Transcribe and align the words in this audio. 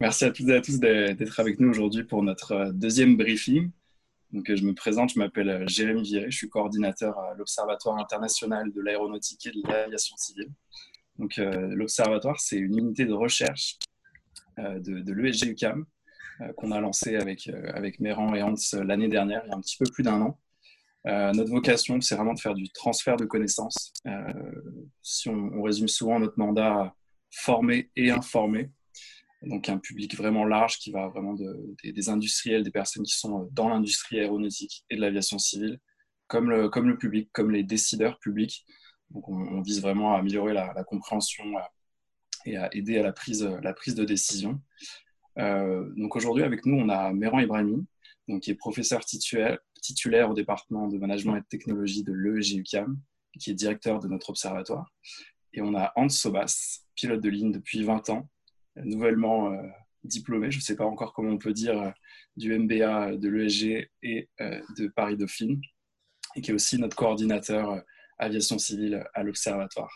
Merci 0.00 0.26
à 0.26 0.30
toutes 0.30 0.48
et 0.48 0.54
à 0.54 0.60
tous 0.60 0.78
d'être 0.78 1.40
avec 1.40 1.58
nous 1.58 1.70
aujourd'hui 1.70 2.04
pour 2.04 2.22
notre 2.22 2.52
euh, 2.52 2.72
deuxième 2.72 3.16
briefing. 3.16 3.72
Donc, 4.30 4.48
euh, 4.48 4.54
je 4.54 4.62
me 4.62 4.72
présente, 4.72 5.12
je 5.12 5.18
m'appelle 5.18 5.48
euh, 5.50 5.66
Jérémy 5.66 6.02
Viré, 6.04 6.30
je 6.30 6.36
suis 6.36 6.48
coordinateur 6.48 7.18
à 7.18 7.34
l'Observatoire 7.34 7.98
international 7.98 8.72
de 8.72 8.80
l'aéronautique 8.80 9.46
et 9.46 9.50
de 9.50 9.60
l'aviation 9.66 10.16
civile. 10.16 10.50
Donc, 11.18 11.36
l'Observatoire, 11.38 12.38
c'est 12.38 12.58
une 12.58 12.78
unité 12.78 13.04
de 13.04 13.12
recherche 13.12 13.76
de, 14.56 15.00
de 15.00 15.12
l'ESG 15.12 15.48
UCAM 15.48 15.84
qu'on 16.56 16.70
a 16.70 16.80
lancé 16.80 17.16
avec, 17.16 17.50
avec 17.74 17.98
Méran 17.98 18.36
et 18.36 18.42
Hans 18.44 18.54
l'année 18.84 19.08
dernière, 19.08 19.42
il 19.44 19.48
y 19.48 19.52
a 19.52 19.56
un 19.56 19.60
petit 19.60 19.76
peu 19.78 19.86
plus 19.92 20.04
d'un 20.04 20.22
an. 20.22 20.38
notre 21.04 21.50
vocation, 21.50 22.00
c'est 22.00 22.14
vraiment 22.14 22.34
de 22.34 22.38
faire 22.38 22.54
du 22.54 22.70
transfert 22.70 23.16
de 23.16 23.24
connaissances. 23.24 23.92
si 25.02 25.28
on, 25.28 25.50
on, 25.54 25.62
résume 25.62 25.88
souvent 25.88 26.20
notre 26.20 26.38
mandat 26.38 26.94
former 27.32 27.90
et 27.96 28.12
informer, 28.12 28.70
donc 29.42 29.68
un 29.68 29.78
public 29.78 30.16
vraiment 30.16 30.44
large 30.44 30.78
qui 30.78 30.90
va 30.90 31.08
vraiment 31.08 31.34
des, 31.34 32.08
industriels, 32.08 32.64
des 32.64 32.70
personnes 32.70 33.04
qui 33.04 33.16
sont 33.16 33.48
dans 33.52 33.68
l'industrie 33.68 34.18
aéronautique 34.18 34.84
et 34.90 34.96
de 34.96 35.00
l'aviation 35.00 35.38
civile, 35.38 35.78
comme 36.26 36.50
le, 36.50 36.68
comme 36.68 36.88
le 36.88 36.98
public, 36.98 37.30
comme 37.32 37.50
les 37.50 37.62
décideurs 37.62 38.18
publics. 38.18 38.66
Donc 39.10 39.28
on, 39.28 39.62
vise 39.62 39.80
vraiment 39.80 40.14
à 40.14 40.18
améliorer 40.18 40.52
la, 40.52 40.84
compréhension 40.84 41.44
euh, 41.56 41.60
et 42.44 42.56
à 42.56 42.68
aider 42.74 42.98
à 42.98 43.02
la 43.02 43.12
prise, 43.12 43.44
la 43.62 43.72
prise 43.72 43.94
de 43.94 44.04
décision. 44.04 44.60
Euh, 45.38 45.88
donc 45.96 46.16
aujourd'hui 46.16 46.42
avec 46.42 46.66
nous 46.66 46.76
on 46.76 46.88
a 46.88 47.12
Méran 47.12 47.38
Ibrahimi, 47.38 47.86
donc 48.26 48.42
qui 48.42 48.50
est 48.50 48.54
professeur 48.54 49.04
titulaire, 49.04 49.58
titulaire 49.80 50.30
au 50.30 50.34
département 50.34 50.88
de 50.88 50.98
management 50.98 51.36
et 51.36 51.40
de 51.40 51.46
technologie 51.46 52.02
de 52.02 52.12
l'EEG-UCAM, 52.12 52.98
qui 53.38 53.50
est 53.50 53.54
directeur 53.54 54.00
de 54.00 54.08
notre 54.08 54.30
observatoire. 54.30 54.92
Et 55.54 55.62
on 55.62 55.74
a 55.74 55.92
Hans 55.96 56.08
Sobas, 56.08 56.82
pilote 56.94 57.20
de 57.20 57.28
ligne 57.30 57.52
depuis 57.52 57.82
20 57.82 58.10
ans, 58.10 58.28
nouvellement 58.84 59.52
euh, 59.52 59.62
diplômé, 60.04 60.50
je 60.50 60.58
ne 60.58 60.62
sais 60.62 60.76
pas 60.76 60.84
encore 60.84 61.12
comment 61.12 61.32
on 61.32 61.38
peut 61.38 61.52
dire, 61.52 61.80
euh, 61.80 61.90
du 62.36 62.56
MBA 62.56 63.16
de 63.16 63.28
l'ESG 63.28 63.90
et 64.02 64.28
euh, 64.40 64.60
de 64.76 64.88
Paris 64.88 65.16
Dauphine, 65.16 65.60
et 66.36 66.40
qui 66.40 66.50
est 66.50 66.54
aussi 66.54 66.78
notre 66.78 66.96
coordinateur 66.96 67.82
aviation 68.18 68.58
civile 68.58 69.04
à 69.14 69.22
l'Observatoire. 69.22 69.92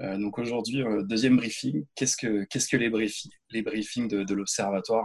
donc 0.00 0.38
aujourd'hui, 0.38 0.82
deuxième 1.04 1.36
briefing. 1.36 1.86
Qu'est-ce 1.94 2.16
que, 2.16 2.46
les 3.50 3.62
briefings 3.62 4.08
de, 4.08 4.34
l'Observatoire, 4.34 5.04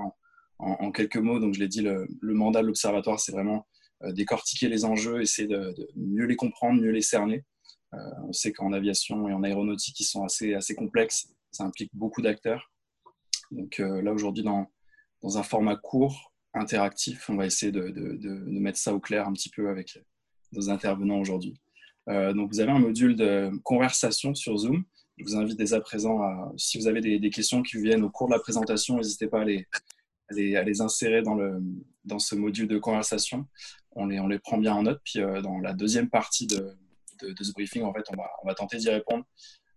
en, 0.57 0.91
quelques 0.91 1.17
mots, 1.17 1.39
donc 1.39 1.53
je 1.53 1.59
l'ai 1.59 1.67
dit, 1.67 1.81
le, 1.81 2.07
mandat 2.21 2.61
de 2.61 2.67
l'Observatoire, 2.67 3.19
c'est 3.19 3.31
vraiment 3.31 3.67
décortiquer 4.03 4.67
les 4.67 4.83
enjeux, 4.83 5.21
essayer 5.21 5.47
de, 5.47 5.73
mieux 5.95 6.25
les 6.25 6.35
comprendre, 6.35 6.81
mieux 6.81 6.91
les 6.91 7.01
cerner. 7.01 7.45
on 7.91 8.33
sait 8.33 8.51
qu'en 8.51 8.73
aviation 8.73 9.29
et 9.29 9.33
en 9.33 9.43
aéronautique, 9.43 9.99
ils 9.99 10.05
sont 10.05 10.23
assez 10.25 10.75
complexes. 10.75 11.27
Ça 11.51 11.63
implique 11.63 11.91
beaucoup 11.93 12.23
d'acteurs. 12.23 12.72
Donc 13.53 13.79
euh, 13.79 14.01
là, 14.01 14.11
aujourd'hui, 14.13 14.43
dans, 14.43 14.67
dans, 15.21 15.37
un 15.37 15.43
format 15.43 15.75
court, 15.75 16.33
interactif, 16.53 17.29
on 17.29 17.35
va 17.35 17.45
essayer 17.45 17.71
de, 17.71 17.89
de, 17.89 18.59
mettre 18.59 18.77
ça 18.77 18.93
au 18.93 18.99
clair 18.99 19.27
un 19.27 19.33
petit 19.33 19.49
peu 19.49 19.69
avec 19.69 19.97
nos 20.51 20.69
intervenants 20.69 21.19
aujourd'hui. 21.19 21.59
Euh, 22.09 22.33
donc 22.33 22.51
vous 22.51 22.59
avez 22.59 22.71
un 22.71 22.79
module 22.79 23.15
de 23.15 23.51
conversation 23.63 24.35
sur 24.35 24.57
Zoom. 24.57 24.83
Je 25.17 25.23
vous 25.23 25.35
invite 25.35 25.57
dès 25.57 25.73
à 25.73 25.81
présent, 25.81 26.21
à, 26.21 26.51
si 26.57 26.77
vous 26.77 26.87
avez 26.87 27.01
des, 27.01 27.29
questions 27.29 27.61
qui 27.61 27.77
viennent 27.81 28.03
au 28.03 28.09
cours 28.09 28.27
de 28.27 28.33
la 28.33 28.39
présentation, 28.39 28.97
n'hésitez 28.97 29.27
pas 29.27 29.41
à 29.41 29.45
les, 29.45 29.67
à 30.55 30.63
les, 30.63 30.81
insérer 30.81 31.21
dans, 31.21 31.35
le, 31.35 31.61
dans 32.05 32.19
ce 32.19 32.35
module 32.35 32.67
de 32.67 32.77
conversation. 32.77 33.47
On 33.91 34.07
les, 34.07 34.19
on 34.19 34.27
les 34.27 34.39
prend 34.39 34.57
bien 34.57 34.73
en 34.73 34.83
note. 34.83 35.01
Puis 35.03 35.21
euh, 35.21 35.41
dans 35.41 35.59
la 35.59 35.73
deuxième 35.73 36.09
partie 36.09 36.47
de, 36.47 36.75
de, 37.21 37.43
ce 37.43 37.51
briefing, 37.53 37.83
en 37.83 37.93
fait, 37.93 38.03
on 38.11 38.15
va, 38.15 38.29
on 38.43 38.47
va 38.47 38.53
tenter 38.53 38.77
d'y 38.77 38.89
répondre 38.89 39.25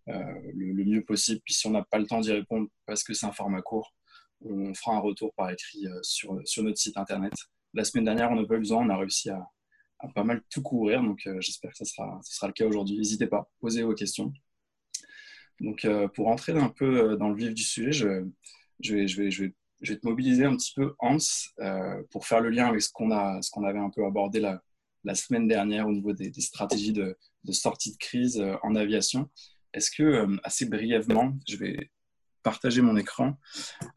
euh, 0.09 0.53
le, 0.55 0.85
mieux 0.85 1.05
possible. 1.05 1.41
Puis 1.45 1.55
si 1.55 1.67
on 1.67 1.71
n'a 1.71 1.83
pas 1.83 1.99
le 1.99 2.07
temps 2.07 2.21
d'y 2.21 2.31
répondre 2.31 2.69
parce 2.87 3.03
que 3.03 3.13
c'est 3.13 3.27
un 3.27 3.33
format 3.33 3.61
court, 3.61 3.93
on 4.41 4.73
fera 4.73 4.97
un 4.97 5.01
retour 5.01 5.35
par 5.35 5.51
écrit 5.51 5.87
euh, 5.89 5.99
sur, 6.03 6.41
sur 6.45 6.63
notre 6.63 6.79
site 6.79 6.97
internet. 6.97 7.33
La 7.75 7.85
semaine 7.85 8.05
dernière, 8.05 8.31
on 8.31 8.37
n'a 8.37 8.47
pas 8.47 8.55
eu 8.55 8.61
besoin, 8.61 8.87
on 8.87 8.91
a 8.91 8.97
réussi 8.97 9.31
à, 9.31 9.49
pas 10.15 10.23
mal 10.23 10.43
tout 10.49 10.63
couvrir, 10.63 11.03
donc 11.03 11.27
euh, 11.27 11.41
j'espère 11.41 11.73
que 11.73 11.79
ce 11.79 11.85
sera, 11.85 12.21
ce 12.23 12.37
sera 12.37 12.47
le 12.47 12.53
cas 12.53 12.67
aujourd'hui. 12.67 12.99
N'hésitez 12.99 13.27
pas, 13.27 13.51
posez 13.59 13.83
vos 13.83 13.95
questions. 13.95 14.33
Donc 15.59 15.87
pour 16.15 16.29
entrer 16.29 16.53
un 16.53 16.69
peu 16.69 17.17
dans 17.17 17.31
le 17.31 17.35
vif 17.35 17.55
du 17.55 17.63
sujet, 17.63 17.91
je, 17.91 18.29
je, 18.81 18.95
vais, 18.95 19.09
je, 19.09 19.23
vais, 19.23 19.31
je, 19.31 19.45
vais, 19.81 19.99
te 19.99 20.07
mobiliser 20.07 20.45
un 20.45 20.55
petit 20.55 20.75
peu, 20.75 20.95
Hans, 20.99 21.17
pour 22.11 22.27
faire 22.27 22.41
le 22.41 22.51
lien 22.51 22.67
avec 22.67 22.83
ce 22.83 22.91
qu'on 22.93 23.09
qu'on 23.09 23.65
avait 23.65 23.79
un 23.79 23.89
peu 23.89 24.05
abordé 24.05 24.39
la, 24.39 24.63
la 25.05 25.15
semaine 25.15 25.49
dernière 25.49 25.89
au 25.89 25.93
niveau 25.93 26.13
des, 26.13 26.29
des 26.29 26.41
stratégies 26.43 26.93
de, 26.93 27.17
de, 27.45 27.53
sortie 27.53 27.93
de 27.93 27.97
crise 27.97 28.45
en 28.63 28.75
aviation. 28.75 29.31
Est-ce 29.73 29.91
que, 29.91 30.03
euh, 30.03 30.37
assez 30.43 30.67
brièvement, 30.67 31.37
je 31.49 31.57
vais 31.57 31.91
partager 32.43 32.81
mon 32.81 32.97
écran, 32.97 33.37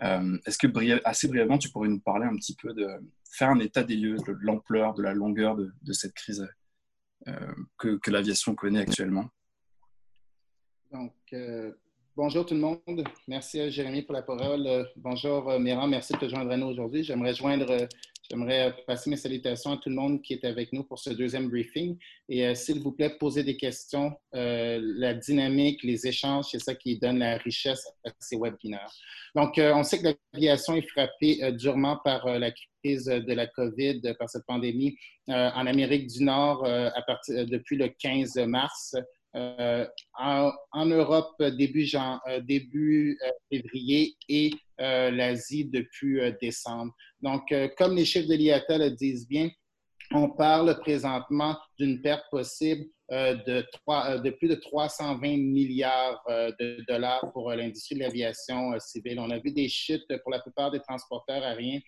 euh, 0.01 0.37
est-ce 0.45 0.57
que 0.57 0.67
assez 1.05 1.27
brièvement, 1.27 1.59
tu 1.59 1.69
pourrais 1.69 1.87
nous 1.87 1.99
parler 1.99 2.25
un 2.25 2.35
petit 2.35 2.55
peu 2.55 2.73
de 2.73 2.87
faire 3.31 3.49
un 3.49 3.59
état 3.59 3.83
des 3.83 3.95
lieux 3.95 4.17
de 4.17 4.35
l'ampleur, 4.41 4.95
de 4.95 5.03
la 5.03 5.13
longueur 5.13 5.55
de, 5.55 5.93
cette 5.93 6.13
crise 6.13 6.47
euh, 7.27 7.53
que, 7.77 7.99
l'aviation 8.09 8.55
connaît 8.55 8.79
actuellement? 8.79 9.29
Bonjour 12.21 12.45
tout 12.45 12.53
le 12.53 12.59
monde. 12.59 13.07
Merci 13.29 13.61
à 13.61 13.69
Jérémy 13.69 14.01
pour 14.01 14.13
la 14.13 14.21
parole. 14.21 14.85
Bonjour 14.97 15.57
Méran, 15.57 15.87
merci 15.87 16.11
de 16.11 16.17
te 16.17 16.27
joindre 16.27 16.51
à 16.51 16.57
nous 16.57 16.67
aujourd'hui. 16.67 17.01
J'aimerais 17.01 17.33
joindre, 17.33 17.87
j'aimerais 18.29 18.75
passer 18.85 19.09
mes 19.09 19.15
salutations 19.15 19.71
à 19.71 19.77
tout 19.77 19.87
le 19.87 19.95
monde 19.95 20.21
qui 20.21 20.33
est 20.33 20.43
avec 20.43 20.73
nous 20.73 20.83
pour 20.83 20.99
ce 20.99 21.11
deuxième 21.11 21.47
briefing. 21.47 21.97
Et 22.27 22.45
euh, 22.45 22.55
s'il 22.55 22.81
vous 22.81 22.91
plaît, 22.91 23.15
posez 23.17 23.45
des 23.45 23.55
questions. 23.55 24.11
Euh, 24.35 24.81
la 24.97 25.13
dynamique, 25.13 25.81
les 25.81 26.07
échanges, 26.07 26.47
c'est 26.51 26.59
ça 26.59 26.75
qui 26.75 26.99
donne 26.99 27.19
la 27.19 27.37
richesse 27.37 27.87
à 28.05 28.09
ces 28.19 28.35
webinaires. 28.37 28.91
Donc, 29.33 29.57
euh, 29.57 29.73
on 29.73 29.83
sait 29.83 30.01
que 30.01 30.09
l'aviation 30.33 30.75
est 30.75 30.89
frappée 30.89 31.53
durement 31.53 32.01
par 32.03 32.37
la 32.37 32.51
crise 32.51 33.05
de 33.05 33.33
la 33.33 33.47
COVID, 33.47 34.01
par 34.19 34.29
cette 34.29 34.45
pandémie 34.45 34.97
en 35.29 35.65
Amérique 35.65 36.07
du 36.07 36.25
Nord 36.25 36.65
à 36.65 37.01
partir, 37.03 37.47
depuis 37.47 37.77
le 37.77 37.87
15 37.87 38.35
mars. 38.39 38.93
Euh, 39.35 39.85
en, 40.17 40.85
Europe 40.85 41.35
début, 41.39 41.87
euh, 41.95 42.39
début 42.41 43.19
euh, 43.23 43.29
février 43.51 44.15
et 44.27 44.51
l'Asie 44.79 45.65
depuis 45.65 46.19
décembre. 46.41 46.93
Donc, 47.21 47.53
comme 47.77 47.97
les 47.97 48.05
chiffres 48.05 48.29
de 48.29 48.35
l'IATA 48.35 48.77
le 48.77 48.91
disent 48.91 49.27
bien, 49.27 49.49
on 50.11 50.29
parle 50.29 50.79
présentement 50.79 51.57
d'une 51.77 52.01
perte 52.01 52.23
possible 52.31 52.85
de, 53.11 53.65
de, 54.23 54.29
plus 54.29 54.47
de 54.47 54.55
320 54.55 55.37
milliards 55.37 56.23
de 56.27 56.85
dollars 56.87 57.31
pour 57.33 57.51
l'industrie 57.51 57.95
de 57.95 58.01
l'aviation 58.01 58.77
civile. 58.79 59.19
On 59.19 59.31
a 59.31 59.39
vu 59.39 59.51
des 59.51 59.67
chutes 59.67 60.05
pour 60.21 60.31
la 60.31 60.39
plupart 60.39 60.71
des 60.71 60.79
transporteurs 60.79 61.43
aériens 61.43 61.79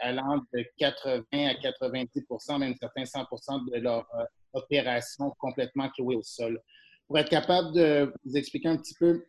allant 0.00 0.40
de 0.54 0.64
80 0.78 1.22
à 1.32 1.54
90% 1.54 2.58
même 2.58 2.74
certains 2.80 3.02
100% 3.02 3.72
de 3.74 3.80
leur 3.80 4.06
opération 4.52 5.32
complètement 5.38 5.88
clouée 5.90 6.16
au 6.16 6.22
sol. 6.22 6.60
Pour 7.06 7.18
être 7.18 7.28
capable 7.28 7.74
de 7.74 8.12
vous 8.24 8.36
expliquer 8.36 8.68
un 8.68 8.76
petit 8.76 8.94
peu 8.94 9.24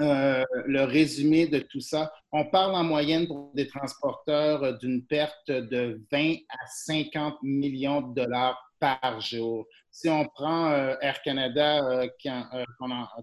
euh, 0.00 0.44
le 0.66 0.84
résumé 0.84 1.48
de 1.48 1.58
tout 1.58 1.80
ça, 1.80 2.12
on 2.30 2.44
parle 2.44 2.74
en 2.74 2.84
moyenne 2.84 3.26
pour 3.26 3.50
des 3.54 3.66
transporteurs 3.66 4.78
d'une 4.78 5.04
perte 5.04 5.50
de 5.50 6.00
20 6.12 6.34
à 6.48 6.66
50 6.86 7.42
millions 7.42 8.02
de 8.02 8.14
dollars 8.14 8.58
par 8.78 9.20
jour. 9.20 9.66
Si 10.00 10.08
on 10.08 10.26
prend 10.26 10.70
euh, 10.70 10.94
Air 11.00 11.20
Canada, 11.22 11.84
euh, 11.84 12.06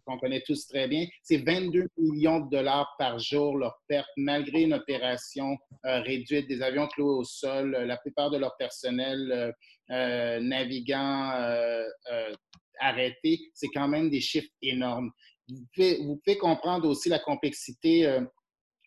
qu'on 0.06 0.18
connaît 0.18 0.42
tous 0.46 0.68
très 0.68 0.90
bien, 0.90 1.06
c'est 1.24 1.38
22 1.38 1.88
millions 1.98 2.42
de 2.42 2.50
dollars 2.50 2.94
par 3.00 3.18
jour 3.18 3.58
leur 3.58 3.78
perte, 3.88 4.10
malgré 4.18 4.64
une 4.64 4.74
opération 4.74 5.58
réduite, 5.84 6.48
des 6.50 6.62
avions 6.62 6.88
cloués 6.88 7.20
au 7.20 7.24
sol, 7.24 7.72
la 7.72 7.96
plupart 7.96 8.30
de 8.30 8.38
leur 8.38 8.58
personnel 8.58 9.54
euh, 9.92 10.40
navigants 10.40 11.32
euh, 11.36 11.86
euh, 12.12 12.34
arrêtés, 12.80 13.40
c'est 13.54 13.68
quand 13.68 13.88
même 13.88 14.10
des 14.10 14.20
chiffres 14.20 14.50
énormes. 14.64 15.12
Vous 15.48 15.64
vous 15.78 16.22
pouvez 16.26 16.40
comprendre 16.40 16.90
aussi 16.90 17.08
la 17.08 17.20
complexité 17.20 18.20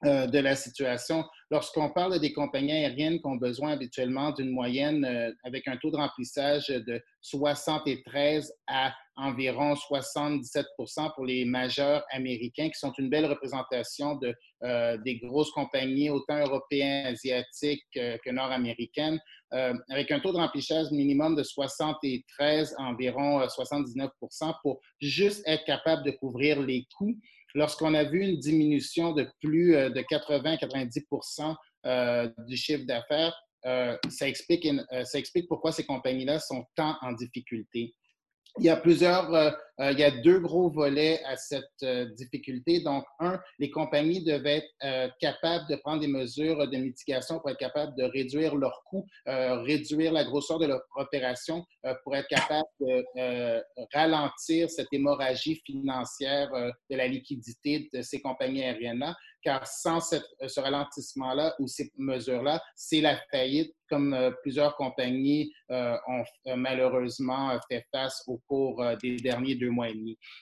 de 0.03 0.38
la 0.38 0.56
situation. 0.56 1.25
Lorsqu'on 1.51 1.91
parle 1.91 2.21
des 2.21 2.33
compagnies 2.33 2.73
aériennes 2.73 3.21
qui 3.21 3.27
ont 3.27 3.37
besoin 3.37 3.73
habituellement 3.73 4.33
d'une 4.33 4.50
moyenne 4.50 5.35
avec 5.45 5.67
un 5.67 5.77
taux 5.79 5.91
de 5.91 5.97
remplissage 5.97 6.69
de 6.69 7.03
73 7.23 8.53
à 8.67 8.95
environ 9.17 9.75
77% 9.75 11.15
pour 11.15 11.25
les 11.25 11.45
majeurs 11.45 12.05
américains, 12.12 12.69
qui 12.69 12.79
sont 12.79 12.93
une 12.99 13.09
belle 13.09 13.27
représentation 13.27 14.17
de, 14.17 14.35
des 15.05 15.19
grosses 15.19 15.50
compagnies, 15.53 16.11
autant 16.11 16.39
européennes, 16.39 17.06
asiatiques 17.06 17.83
que 17.94 18.31
nord-américaines. 18.31 19.19
Euh, 19.55 19.73
avec 19.89 20.11
un 20.11 20.21
taux 20.21 20.33
de 20.33 20.37
remplissage 20.37 20.91
minimum 20.91 21.35
de 21.35 21.43
73, 21.43 22.75
environ 22.79 23.41
79% 23.47 24.11
euh, 24.11 24.53
pour 24.62 24.81
juste 25.01 25.43
être 25.47 25.65
capable 25.65 26.05
de 26.05 26.11
couvrir 26.11 26.61
les 26.61 26.87
coûts. 26.97 27.17
Lorsqu'on 27.58 27.94
a 27.94 28.05
vu 28.05 28.20
une 28.20 28.38
diminution 28.38 29.12
de 29.12 29.28
plus 29.40 29.75
euh, 29.75 29.90
de 29.90 30.00
80-90% 30.00 31.56
du 32.46 32.56
chiffre 32.56 32.84
d'affaires, 32.84 33.34
explique, 34.28 34.69
ça 35.05 35.19
explique 35.19 35.49
pourquoi 35.49 35.72
ces 35.72 35.84
compagnies-là 35.84 36.38
sont 36.38 36.64
tant 36.76 36.96
en 37.00 37.12
difficulté. 37.12 37.94
Il 38.58 38.64
y 38.64 38.69
a 38.69 38.76
plusieurs 38.76 39.56
Euh, 39.81 39.93
il 39.93 39.99
y 39.99 40.05
a 40.05 40.11
deux 40.11 40.41
gros 40.41 40.71
volets 40.71 41.23
à 41.25 41.37
cette 41.37 41.65
euh, 41.83 42.07
difficulté. 42.17 42.81
Donc, 42.81 43.05
un, 43.21 43.39
les 43.59 43.71
compagnies 43.71 44.25
devaient 44.25 44.59
être 44.59 44.71
euh, 44.83 45.09
capables 45.21 45.67
de 45.71 45.77
prendre 45.77 46.01
des 46.01 46.09
mesures 46.09 46.69
de 46.69 46.77
mitigation 46.77 47.39
pour 47.39 47.51
être 47.51 47.59
capables 47.59 47.95
de 47.97 48.05
réduire 48.05 48.57
leurs 48.57 48.83
coûts, 48.87 49.07
réduire 49.27 50.13
la 50.13 50.25
grosseur 50.25 50.59
de 50.59 50.67
leur 50.67 50.81
opération, 50.97 51.65
pour 52.03 52.17
être 52.17 52.29
capables 52.29 52.67
de 52.81 53.63
ralentir 53.95 54.71
cette 54.71 54.89
hémorragie 54.93 55.61
financière 55.65 56.51
de 56.91 56.97
la 56.97 57.07
liquidité 57.07 57.89
de 57.93 58.03
ces 58.03 58.21
compagnies 58.21 58.65
aériennes-là 58.65 59.15
car 59.43 59.67
sans 59.67 60.01
ce 60.01 60.61
ralentissement-là 60.61 61.55
ou 61.61 61.69
ces 61.69 61.93
mesures-là, 61.97 62.61
c'est 62.75 63.01
la 63.01 63.17
faillite, 63.31 63.73
comme 63.89 64.35
plusieurs 64.43 64.75
compagnies 64.77 65.53
ont 65.71 66.25
malheureusement 66.57 67.59
fait 67.71 67.87
face 67.93 68.23
au 68.27 68.39
cours 68.49 68.85
des 69.03 69.17
derniers 69.17 69.55
deux 69.55 69.68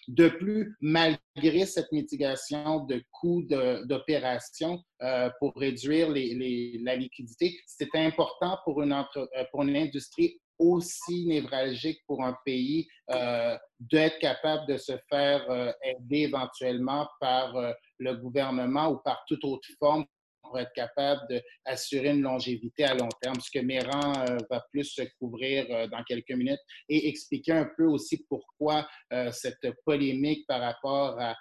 De 0.09 0.29
plus, 0.29 0.77
malgré 0.81 1.67
cette 1.67 1.91
mitigation 1.93 2.85
de 2.85 3.03
coûts 3.13 3.45
d'opération 3.85 4.83
euh, 5.03 5.31
pour 5.39 5.53
réduire 5.57 6.09
la 6.09 6.97
liquidité, 6.97 7.59
c'était 7.67 7.99
important 7.99 8.59
pour 8.65 8.83
une, 8.83 8.93
euh, 8.93 9.45
pour 9.51 9.63
une 9.63 9.77
industrie 9.77 10.39
aussi 10.59 11.27
névralgique 11.27 12.01
pour 12.07 12.25
un 12.25 12.35
pays 12.47 12.89
euh, 13.11 13.57
d'être 13.79 14.19
capable 14.21 14.67
de 14.69 14.79
se 14.79 14.93
faire 15.11 15.75
aider 15.85 16.21
éventuellement 16.21 17.07
par 17.21 17.53
le 17.99 18.15
gouvernement 18.15 18.89
ou 18.89 18.99
par 19.05 19.23
toute 19.29 19.45
autre 19.45 19.69
forme 19.79 20.07
pour 20.47 20.59
être 20.59 20.73
capable 20.75 21.21
d'assurer 21.65 22.11
une 22.11 22.23
longévité 22.23 22.85
à 22.85 22.95
long 22.95 23.09
terme, 23.21 23.41
ce 23.41 23.51
que 23.51 23.65
Méran 23.65 24.13
euh, 24.29 24.39
va 24.51 24.65
plus 24.71 24.85
se 24.85 25.03
couvrir 25.19 25.67
euh, 25.71 25.87
dans 25.89 26.03
quelques 26.05 26.31
minutes 26.31 26.61
et 26.89 27.09
expliquer 27.09 27.53
un 27.53 27.69
peu 27.77 27.85
aussi 27.85 28.25
pourquoi 28.29 28.87
euh, 29.13 29.31
cette 29.33 29.67
polémique 29.85 30.47
par 30.47 30.61
rapport 30.61 31.19
à 31.21 31.35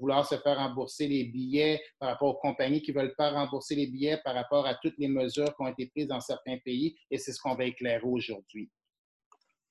vouloir 0.00 0.26
se 0.26 0.36
faire 0.36 0.56
rembourser 0.56 1.06
les 1.06 1.24
billets, 1.24 1.82
par 1.98 2.08
rapport 2.10 2.28
aux 2.28 2.38
compagnies 2.38 2.80
qui 2.80 2.92
ne 2.92 2.98
veulent 2.98 3.14
pas 3.14 3.30
rembourser 3.30 3.74
les 3.74 3.86
billets, 3.86 4.18
par 4.24 4.34
rapport 4.34 4.66
à 4.66 4.74
toutes 4.76 4.96
les 4.96 5.08
mesures 5.08 5.54
qui 5.54 5.62
ont 5.62 5.68
été 5.68 5.86
prises 5.88 6.08
dans 6.08 6.20
certains 6.20 6.56
pays. 6.64 6.96
Et 7.10 7.18
c'est 7.18 7.32
ce 7.32 7.40
qu'on 7.40 7.54
va 7.54 7.64
éclairer 7.64 8.00
aujourd'hui. 8.04 8.70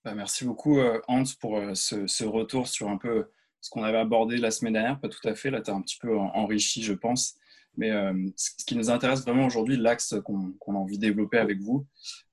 Ben, 0.05 0.13
merci 0.13 0.45
beaucoup, 0.45 0.79
Hans, 1.07 1.23
pour 1.41 1.59
ce, 1.73 2.05
ce, 2.05 2.23
retour 2.23 2.67
sur 2.67 2.87
un 2.87 2.97
peu 2.97 3.31
ce 3.61 3.69
qu'on 3.69 3.83
avait 3.83 3.97
abordé 3.97 4.37
la 4.37 4.51
semaine 4.51 4.73
dernière. 4.73 4.99
Pas 4.99 5.09
tout 5.09 5.27
à 5.27 5.35
fait. 5.35 5.49
Là, 5.49 5.61
tu 5.61 5.71
as 5.71 5.73
un 5.73 5.81
petit 5.81 5.97
peu 5.99 6.17
enrichi, 6.17 6.83
je 6.83 6.93
pense. 6.93 7.35
Mais 7.77 7.91
euh, 7.91 8.13
ce 8.35 8.65
qui 8.65 8.75
nous 8.75 8.89
intéresse 8.89 9.21
vraiment 9.21 9.45
aujourd'hui, 9.45 9.77
l'axe 9.77 10.15
qu'on 10.25 10.75
a 10.75 10.77
envie 10.77 10.97
de 10.97 11.01
développer 11.01 11.37
avec 11.37 11.61
vous, 11.61 11.85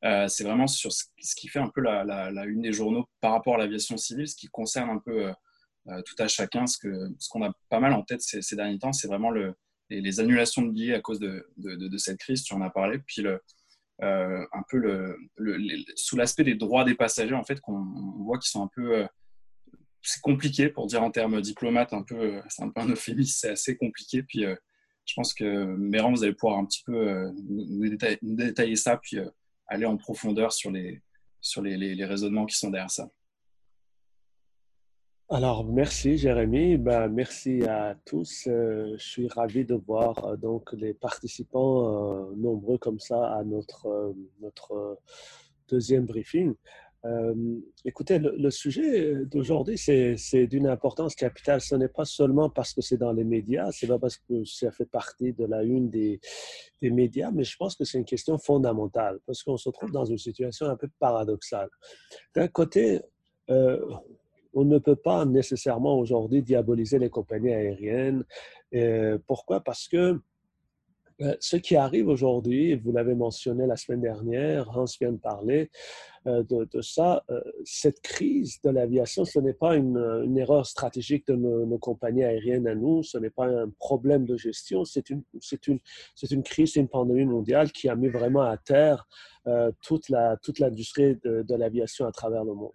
euh, 0.05 0.27
c'est 0.27 0.43
vraiment 0.43 0.67
sur 0.67 0.91
ce, 0.91 1.05
qui 1.37 1.49
fait 1.49 1.59
un 1.59 1.69
peu 1.69 1.83
la, 1.83 2.45
une 2.47 2.63
des 2.63 2.73
journaux 2.73 3.07
par 3.21 3.33
rapport 3.33 3.57
à 3.57 3.59
l'aviation 3.59 3.99
civile, 3.99 4.27
ce 4.27 4.37
qui 4.37 4.49
concerne 4.49 4.89
un 4.89 4.99
peu 4.99 5.33
euh, 5.89 6.03
tout 6.07 6.15
à 6.19 6.29
chacun. 6.29 6.67
Ce 6.67 6.79
qu'on 6.79 7.15
ce 7.19 7.29
qu'on 7.29 7.43
a 7.43 7.53
pas 7.69 7.79
mal 7.79 7.93
en 7.93 8.03
tête 8.03 8.23
ces, 8.23 8.57
derniers 8.57 8.79
temps, 8.79 8.95
c'est 8.95 9.07
vraiment 9.07 9.31
le, 9.31 9.55
les, 9.91 10.19
annulations 10.19 10.63
de 10.63 10.71
billets 10.71 10.95
à 10.95 11.01
cause 11.01 11.21
de, 11.21 11.47
cette 11.99 12.19
crise, 12.19 12.43
tu 12.43 12.55
en 12.55 12.63
as 12.63 12.71
parlé. 12.71 12.99
Puis 13.07 13.27
un 14.01 14.63
peu 14.71 15.15
sous 15.95 16.17
l'aspect 16.17 16.45
des 16.45 16.55
droits 16.55 16.85
des 16.85 16.95
passagers, 16.95 17.35
en 17.35 17.45
fait, 17.45 17.61
qu'on 17.61 17.85
voit 18.19 18.39
qu'ils 18.39 18.51
sont 18.51 18.65
un 18.65 18.71
peu 18.75 19.07
c'est 20.07 20.21
compliqué 20.21 20.69
pour 20.69 20.87
dire 20.87 21.03
en 21.03 21.11
termes 21.11 21.41
diplomates, 21.41 21.95
un 21.95 22.03
peu, 22.03 22.41
c'est 22.49 22.63
un 22.63 22.69
peu 22.69 22.81
un 22.81 22.89
euphémisme, 22.89 23.35
c'est 23.39 23.51
assez 23.51 23.77
compliqué. 23.77 24.23
Puis 24.23 24.47
je 25.05 25.15
pense 25.15 25.35
que 25.35 25.65
Méran, 25.77 26.13
vous 26.13 26.25
allez 26.25 26.33
pouvoir 26.33 26.59
un 26.59 26.65
petit 26.65 26.83
peu 26.85 26.97
euh, 26.97 27.31
nous, 27.49 27.89
détailler, 28.23 28.77
ça, 28.77 28.97
puis 28.97 29.19
euh, 29.19 29.29
aller 29.67 29.85
en 29.85 29.97
profondeur 29.97 30.53
sur 30.53 30.71
les, 30.71 31.03
sur 31.41 31.63
les, 31.63 31.77
les, 31.77 32.05
raisonnements 32.05 32.47
qui 32.47 32.57
sont 32.57 32.71
derrière 32.71 32.91
ça. 32.91 33.09
Alors, 35.31 35.65
merci 35.65 36.17
Jérémy. 36.17 36.77
Ben, 36.77 37.09
merci 37.09 37.63
à 37.65 37.97
tous. 38.05 38.47
Euh, 38.47 38.95
je 38.99 39.05
suis 39.05 39.29
ravi 39.29 39.65
de 39.65 39.75
voir 39.75 40.37
donc 40.39 40.73
les 40.73 40.95
participants 40.95 42.31
nombreux 42.37 42.79
comme 42.79 43.01
ça 43.01 43.35
à 43.35 43.43
notre, 43.43 44.15
notre 44.41 44.99
deuxième 45.69 46.05
briefing. 46.05 46.55
Euh, 47.05 47.35
écoutez, 47.85 48.19
le, 48.19 48.51
sujet 48.51 49.27
d'aujourd'hui, 49.27 49.77
c'est 49.77 50.47
d'une 50.47 50.67
importance 50.67 51.15
capitale. 51.15 51.61
Ce 51.61 51.75
n'est 51.75 51.89
pas 51.89 52.05
seulement 52.05 52.49
parce 52.49 52.73
que 52.73 52.81
c'est 52.81 52.97
dans 52.97 53.13
les 53.13 53.25
médias, 53.25 53.71
c'est 53.73 53.87
pas 53.87 53.99
parce 53.99 54.17
que 54.17 54.45
ça 54.45 54.71
fait 54.71 54.87
partie 54.87 55.33
de 55.33 55.45
la 55.45 55.63
une 55.63 55.91
des, 55.91 56.21
des 56.81 56.91
médias, 56.91 57.31
mais 57.31 57.45
je 57.45 57.57
pense 57.57 57.77
que 57.77 57.85
c'est 57.85 57.99
une 57.99 58.05
question 58.05 58.39
fondamentale 58.39 59.19
parce 59.27 59.43
qu'on 59.43 59.59
se 59.59 59.69
trouve 59.71 59.91
dans 59.91 60.07
une 60.07 60.19
situation 60.19 60.67
un 60.67 60.77
peu 60.77 60.89
paradoxale. 60.99 61.69
D'un 62.35 62.49
côté, 62.49 63.01
euh, 63.51 63.85
on 64.55 64.65
ne 64.65 64.79
peut 64.79 64.97
pas 64.97 65.25
nécessairement 65.25 65.99
aujourd'hui 65.99 66.43
diaboliser 66.43 66.99
les 66.99 67.11
compagnies 67.11 67.53
aériennes. 67.53 68.25
Euh, 68.75 69.19
pourquoi? 69.27 69.61
Parce 69.61 69.89
que 69.89 70.21
euh, 71.21 71.37
ce 71.39 71.57
qui 71.57 71.77
arrive 71.77 72.09
aujourd'hui, 72.09 72.75
vous 72.75 72.91
l'avez 72.93 73.15
mentionné 73.15 73.67
la 73.67 73.77
semaine 73.77 74.01
dernière, 74.01 74.77
Hans 74.77 74.85
vient 75.01 75.13
de 75.13 75.19
parler 75.19 75.71
euh, 76.27 76.43
de, 76.43 76.81
ça, 76.81 77.23
euh, 77.31 77.41
cette 77.65 78.01
crise 78.01 78.61
de 78.63 78.71
l'aviation, 78.71 79.25
ce 79.25 79.39
n'est 79.39 79.53
pas 79.53 79.77
une, 79.77 80.37
erreur 80.37 80.67
stratégique 80.67 81.27
de 81.29 81.35
nos, 81.35 81.79
compagnies 81.79 82.25
aériennes 82.25 82.67
à 82.67 82.75
nous, 82.75 83.03
ce 83.03 83.19
n'est 83.19 83.31
pas 83.31 83.47
un 83.47 83.71
problème 83.79 84.25
de 84.25 84.37
gestion, 84.37 84.85
c'est 84.85 85.09
une, 85.11 85.23
crise, 86.43 86.77
une 86.77 86.89
pandémie 86.89 87.27
mondiale 87.27 87.71
qui 87.71 87.89
a 87.89 87.95
mis 87.95 88.09
vraiment 88.09 88.43
à 88.43 88.57
terre 88.57 89.07
toute 89.83 90.09
l'industrie 90.09 91.15
toute 91.15 91.25
de, 91.25 91.43
de 91.43 91.55
l'aviation 91.55 92.07
à 92.07 92.13
travers 92.13 92.45
le 92.45 92.55
monde. 92.55 92.73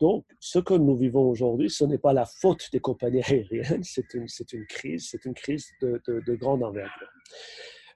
Donc, 0.00 0.24
ce 0.38 0.58
que 0.58 0.74
nous 0.74 0.96
vivons 0.96 1.28
aujourd'hui, 1.28 1.70
ce 1.70 1.84
n'est 1.84 1.98
pas 1.98 2.12
la 2.12 2.24
faute 2.24 2.68
des 2.72 2.80
compagnies 2.80 3.22
aériennes, 3.22 3.82
c'est 3.82 4.14
une, 4.14 4.26
une, 4.52 4.66
crise, 4.66 5.08
c'est 5.10 5.24
une 5.24 5.34
crise 5.34 5.66
de, 5.82 6.00
de, 6.06 6.34
grande 6.34 6.62
envergure. 6.62 7.10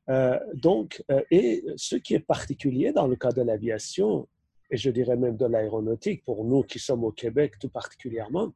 Euh, 0.08 0.38
donc, 0.54 1.02
euh, 1.10 1.22
et 1.30 1.64
ce 1.76 1.96
qui 1.96 2.14
est 2.14 2.26
particulier 2.26 2.92
dans 2.92 3.06
le 3.06 3.14
cas 3.14 3.30
de 3.30 3.42
l'aviation, 3.42 4.28
et 4.70 4.76
je 4.76 4.90
dirais 4.90 5.16
même 5.16 5.36
de 5.36 5.46
l'aéronautique, 5.46 6.24
pour 6.24 6.44
nous 6.44 6.62
qui 6.62 6.78
sommes 6.78 7.04
au 7.04 7.12
Québec 7.12 7.58
tout 7.60 7.68
particulièrement, 7.68 8.52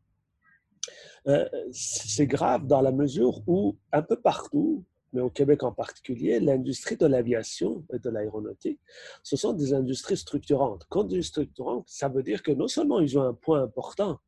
euh, 1.28 1.48
c'est 1.72 2.26
grave 2.26 2.66
dans 2.66 2.80
la 2.80 2.92
mesure 2.92 3.40
où 3.46 3.76
un 3.92 4.02
peu 4.02 4.16
partout, 4.16 4.84
mais 5.12 5.20
au 5.20 5.30
Québec 5.30 5.62
en 5.62 5.72
particulier, 5.72 6.40
l'industrie 6.40 6.96
de 6.96 7.06
l'aviation 7.06 7.84
et 7.92 7.98
de 7.98 8.10
l'aéronautique, 8.10 8.80
ce 9.22 9.36
sont 9.36 9.52
des 9.52 9.72
industries 9.72 10.16
structurantes. 10.16 10.84
Quand 10.88 11.00
on 11.00 11.04
dit 11.04 11.22
structurante, 11.22 11.84
ça 11.88 12.08
veut 12.08 12.22
dire 12.22 12.42
que 12.42 12.52
non 12.52 12.68
seulement 12.68 13.00
ils 13.00 13.18
ont 13.18 13.22
un 13.22 13.34
point 13.34 13.62
important 13.62 14.18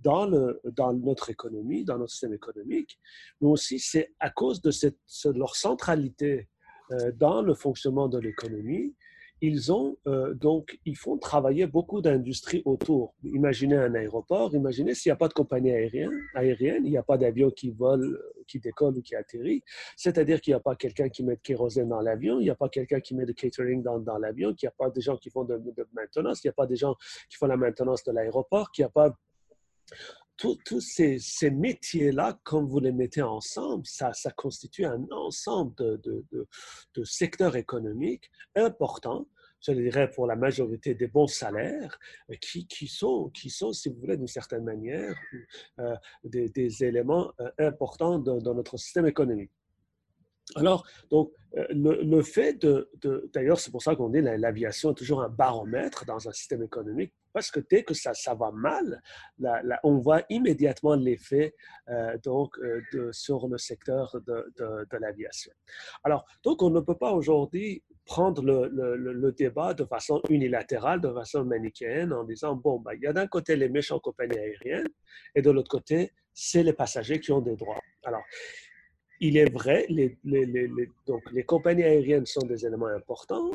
dans, 0.00 0.26
notre 0.26 1.30
économie, 1.30 1.84
dans 1.84 1.98
notre 1.98 2.10
système 2.12 2.34
économique, 2.34 2.98
mais 3.40 3.48
aussi 3.48 3.78
c'est 3.78 4.14
à 4.20 4.30
cause 4.30 4.60
de 4.60 4.70
leur 5.32 5.56
centralité 5.56 6.48
euh, 6.90 7.12
dans 7.12 7.40
le 7.40 7.54
fonctionnement 7.54 8.08
de 8.08 8.18
l'économie 8.18 8.94
ils 9.40 9.72
ont 9.72 9.96
euh, 10.06 10.34
donc, 10.34 10.78
ils 10.84 10.96
font 10.96 11.18
travailler 11.18 11.66
beaucoup 11.66 12.00
d'industries 12.00 12.62
autour. 12.64 13.14
Imaginez 13.24 13.76
un 13.76 13.94
aéroport, 13.94 14.54
imaginez 14.54 14.94
s'il 14.94 15.10
n'y 15.10 15.14
a 15.14 15.16
pas 15.16 15.28
de 15.28 15.34
compagnie 15.34 15.70
aérienne, 15.70 16.84
il 16.84 16.90
n'y 16.90 16.96
a 16.96 17.02
pas 17.02 17.18
d'avion 17.18 17.50
qui 17.50 17.70
vole, 17.70 18.20
qui 18.46 18.58
décolle 18.60 18.96
ou 18.98 19.02
qui 19.02 19.14
atterrit. 19.14 19.62
C'est-à-dire 19.96 20.40
qu'il 20.40 20.52
n'y 20.52 20.56
a 20.56 20.60
pas 20.60 20.76
quelqu'un 20.76 21.08
qui 21.08 21.24
met 21.24 21.36
de 21.36 21.40
kérosène 21.40 21.88
dans 21.88 22.00
l'avion, 22.00 22.40
il 22.40 22.44
n'y 22.44 22.50
a 22.50 22.54
pas 22.54 22.68
quelqu'un 22.68 23.00
qui 23.00 23.14
met 23.14 23.26
de 23.26 23.32
catering 23.32 23.82
dans, 23.82 23.98
dans 23.98 24.18
l'avion, 24.18 24.54
qu'il 24.54 24.66
n'y 24.66 24.72
a 24.72 24.74
pas 24.76 24.90
des 24.90 25.00
gens 25.00 25.16
qui 25.16 25.30
font 25.30 25.44
de, 25.44 25.56
de 25.58 25.86
maintenance, 25.92 26.42
il 26.44 26.48
n'y 26.48 26.50
a 26.50 26.54
pas 26.54 26.66
des 26.66 26.76
gens 26.76 26.94
qui 27.28 27.36
font 27.36 27.46
la 27.46 27.56
maintenance 27.56 28.04
de 28.04 28.12
l'aéroport, 28.12 28.70
qu'il 28.70 28.82
n'y 28.82 28.86
a 28.86 28.90
pas 28.90 29.16
tous 30.36 30.80
ces, 30.80 31.50
métiers-là, 31.50 32.38
comme 32.44 32.66
vous 32.66 32.80
les 32.80 32.92
mettez 32.92 33.22
ensemble, 33.22 33.84
ça, 33.86 34.12
constitue 34.36 34.84
un 34.84 35.06
ensemble 35.10 35.74
de, 35.76 37.04
secteurs 37.04 37.56
économiques 37.56 38.30
importants, 38.54 39.26
je 39.60 39.72
dirais 39.72 40.10
pour 40.10 40.26
la 40.26 40.36
majorité 40.36 40.94
des 40.94 41.06
bons 41.06 41.26
salaires, 41.26 41.98
qui, 42.40 42.66
qui, 42.66 42.86
sont, 42.86 43.32
si 43.32 43.88
vous 43.88 44.00
voulez, 44.00 44.16
d'une 44.16 44.26
certaine 44.26 44.64
manière, 44.64 45.16
euh, 45.78 45.96
des, 46.24 46.84
éléments 46.84 47.32
euh, 47.40 47.50
importants 47.58 48.18
dans 48.18 48.54
notre 48.54 48.76
système 48.76 49.06
économique. 49.06 49.52
Alors, 50.56 50.86
donc, 51.10 51.32
euh, 51.56 51.66
le, 51.70 52.22
fait 52.22 52.54
de, 52.54 52.90
d'ailleurs, 53.32 53.58
c'est 53.58 53.70
pour 53.70 53.82
ça 53.82 53.96
qu'on 53.96 54.08
dit 54.08 54.20
l'aviation 54.20 54.90
est 54.90 54.94
toujours 54.94 55.22
un 55.22 55.28
baromètre 55.28 56.04
dans 56.04 56.28
un 56.28 56.32
système 56.32 56.62
économique, 56.62 57.14
parce 57.32 57.50
que 57.50 57.60
dès 57.60 57.82
que 57.82 57.94
ça, 57.94 58.12
va 58.34 58.50
mal, 58.52 59.02
on 59.82 59.98
voit 59.98 60.22
immédiatement 60.28 60.94
l'effet 60.94 61.54
euh, 61.88 62.16
euh, 62.28 63.12
sur 63.12 63.48
le 63.48 63.58
secteur 63.58 64.14
de, 64.26 64.52
de, 64.56 64.96
l'aviation. 64.98 65.52
Alors, 66.02 66.24
donc, 66.42 66.62
on 66.62 66.70
ne 66.70 66.80
peut 66.80 66.96
pas 66.96 67.12
aujourd'hui 67.12 67.82
prendre 68.04 68.42
le, 68.42 68.68
le, 68.68 69.32
débat 69.32 69.72
de 69.72 69.84
façon 69.84 70.20
unilatérale, 70.28 71.00
de 71.00 71.12
façon 71.12 71.44
manichéenne, 71.44 72.12
en 72.12 72.24
disant, 72.24 72.54
bon, 72.54 72.80
ben, 72.80 72.92
il 72.94 73.02
y 73.02 73.06
a 73.06 73.12
d'un 73.12 73.26
côté 73.26 73.56
les 73.56 73.70
méchants 73.70 73.98
compagnies 73.98 74.38
aériennes, 74.38 74.88
et 75.34 75.40
de 75.40 75.50
l'autre 75.50 75.70
côté, 75.70 76.12
c'est 76.34 76.62
les 76.62 76.74
passagers 76.74 77.18
qui 77.18 77.32
ont 77.32 77.40
des 77.40 77.56
droits. 77.56 77.80
Alors, 78.02 78.22
il 79.20 79.36
est 79.36 79.50
vrai, 79.50 79.86
les, 79.88 80.18
donc 81.06 81.22
les 81.32 81.44
compagnies 81.44 81.84
aériennes 81.84 82.26
sont 82.26 82.46
des 82.46 82.66
éléments 82.66 82.86
importants, 82.86 83.50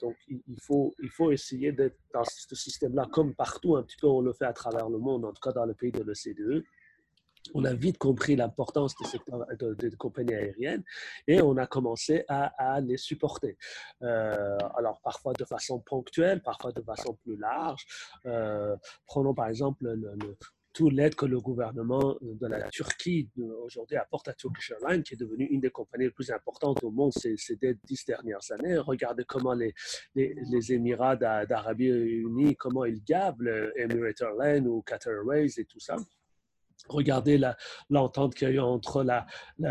donc, 0.00 0.14
il 0.28 0.60
faut, 0.60 0.94
il 1.02 1.10
faut 1.10 1.32
essayer 1.32 1.72
d'être 1.72 1.98
dans 2.14 2.22
ce 2.22 2.54
système-là, 2.54 3.08
comme 3.10 3.34
partout, 3.34 3.74
un 3.74 3.82
petit 3.82 3.96
peu, 4.00 4.06
on 4.06 4.20
le 4.20 4.32
fait 4.32 4.44
à 4.44 4.52
travers 4.52 4.88
le 4.88 4.98
monde, 4.98 5.24
en 5.24 5.32
tout 5.32 5.40
cas 5.40 5.50
dans 5.50 5.64
le 5.64 5.74
pays 5.74 5.90
de 5.90 6.04
l'OCDE 6.04 6.64
on 7.54 7.64
a 7.64 7.74
vite 7.74 7.98
compris 7.98 8.36
l'importance 8.36 8.94
des, 9.78 9.90
compagnies 9.96 10.34
aériennes 10.34 10.84
et 11.26 11.40
on 11.40 11.56
a 11.56 11.66
commencé 11.66 12.24
à, 12.28 12.80
les 12.80 12.96
supporter. 12.96 13.56
Euh, 14.02 14.58
alors, 14.76 15.00
parfois 15.02 15.32
de 15.32 15.44
façon 15.44 15.80
ponctuelle, 15.80 16.42
parfois 16.42 16.72
de 16.72 16.82
façon 16.82 17.14
plus 17.22 17.36
large. 17.36 17.86
Euh, 18.26 18.76
prenons 19.06 19.34
par 19.34 19.48
exemple 19.48 19.84
le, 19.84 20.36
l'aide 20.86 21.14
que 21.14 21.26
le 21.26 21.40
gouvernement 21.40 22.16
de 22.20 22.46
la 22.46 22.68
Turquie 22.68 23.28
aujourd'hui 23.64 23.96
apporte 23.96 24.28
à 24.28 24.34
Turkish 24.34 24.70
Airlines, 24.70 25.02
qui 25.02 25.14
est 25.14 25.16
devenue 25.16 25.46
une 25.46 25.60
des 25.60 25.70
compagnies 25.70 26.04
les 26.04 26.10
plus 26.10 26.30
importantes 26.30 26.82
au 26.84 26.90
monde 26.90 27.12
ces, 27.12 27.36
ces 27.36 27.56
dix 27.56 28.04
dernières 28.06 28.52
années. 28.52 28.78
Regardez 28.78 29.24
comment 29.24 29.54
les, 29.54 29.74
les, 30.14 30.72
Émirats 30.72 31.16
d'Arabie 31.16 31.88
Unie, 31.88 32.54
comment 32.56 32.84
ils 32.84 33.02
gavent 33.02 33.36
Emirates 33.76 34.20
Airlines 34.20 34.68
ou 34.68 34.82
Qatar 34.82 35.12
Airways 35.14 35.58
et 35.58 35.64
tout 35.64 35.80
ça. 35.80 35.96
Regardez 36.88 37.40
l'entente 37.90 38.34
qu'il 38.34 38.48
y 38.48 38.50
a 38.50 38.54
eu 38.54 38.60
entre 38.60 39.02
la, 39.02 39.26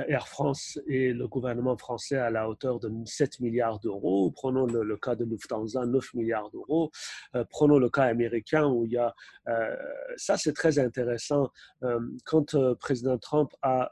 Air 0.08 0.28
France 0.28 0.80
et 0.88 1.14
le 1.14 1.28
gouvernement 1.28 1.78
français 1.78 2.18
à 2.18 2.30
la 2.30 2.50
hauteur 2.50 2.80
de 2.80 2.92
7 3.06 3.40
milliards 3.40 3.80
d'euros. 3.80 4.32
Prenons 4.32 4.66
le, 4.66 4.98
cas 4.98 5.16
de 5.16 5.26
Lufthansa, 5.26 5.86
9 5.86 6.14
milliards 6.14 6.50
d'euros. 6.52 6.92
Euh, 7.36 7.44
prenons 7.50 7.78
le 7.80 7.90
cas 7.90 8.04
américain 8.04 8.66
où 8.66 8.86
il 8.86 8.92
y 8.92 8.98
a... 8.98 9.14
Euh, 9.48 9.76
ça, 10.18 10.38
c'est 10.38 10.54
très 10.54 10.80
intéressant. 10.80 11.50
Euh, 11.84 12.00
quand 12.26 12.54
le 12.54 12.74
président 12.76 13.18
Trump 13.18 13.52
a, 13.62 13.90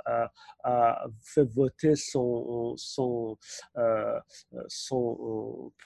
fait 1.21 1.47
voter 1.53 1.93
son, 1.95 2.75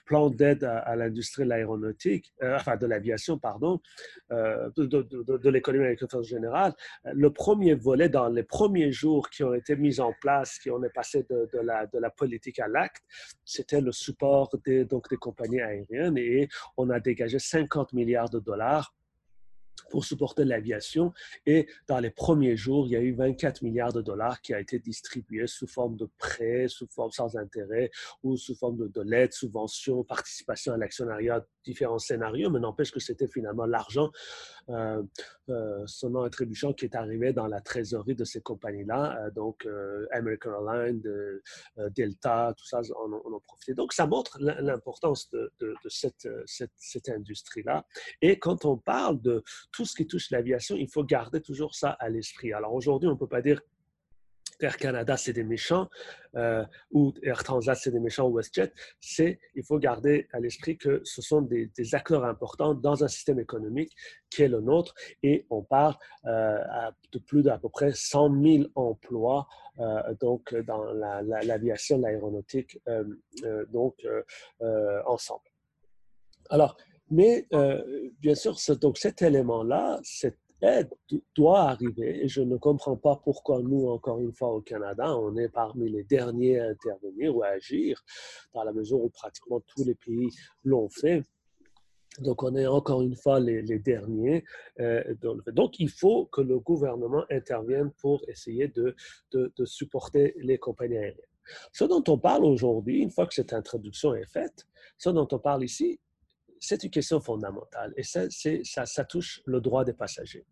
plan 0.06 0.30
d'aide 0.30 0.64
à, 0.64 0.96
l'industrie 0.96 1.44
de 1.44 1.50
l'aéronautique, 1.50 2.34
enfin 2.42 2.78
de 2.78 2.86
l'aviation, 2.86 3.38
pardon, 3.38 3.82
de, 4.30 4.72
de, 4.78 5.02
de, 5.02 5.38
de 5.38 5.50
l'économie 5.50 5.84
américaine 5.84 6.08
en 6.14 6.24
général, 6.24 6.74
le 7.04 7.29
premier 7.32 7.74
volet 7.74 8.10
dans 8.10 8.30
les 8.30 8.44
premiers 8.44 8.92
jours 8.92 9.30
qui 9.30 9.44
ont 9.44 9.54
été 9.54 9.76
mis 9.76 10.00
en 10.00 10.14
place, 10.22 10.60
qui 10.60 10.70
ont 10.70 10.82
passé 10.94 11.26
de, 11.30 11.50
de, 11.54 12.00
la, 12.00 12.10
politique 12.10 12.60
à 12.60 12.68
l'acte, 12.68 13.04
c'était 13.46 13.82
le 13.82 13.92
support 13.92 14.50
des 14.66 14.88
compagnies 15.20 15.62
aériennes 15.62 16.18
et 16.18 16.50
on 16.78 16.90
a 16.90 17.00
dégagé 17.00 17.40
50 17.40 17.94
milliards 17.94 18.30
de 18.30 18.40
dollars 18.40 18.94
pour 19.90 20.06
supporter 20.06 20.46
l'aviation. 20.46 21.14
Et 21.46 21.68
dans 21.88 22.00
les 22.00 22.10
premiers 22.10 22.58
jours, 22.58 22.88
il 22.88 22.92
y 22.92 22.96
a 22.96 23.02
eu 23.02 23.14
24 23.14 23.62
milliards 23.62 23.94
de 23.94 24.02
dollars 24.02 24.42
qui 24.42 24.54
a 24.54 24.60
été 24.60 24.80
distribué 24.80 25.48
sous 25.48 25.68
forme 25.68 25.96
de 25.96 26.10
prêts, 26.18 26.68
sous 26.68 26.88
forme 26.88 27.12
sans 27.12 27.38
intérêt 27.38 27.92
ou 28.24 28.38
sous 28.38 28.56
forme 28.56 28.78
de, 28.78 28.88
de 28.88 29.02
l'aide, 29.02 29.34
subvention, 29.34 30.04
participation 30.04 30.74
à 30.74 30.78
l'actionnariat, 30.78 31.46
différents 31.64 32.00
scénarios, 32.00 32.50
mais 32.50 32.60
n'empêche 32.60 32.92
que 32.92 33.00
c'était 33.00 33.28
finalement 33.28 33.66
l'argent 33.66 34.12
euh, 34.70 35.04
euh, 35.50 35.84
sonnant 35.88 36.26
et 36.26 36.30
trébuchant 36.30 36.74
qui 36.74 36.86
est 36.86 36.96
arrivé 36.96 37.34
dans 37.34 37.48
la 37.48 37.60
trésorerie 37.60 38.16
de 38.16 38.24
ces 38.24 38.42
compagnies-là. 38.42 39.20
Euh, 39.20 39.32
donc, 39.32 39.66
euh, 39.66 40.06
American 40.12 40.52
Airlines, 40.52 41.02
Delta, 41.96 42.54
tout 42.56 42.66
ça, 42.66 42.82
on, 42.96 43.14
on 43.26 43.34
en 43.34 43.40
profité. 43.40 43.74
Donc, 43.74 43.94
ça 43.94 44.06
montre 44.06 44.38
l'importance 44.40 45.30
de, 45.32 45.52
cette, 45.88 46.28
cette 46.46 47.10
industrie-là. 47.10 47.86
Et 48.22 48.38
quand 48.38 48.66
on 48.66 48.78
parle 48.78 49.22
de 49.22 49.44
tout 49.72 49.86
ce 49.86 49.96
qui 49.96 50.08
touche 50.08 50.32
l'aviation, 50.32 50.76
il 50.76 50.90
faut 50.90 51.04
garder 51.04 51.42
toujours 51.42 51.76
ça 51.76 51.92
à 51.92 52.10
l'esprit. 52.10 52.54
Alors 52.54 52.74
aujourd'hui, 52.74 53.08
on 53.08 53.14
ne 53.14 53.18
peut 53.18 53.28
pas 53.28 53.42
dire 53.42 53.62
Air 54.60 54.78
Canada, 54.78 55.16
c'est 55.16 55.34
des 55.34 55.44
méchants, 55.44 55.90
euh, 56.36 56.66
ou 56.92 57.14
Air 57.24 57.44
Transat, 57.44 57.78
c'est 57.78 57.92
des 57.92 58.00
méchants, 58.00 58.28
ou 58.28 58.34
WestJet, 58.34 58.74
c'est, 59.00 59.40
il 59.56 59.64
faut 59.64 59.80
garder 59.80 60.28
à 60.34 60.40
l'esprit 60.40 60.78
que 60.78 61.02
ce 61.06 61.22
sont 61.22 61.42
des, 61.42 61.72
acteurs 61.94 62.26
importants 62.26 62.74
dans 62.74 63.04
un 63.04 63.08
système 63.08 63.40
économique 63.40 63.94
qui 64.30 64.44
est 64.44 64.48
le 64.48 64.60
nôtre, 64.60 64.94
et 65.24 65.46
on 65.50 65.64
parle 65.64 65.96
euh, 66.26 66.58
de 67.12 67.20
plus 67.20 67.42
d'à 67.42 67.58
peu 67.58 67.70
près 67.70 67.94
100 67.94 68.42
000 68.44 68.64
emplois 68.76 69.48
euh, 69.80 70.14
donc 70.20 70.54
dans 70.54 70.84
l'aviation, 70.84 72.00
l'aéronautique, 72.00 72.80
donc 73.72 74.06
ensemble. 75.06 75.44
Alors, 76.50 76.76
mais 77.10 77.48
euh, 77.54 78.10
bien 78.20 78.36
sûr, 78.36 78.58
cet 78.60 79.22
élément-là, 79.22 80.00
cette 80.04 80.38
aide 80.62 80.90
doit 81.36 81.62
arriver 81.62 82.24
et 82.24 82.28
je 82.28 82.42
ne 82.42 82.58
comprends 82.58 82.98
pas 82.98 83.16
pourquoi 83.24 83.62
nous, 83.62 83.88
encore 83.88 84.20
une 84.20 84.34
fois 84.34 84.54
au 84.54 84.62
Canada, 84.62 85.16
on 85.18 85.36
est 85.38 85.50
parmi 85.50 85.90
les 85.90 86.04
derniers 86.04 86.60
à 86.60 86.68
intervenir 86.68 87.36
ou 87.36 87.44
à 87.44 87.48
agir 87.48 88.04
dans 88.54 88.64
la 88.64 88.74
mesure 88.74 89.02
où 89.02 89.10
pratiquement 89.10 89.62
tous 89.62 89.86
les 89.86 89.96
pays 89.96 90.30
l'ont 90.64 90.90
fait. 90.90 91.24
Donc, 92.20 92.44
on 92.44 92.56
est 92.56 92.68
encore 92.68 93.02
une 93.04 93.16
fois 93.16 93.40
les, 93.40 93.62
derniers. 93.80 94.44
Euh, 94.80 95.04
donc, 95.54 95.80
il 95.80 95.90
faut 95.90 96.26
que 96.26 96.42
le 96.42 96.60
gouvernement 96.60 97.24
intervienne 97.30 97.92
pour 98.02 98.22
essayer 98.28 98.68
de 98.68 98.96
supporter 99.64 100.34
les 100.38 100.58
compagnies 100.58 100.98
aériennes. 100.98 101.30
Ce 101.72 101.84
dont 101.84 102.04
on 102.08 102.18
parle 102.18 102.46
aujourd'hui, 102.46 103.00
une 103.00 103.12
fois 103.12 103.26
que 103.26 103.34
cette 103.34 103.54
introduction 103.54 104.14
est 104.16 104.30
faite, 104.30 104.68
ce 104.98 105.10
dont 105.10 105.28
on 105.32 105.40
parle 105.40 105.64
ici, 105.64 106.00
c'est 106.60 106.84
une 106.84 106.90
question 106.90 107.20
fondamentale 107.20 107.94
et 107.98 108.04
ça, 108.04 108.28
ça, 108.30 109.06
touche 109.06 109.42
le 109.46 109.62
droit 109.62 109.84
des 109.84 109.94
passagers. 109.94 110.46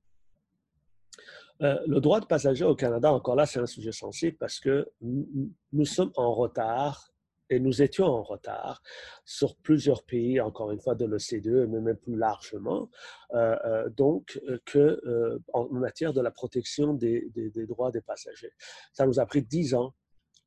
Euh, 1.62 1.78
le 1.88 2.00
droit 2.00 2.20
de 2.20 2.26
passager 2.26 2.66
au 2.66 2.76
Canada, 2.76 3.12
encore 3.12 3.36
là, 3.36 3.46
c'est 3.46 3.60
un 3.60 3.66
sujet 3.66 3.92
sensible 3.92 4.38
parce 4.38 4.60
que 4.60 4.88
nous, 5.02 5.86
sommes 5.86 6.12
en 6.16 6.34
retard 6.34 7.12
et 7.50 7.60
nous 7.60 7.82
étions 7.82 8.06
en 8.06 8.22
retard 8.22 8.82
sur 9.26 9.56
plusieurs 9.56 10.04
pays, 10.04 10.40
encore 10.40 10.72
une 10.72 10.80
fois, 10.80 10.94
de 10.94 11.06
l'OCDE, 11.06 11.68
mais 11.70 11.80
même 11.80 11.98
plus 11.98 12.16
largement, 12.16 12.90
euh, 13.34 13.56
euh, 13.66 13.90
donc, 13.90 14.40
que 14.66 15.40
en 15.54 15.68
matière 15.70 16.14
de 16.14 16.22
la 16.22 16.30
protection 16.30 16.94
des, 16.94 17.30
des, 17.34 17.66
droits 17.66 17.92
des 17.92 18.02
passagers. 18.02 18.52
Ça 18.94 19.08
nous 19.08 19.20
a 19.20 19.26
pris 19.26 19.42
dix 19.42 19.74
ans 19.74 19.96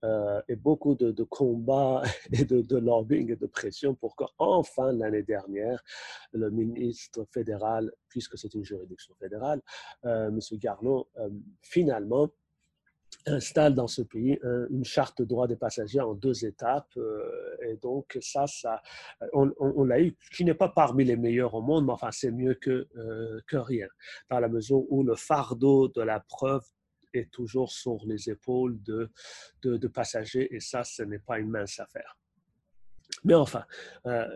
euh, 0.03 0.41
et 0.49 0.57
beaucoup 0.57 0.95
de, 0.95 1.23
combats 1.25 2.03
et 2.33 2.45
de, 2.45 2.77
lobbying 2.79 3.33
et 3.33 3.37
de 3.37 3.47
pression 3.47 3.95
pour 3.95 4.17
qu'enfin 4.17 4.93
l'année 4.93 5.23
dernière, 5.23 5.83
le 6.33 6.51
ministre 6.51 7.27
fédéral, 7.31 7.93
puisque 8.09 8.39
c'est 8.39 8.55
une 8.55 8.65
juridiction 8.65 9.15
fédérale, 9.17 9.61
euh, 10.07 10.29
M. 10.29 10.39
Garneau, 10.53 11.09
euh, 11.19 11.29
finalement 11.61 12.31
installe 13.27 13.75
dans 13.75 13.89
ce 13.89 14.03
pays 14.03 14.39
une 14.71 14.85
charte 14.85 15.19
de 15.19 15.25
droits 15.25 15.49
des 15.49 15.57
passagers 15.57 16.01
en 16.01 16.15
deux 16.15 16.47
étapes. 16.47 16.97
et 17.67 17.77
donc, 17.77 18.17
ça, 18.23 18.47
ça 18.47 18.81
on, 19.35 19.85
l'a 19.85 20.01
eu, 20.01 20.17
qui 20.33 20.45
n'est 20.45 20.55
pas 20.55 20.69
parmi 20.69 21.05
les 21.05 21.17
meilleurs 21.17 21.53
au 21.55 21.61
monde, 21.61 21.85
mais 21.85 21.93
enfin, 21.93 22.11
c'est 22.13 22.31
mieux 22.31 22.55
que 22.55 22.87
rien, 23.53 23.89
dans 24.31 24.39
la 24.39 24.49
mesure 24.49 24.85
où 24.91 25.03
le 25.03 25.17
fardeau 25.17 25.89
de 25.89 26.01
la 26.01 26.21
preuve 26.21 26.63
est 27.13 27.31
toujours 27.31 27.71
sur 27.71 27.99
les 28.07 28.31
épaules 28.31 28.81
de, 28.83 29.11
de, 29.63 29.89
passagers 29.89 30.55
et 30.55 30.61
ça, 30.61 30.85
ce 30.85 31.03
n'est 31.03 31.19
pas 31.19 31.39
une 31.39 31.51
mince 31.51 31.79
affaire. 31.81 32.17
Mais 33.25 33.35
enfin, 33.35 33.65
euh, 34.07 34.27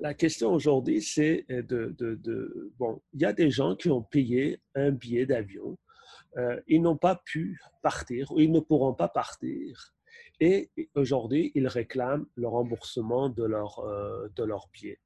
la, 0.00 0.14
question 0.14 0.52
aujourd'hui, 0.52 1.02
c'est 1.02 1.46
de, 1.48 1.94
de, 1.98 2.72
Bon, 2.78 3.00
il 3.12 3.22
y 3.22 3.24
a 3.24 3.32
des 3.32 3.50
gens 3.50 3.76
qui 3.76 3.90
ont 3.90 4.02
payé 4.02 4.60
un 4.74 4.90
billet 4.90 5.26
d'avion, 5.26 5.78
euh, 6.36 6.60
ils 6.66 6.82
n'ont 6.82 6.96
pas 6.96 7.20
pu 7.24 7.60
partir 7.82 8.30
ou 8.32 8.40
ils 8.40 8.52
ne 8.52 8.60
pourront 8.60 8.94
pas 8.94 9.08
partir. 9.08 9.94
Et 10.40 10.70
aujourd'hui, 10.94 11.52
ils 11.54 11.68
réclament 11.68 12.26
le 12.34 12.48
remboursement 12.48 13.28
de 13.28 13.44
leur, 13.44 13.78
euh, 13.80 14.28
de 14.36 14.44
leur 14.44 14.68
billet 14.72 14.98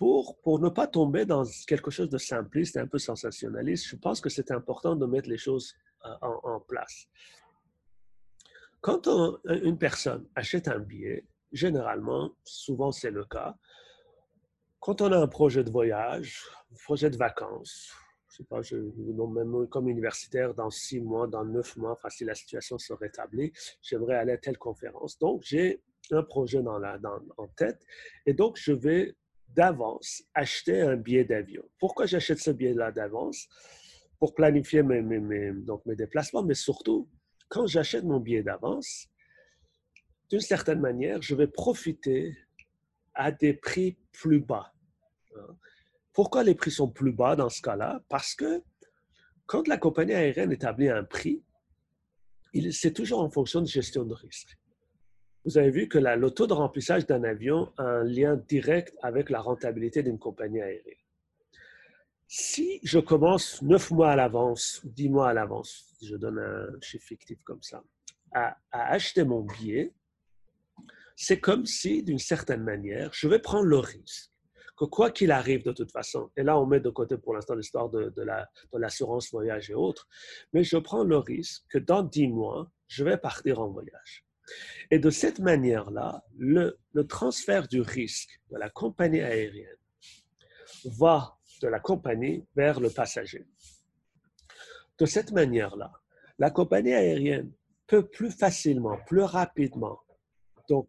pour, 0.00 0.40
pour 0.40 0.58
ne 0.60 0.70
pas 0.70 0.86
tomber 0.86 1.26
dans 1.26 1.44
quelque 1.66 1.90
chose 1.90 2.08
de 2.08 2.16
simpliste, 2.16 2.78
un 2.78 2.86
peu 2.86 2.98
sensationnaliste, 2.98 3.86
je 3.86 3.96
pense 3.96 4.22
que 4.22 4.30
c'est 4.30 4.50
important 4.50 4.96
de 4.96 5.04
mettre 5.04 5.28
les 5.28 5.36
choses 5.36 5.74
euh, 6.06 6.08
en, 6.22 6.58
place. 6.58 7.06
Quand 8.80 9.06
une 9.44 9.76
personne 9.76 10.26
achète 10.34 10.68
un 10.68 10.78
billet, 10.78 11.26
généralement, 11.52 12.30
souvent 12.44 12.92
c'est 12.92 13.10
le 13.10 13.26
cas, 13.26 13.54
quand 14.78 15.02
on 15.02 15.12
a 15.12 15.18
un 15.18 15.28
projet 15.28 15.62
de 15.64 15.70
voyage, 15.70 16.46
un 16.72 16.76
projet 16.82 17.10
de 17.10 17.18
vacances, 17.18 17.92
je 18.30 18.36
sais 18.36 18.44
pas, 18.44 18.62
je, 18.62 18.76
même 18.76 19.68
comme 19.68 19.86
universitaire, 19.86 20.54
dans 20.54 20.70
six 20.70 21.02
mois, 21.02 21.26
dans 21.26 21.44
neuf 21.44 21.76
mois, 21.76 21.98
si 22.08 22.24
la 22.24 22.34
situation 22.34 22.78
se 22.78 22.94
rétablit, 22.94 23.52
j'aimerais 23.82 24.14
aller 24.14 24.32
à 24.32 24.38
telle 24.38 24.56
conférence. 24.56 25.18
Donc, 25.18 25.42
j'ai 25.44 25.82
un 26.10 26.22
projet 26.22 26.62
dans 26.62 26.78
la, 26.78 26.96
dans, 26.96 27.20
en 27.36 27.48
tête 27.48 27.84
et 28.24 28.32
donc 28.32 28.56
je 28.56 28.72
vais 28.72 29.14
d'avance 29.54 30.22
acheter 30.34 30.80
un 30.80 30.96
billet 30.96 31.24
d'avion. 31.24 31.62
Pourquoi 31.78 32.06
j'achète 32.06 32.38
ce 32.38 32.50
billet-là 32.50 32.92
d'avance? 32.92 33.48
Pour 34.18 34.34
planifier 34.34 34.82
mes, 34.82 35.00
mes, 35.00 35.52
donc 35.52 35.84
mes 35.86 35.96
déplacements, 35.96 36.42
mais 36.42 36.54
surtout, 36.54 37.08
quand 37.48 37.66
j'achète 37.66 38.04
mon 38.04 38.20
billet 38.20 38.42
d'avance, 38.42 39.08
d'une 40.28 40.40
certaine 40.40 40.80
manière, 40.80 41.22
je 41.22 41.34
vais 41.34 41.46
profiter 41.46 42.36
à 43.14 43.32
des 43.32 43.54
prix 43.54 43.98
plus 44.12 44.40
bas. 44.40 44.72
Hein? 45.36 45.56
Pourquoi 46.12 46.44
les 46.44 46.54
prix 46.54 46.70
sont 46.70 46.90
plus 46.90 47.12
bas 47.12 47.34
dans 47.34 47.48
ce 47.48 47.62
cas-là? 47.62 48.04
Parce 48.08 48.34
que 48.34 48.62
quand 49.46 49.66
la 49.68 49.78
compagnie 49.78 50.12
aérienne 50.12 50.52
établit 50.52 50.88
un 50.88 51.02
prix, 51.02 51.42
c'est 52.72 52.92
toujours 52.92 53.20
en 53.20 53.30
fonction 53.30 53.60
de 53.60 53.66
gestion 53.66 54.04
de 54.04 54.14
risque. 54.14 54.58
Vous 55.44 55.58
avez 55.58 55.70
vu 55.70 55.88
que 55.88 55.98
le 55.98 56.30
taux 56.30 56.46
de 56.46 56.52
remplissage 56.52 57.06
d'un 57.06 57.24
avion 57.24 57.72
a 57.78 57.82
un 57.82 58.04
lien 58.04 58.36
direct 58.36 58.94
avec 59.02 59.30
la 59.30 59.40
rentabilité 59.40 60.02
d'une 60.02 60.18
compagnie 60.18 60.60
aérienne. 60.60 60.94
Si 62.26 62.78
je 62.84 62.98
commence 62.98 63.60
neuf 63.62 63.90
mois 63.90 64.10
à 64.10 64.16
l'avance, 64.16 64.80
dix 64.84 65.08
mois 65.08 65.30
à 65.30 65.34
l'avance, 65.34 65.96
je 66.02 66.14
donne 66.16 66.38
un 66.38 66.80
chiffre 66.80 67.06
fictif 67.06 67.42
comme 67.42 67.62
ça, 67.62 67.82
à, 68.32 68.56
acheter 68.70 69.24
mon 69.24 69.40
billet, 69.40 69.92
c'est 71.16 71.40
comme 71.40 71.66
si, 71.66 72.02
d'une 72.02 72.18
certaine 72.18 72.62
manière, 72.62 73.10
je 73.12 73.26
vais 73.26 73.40
prendre 73.40 73.64
le 73.64 73.78
risque 73.78 74.30
que 74.76 74.84
quoi 74.86 75.10
qu'il 75.10 75.30
arrive 75.30 75.62
de 75.62 75.72
toute 75.72 75.92
façon, 75.92 76.30
et 76.38 76.42
là 76.42 76.58
on 76.58 76.64
met 76.64 76.80
de 76.80 76.88
côté 76.88 77.18
pour 77.18 77.34
l'instant 77.34 77.54
l'histoire 77.54 77.90
de 77.90 78.14
l'assurance 78.72 79.30
voyage 79.30 79.70
et 79.70 79.74
autres, 79.74 80.08
mais 80.54 80.64
je 80.64 80.78
prends 80.78 81.04
le 81.04 81.18
risque 81.18 81.64
que 81.68 81.76
dans 81.76 82.02
dix 82.02 82.28
mois, 82.28 82.70
je 82.86 83.04
vais 83.04 83.18
partir 83.18 83.60
en 83.60 83.68
voyage. 83.68 84.24
Et 84.90 84.98
de 84.98 85.10
cette 85.10 85.38
manière-là, 85.38 86.24
le, 86.36 86.78
transfert 87.08 87.68
du 87.68 87.80
risque 87.80 88.40
de 88.50 88.56
la 88.56 88.70
compagnie 88.70 89.20
aérienne 89.20 89.76
va 90.84 91.36
de 91.62 91.68
la 91.68 91.80
compagnie 91.80 92.44
vers 92.56 92.80
le 92.80 92.90
passager. 92.90 93.46
De 94.98 95.06
cette 95.06 95.32
manière-là, 95.32 95.92
la 96.38 96.50
compagnie 96.50 96.94
aérienne 96.94 97.52
peut 97.86 98.06
plus 98.06 98.30
facilement, 98.30 98.98
plus 99.06 99.22
rapidement, 99.22 99.98
donc 100.68 100.88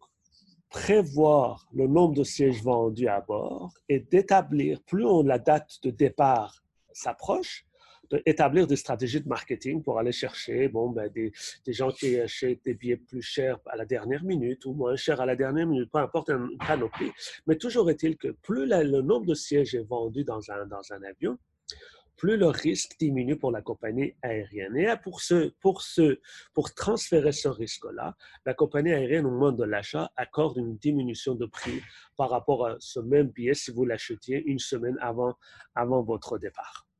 prévoir 0.70 1.68
le 1.74 1.88
nombre 1.88 2.16
de 2.16 2.24
sièges 2.24 2.64
vendus 2.64 3.08
à 3.08 3.20
bord 3.22 3.74
et 3.90 4.00
d'établir, 4.00 4.82
plus 4.84 5.06
on, 5.06 5.24
la 5.24 5.38
date 5.38 5.80
de 5.84 5.92
départ 5.92 6.64
s'approche, 6.94 7.66
d'établir 8.26 8.68
des 8.68 8.76
stratégies 8.76 9.22
de 9.22 9.28
marketing 9.28 9.84
pour 9.84 10.00
aller 10.00 10.12
chercher 10.12 10.68
bon, 10.68 10.90
ben, 10.90 11.10
des, 11.10 11.32
des, 11.66 11.74
gens 11.74 11.92
qui 11.92 12.20
achètent 12.20 12.64
des 12.64 12.74
billets 12.74 12.98
plus 12.98 13.22
chers 13.22 13.60
à 13.66 13.76
la 13.76 13.86
dernière 13.86 14.24
minute 14.24 14.66
ou 14.66 14.74
moins 14.74 14.96
chers 14.96 15.22
à 15.22 15.26
la 15.26 15.36
dernière 15.36 15.68
minute, 15.68 15.90
peu 15.92 16.00
importe 16.00 16.30
un 16.30 16.50
panoplie. 16.66 17.12
Mais 17.48 17.56
toujours 17.56 17.90
est-il 17.90 18.18
que 18.18 18.30
plus 18.30 18.66
le 18.66 19.02
nombre 19.02 19.26
de 19.26 19.34
sièges 19.34 19.76
est 19.76 19.88
vendu 19.88 20.24
dans 20.24 20.52
un, 20.52 20.66
dans 20.66 20.94
un 20.94 21.04
avion, 21.04 21.38
plus 22.22 22.38
le 22.38 22.50
risque 22.50 22.98
diminue 23.00 23.36
pour 23.36 23.52
la 23.52 23.64
compagnie 23.64 24.14
aérienne. 24.22 24.78
Et 24.78 24.88
pour, 25.02 25.22
ce, 25.22 25.54
pour, 25.60 25.82
ce, 25.82 26.20
pour 26.54 26.72
transférer 26.76 27.32
ce 27.32 27.48
risque-là, 27.48 28.16
la 28.46 28.54
compagnie 28.54 28.92
aérienne, 28.92 29.26
au 29.26 29.32
moment 29.32 29.52
de 29.52 29.64
l'achat, 29.64 30.12
accorde 30.16 30.58
une 30.58 30.78
diminution 30.78 31.34
de 31.34 31.48
prix 31.48 31.82
par 32.18 32.30
rapport 32.30 32.68
à 32.68 32.76
ce 32.78 33.00
même 33.00 33.30
billet 33.30 33.56
si 33.56 33.72
vous 33.72 33.86
l'achetiez 33.86 34.44
une 34.46 34.60
semaine 34.60 35.00
avant, 35.02 35.34
avant 35.74 36.04
votre 36.04 36.38
départ. 36.38 36.91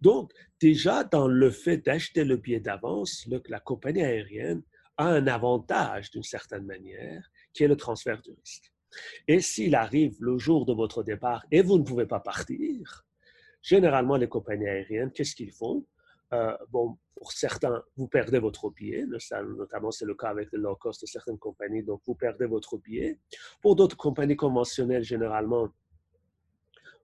Donc, 0.00 0.32
déjà, 0.60 1.04
dans 1.04 1.28
le 1.28 1.50
fait 1.50 1.78
d'acheter 1.78 2.24
le 2.24 2.36
billet 2.36 2.60
d'avance, 2.60 3.28
la 3.48 3.60
compagnie 3.60 4.02
aérienne 4.02 4.62
a 4.96 5.06
un 5.06 5.26
avantage 5.26 6.10
d'une 6.10 6.22
certaine 6.22 6.64
manière, 6.64 7.30
qui 7.52 7.64
est 7.64 7.68
le 7.68 7.76
transfert 7.76 8.20
du 8.22 8.30
risque. 8.30 8.72
Et 9.26 9.40
s'il 9.40 9.74
arrive 9.74 10.16
le 10.20 10.38
jour 10.38 10.66
de 10.66 10.72
votre 10.72 11.02
départ 11.02 11.44
et 11.50 11.62
vous 11.62 11.78
ne 11.78 11.84
pouvez 11.84 12.06
pas 12.06 12.20
partir, 12.20 13.04
Généralement, 13.64 14.16
les 14.16 14.28
compagnies 14.28 14.68
aériennes, 14.68 15.10
qu'est-ce 15.10 15.34
qu'ils 15.34 15.50
font? 15.50 15.86
Euh, 16.34 16.54
bon, 16.70 16.98
pour 17.16 17.32
certains, 17.32 17.82
vous 17.96 18.06
perdez 18.08 18.38
votre 18.38 18.68
billet, 18.68 19.06
notamment 19.06 19.90
c'est 19.90 20.04
le 20.04 20.14
cas 20.14 20.28
avec 20.28 20.52
le 20.52 20.58
low 20.58 20.76
cost 20.76 21.00
de 21.00 21.06
certaines 21.06 21.38
compagnies, 21.38 21.82
donc 21.82 22.02
vous 22.06 22.14
perdez 22.14 22.44
votre 22.44 22.76
billet. 22.76 23.18
Pour 23.62 23.74
d'autres 23.74 23.96
compagnies 23.96 24.36
conventionnelles, 24.36 25.02
généralement, 25.02 25.70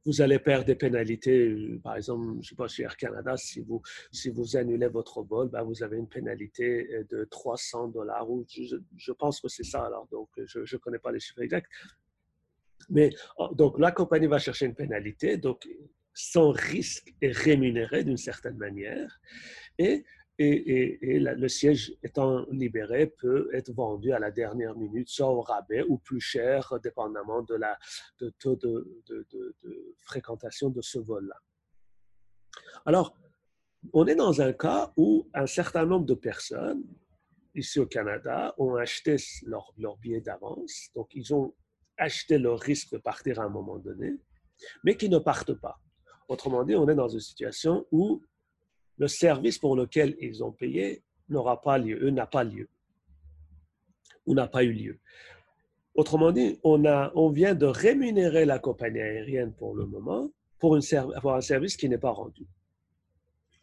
vous 0.07 0.23
allez 0.23 0.38
perdre 0.38 0.64
des 0.64 0.75
pénalités. 0.75 1.49
Euh, 1.49 1.80
par 1.83 1.97
exemple, 1.97 2.26
je 2.35 2.37
ne 2.38 2.42
sais 2.42 2.54
pas, 2.54 2.69
chez 2.69 2.83
Air 2.85 2.97
Canada, 2.97 3.37
si 3.37 3.61
vous, 3.61 3.83
si 4.11 4.30
vous 4.30 4.57
annulez 4.57 4.88
votre 4.88 5.23
vol, 5.23 5.49
ben 5.49 5.62
vous 5.62 5.83
avez 5.83 5.99
une 5.99 6.09
pénalité 6.09 6.88
euh, 6.95 7.04
de 7.11 7.25
300 7.25 7.88
dollars, 7.88 8.26
je, 8.49 8.76
je, 8.97 9.12
pense 9.12 9.40
que 9.40 9.49
c'est 9.49 9.64
ça, 9.64 9.85
alors, 9.85 10.07
donc 10.11 10.28
je 10.45 10.61
ne 10.61 10.78
connais 10.78 10.99
pas 10.99 11.12
les 11.12 11.21
chiffres 11.21 11.42
exacts. 11.42 11.71
Mais 12.88 13.11
oh, 13.38 13.50
donc, 13.54 13.78
la 13.78 13.92
compagnie 13.92 14.26
va 14.26 14.38
chercher 14.38 14.66
une 14.66 14.75
pénalité, 14.75 15.37
donc 15.37 15.69
son 16.14 16.50
risque 16.50 17.14
est 17.21 17.33
rémunéré 17.33 18.04
d'une 18.04 18.16
certaine 18.16 18.57
manière 18.57 19.21
et, 19.78 20.04
et, 20.42 21.18
le 21.20 21.49
siège 21.49 21.94
étant 22.02 22.47
libéré 22.50 23.06
peut 23.06 23.50
être 23.52 23.73
vendu 23.73 24.12
à 24.12 24.18
la 24.18 24.30
dernière 24.30 24.75
minute, 24.75 25.09
soit 25.09 25.28
au 25.28 25.42
rabais 25.42 25.82
ou 25.82 25.99
plus 25.99 26.20
cher, 26.20 26.73
dépendamment 26.82 27.42
de 27.42 27.55
la 27.55 27.79
de 28.18 28.31
taux 28.38 28.57
de, 28.57 29.03
fréquentation 30.00 30.70
de 30.70 30.81
ce 30.81 30.98
vol-là. 30.98 31.37
Alors, 32.87 33.14
on 33.92 34.07
est 34.07 34.14
dans 34.14 34.40
un 34.40 34.53
cas 34.53 34.92
où 34.96 35.29
un 35.35 35.46
certain 35.46 35.85
nombre 35.85 36.07
de 36.07 36.14
personnes 36.14 36.85
ici 37.55 37.79
au 37.79 37.87
Canada 37.87 38.55
ont 38.59 38.76
acheté 38.76 39.16
leur, 39.44 39.74
leur 39.76 39.98
billet 39.98 40.20
d'avance, 40.20 40.88
donc 40.94 41.11
ils 41.14 41.35
ont 41.35 41.55
acheté 41.98 42.38
leur 42.38 42.59
risque 42.59 42.92
de 42.92 42.98
partir 42.98 43.40
à 43.40 43.44
un 43.44 43.48
moment 43.48 43.79
donné, 43.79 44.16
mais 44.85 44.96
qui 44.96 45.09
ne 45.09 45.18
partent 45.18 45.55
pas. 45.55 45.79
Autrement 46.29 46.64
dit, 46.64 46.76
on 46.76 46.88
est 46.88 46.94
dans 46.94 47.09
une 47.09 47.20
situation 47.20 47.87
où 47.90 48.22
le 49.00 49.08
service 49.08 49.58
pour 49.58 49.74
lequel 49.74 50.14
ils 50.20 50.44
ont 50.44 50.52
payé 50.52 51.02
n'aura 51.30 51.60
pas 51.62 51.78
lieu, 51.78 52.10
n'a 52.10 52.26
pas 52.26 52.44
lieu, 52.44 52.68
ou 54.26 54.34
n'a 54.34 54.46
pas 54.46 54.62
eu 54.62 54.72
lieu. 54.72 54.98
Autrement 55.94 56.32
dit, 56.32 56.60
on, 56.64 56.84
a, 56.84 57.10
on 57.14 57.30
vient 57.30 57.54
de 57.54 57.64
rémunérer 57.66 58.44
la 58.44 58.58
compagnie 58.58 59.00
aérienne 59.00 59.54
pour 59.54 59.74
le 59.74 59.86
moment 59.86 60.30
pour 60.58 60.76
un 60.76 61.40
service 61.40 61.76
qui 61.78 61.88
n'est 61.88 61.98
pas 61.98 62.10
rendu. 62.10 62.46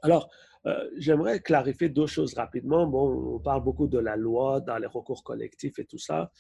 Alors, 0.02 0.28
euh, 0.66 0.90
j'aimerais 0.98 1.40
clarifier 1.40 1.90
deux 1.90 2.08
choses 2.08 2.34
rapidement. 2.34 2.88
Bon, 2.88 3.36
on 3.36 3.40
parle 3.40 3.64
beaucoup 3.64 3.88
de 3.88 4.00
la 4.00 4.16
loi 4.16 4.60
dans 4.62 4.80
les 4.80 4.88
recours 4.88 5.24
collectifs 5.24 5.78
et 5.78 5.86
tout 5.86 6.00
ça. 6.00 6.32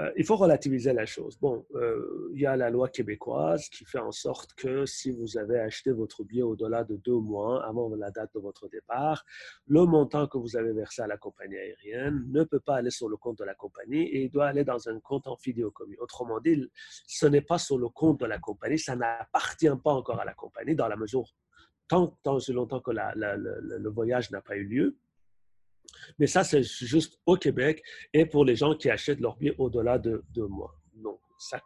Euh, 0.00 0.10
il 0.16 0.24
faut 0.24 0.36
relativiser 0.36 0.92
la 0.92 1.04
chose. 1.04 1.38
Bon, 1.38 1.66
euh, 1.74 2.30
il 2.32 2.40
y 2.40 2.46
a 2.46 2.56
la 2.56 2.70
loi 2.70 2.88
québécoise 2.88 3.68
qui 3.68 3.84
fait 3.84 3.98
en 3.98 4.12
sorte 4.12 4.54
que 4.54 4.86
si 4.86 5.10
vous 5.10 5.36
avez 5.36 5.58
acheté 5.60 5.90
votre 5.90 6.24
billet 6.24 6.42
au-delà 6.42 6.84
de 6.84 6.96
deux 6.96 7.18
mois 7.18 7.66
avant 7.66 7.94
la 7.94 8.10
date 8.10 8.32
de 8.34 8.40
votre 8.40 8.68
départ, 8.68 9.24
le 9.66 9.84
montant 9.84 10.26
que 10.26 10.38
vous 10.38 10.56
avez 10.56 10.72
versé 10.72 11.02
à 11.02 11.06
la 11.06 11.18
compagnie 11.18 11.56
aérienne 11.56 12.24
ne 12.28 12.44
peut 12.44 12.60
pas 12.60 12.76
aller 12.76 12.90
sur 12.90 13.08
le 13.08 13.16
compte 13.16 13.38
de 13.38 13.44
la 13.44 13.54
compagnie 13.54 14.02
et 14.02 14.24
il 14.24 14.30
doit 14.30 14.46
aller 14.46 14.64
dans 14.64 14.88
un 14.88 14.98
compte 15.00 15.26
en 15.26 15.36
commun. 15.74 15.94
Autrement 16.00 16.40
dit, 16.40 16.70
ce 17.06 17.26
n'est 17.26 17.42
pas 17.42 17.58
sur 17.58 17.78
le 17.78 17.88
compte 17.88 18.20
de 18.20 18.26
la 18.26 18.38
compagnie, 18.38 18.78
ça 18.78 18.96
n'appartient 18.96 19.68
pas 19.84 19.92
encore 19.92 20.20
à 20.20 20.24
la 20.24 20.34
compagnie 20.34 20.74
dans 20.74 20.88
la 20.88 20.96
mesure 20.96 21.34
tant, 21.88 22.16
tant 22.22 22.38
longtemps 22.48 22.80
que 22.80 22.92
le 22.92 23.88
voyage 23.90 24.30
n'a 24.30 24.40
pas 24.40 24.56
eu 24.56 24.64
lieu. 24.64 24.96
Mais 26.18 26.26
ça, 26.26 26.44
c'est 26.44 26.62
juste 26.62 27.18
au 27.26 27.36
Québec 27.36 27.82
et 28.12 28.26
pour 28.26 28.44
les 28.44 28.56
gens 28.56 28.74
qui 28.74 28.90
achètent 28.90 29.20
leurs 29.20 29.36
billets 29.36 29.54
au-delà 29.58 29.98
de 29.98 30.22
deux 30.30 30.46
mois. 30.46 30.74
Non, 30.96 31.18
ça, 31.38 31.60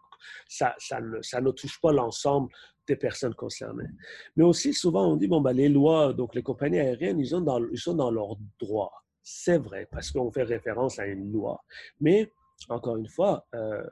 ça, 0.48 0.74
ça, 0.78 1.00
ne, 1.00 1.20
ça 1.22 1.40
ne 1.40 1.50
touche 1.50 1.80
pas 1.80 1.92
l'ensemble 1.92 2.50
des 2.86 2.96
personnes 2.96 3.34
concernées. 3.34 3.88
Mais 4.36 4.44
aussi, 4.44 4.74
souvent, 4.74 5.12
on 5.12 5.16
dit, 5.16 5.26
bon, 5.26 5.40
ben, 5.40 5.52
les 5.52 5.68
lois, 5.68 6.12
donc 6.12 6.34
les 6.34 6.42
compagnies 6.42 6.80
aériennes, 6.80 7.18
ils 7.18 7.28
sont 7.28 7.40
dans, 7.40 7.64
ils 7.70 7.78
sont 7.78 7.94
dans 7.94 8.10
leurs 8.10 8.36
droits. 8.60 8.92
C'est 9.22 9.58
vrai, 9.58 9.88
parce 9.90 10.10
qu'on 10.10 10.30
fait 10.30 10.42
référence 10.42 10.98
à 10.98 11.06
une 11.06 11.32
loi. 11.32 11.64
Mais, 12.00 12.30
encore 12.68 12.96
une 12.96 13.08
fois, 13.08 13.46
euh, 13.54 13.82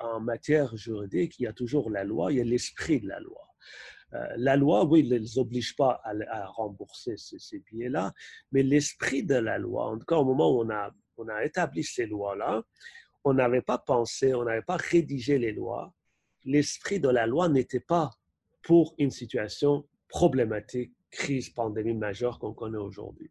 en 0.00 0.20
matière 0.20 0.76
juridique, 0.76 1.38
il 1.38 1.44
y 1.44 1.46
a 1.46 1.52
toujours 1.52 1.90
la 1.90 2.04
loi, 2.04 2.32
il 2.32 2.38
y 2.38 2.40
a 2.40 2.44
l'esprit 2.44 3.00
de 3.00 3.08
la 3.08 3.20
loi. 3.20 3.40
Euh, 4.12 4.26
la 4.36 4.56
loi, 4.56 4.84
oui, 4.84 5.08
ne 5.08 5.16
les 5.16 5.38
oblige 5.38 5.74
pas 5.76 6.00
à, 6.04 6.46
rembourser 6.46 7.16
ces, 7.16 7.58
billets-là, 7.60 8.12
mais 8.52 8.62
l'esprit 8.62 9.24
de 9.24 9.34
la 9.34 9.58
loi, 9.58 9.86
en 9.86 9.98
tout 9.98 10.06
cas 10.06 10.16
au 10.16 10.24
moment 10.24 10.50
où 10.54 10.62
on 10.62 10.70
a, 10.70 10.90
on 11.16 11.28
a 11.28 11.44
établi 11.44 11.82
ces 11.82 12.06
lois-là, 12.06 12.62
on 13.24 13.34
n'avait 13.34 13.62
pas 13.62 13.78
pensé, 13.78 14.34
on 14.34 14.44
n'avait 14.44 14.62
pas 14.62 14.76
rédigé 14.76 15.38
les 15.38 15.52
lois. 15.52 15.92
L'esprit 16.44 17.00
de 17.00 17.08
la 17.08 17.26
loi 17.26 17.48
n'était 17.48 17.80
pas 17.80 18.10
pour 18.62 18.94
une 18.98 19.10
situation 19.10 19.86
problématique, 20.08 20.92
crise, 21.10 21.48
pandémie 21.50 21.94
majeure 21.94 22.38
qu'on 22.38 22.52
connaît 22.52 22.78
aujourd'hui. 22.78 23.30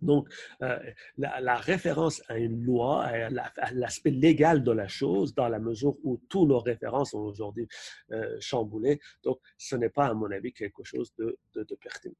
Donc, 0.00 0.28
euh, 0.62 0.78
la, 1.16 1.56
référence 1.56 2.22
à 2.28 2.38
une 2.38 2.64
loi, 2.64 3.04
à 3.04 3.72
l'aspect 3.72 4.10
légal 4.10 4.62
de 4.62 4.72
la 4.72 4.88
chose, 4.88 5.34
dans 5.34 5.48
la 5.48 5.58
mesure 5.58 5.96
où 6.04 6.20
tous 6.28 6.46
nos 6.46 6.60
références 6.60 7.10
sont 7.10 7.18
aujourd'hui 7.18 7.66
euh, 8.12 8.36
chamboulées. 8.40 9.00
Donc, 9.24 9.38
ce 9.56 9.76
n'est 9.76 9.90
pas, 9.90 10.06
à 10.06 10.14
mon 10.14 10.30
avis, 10.30 10.52
quelque 10.52 10.84
chose 10.84 11.12
de, 11.18 11.38
de, 11.54 11.74
pertinent. 11.74 12.14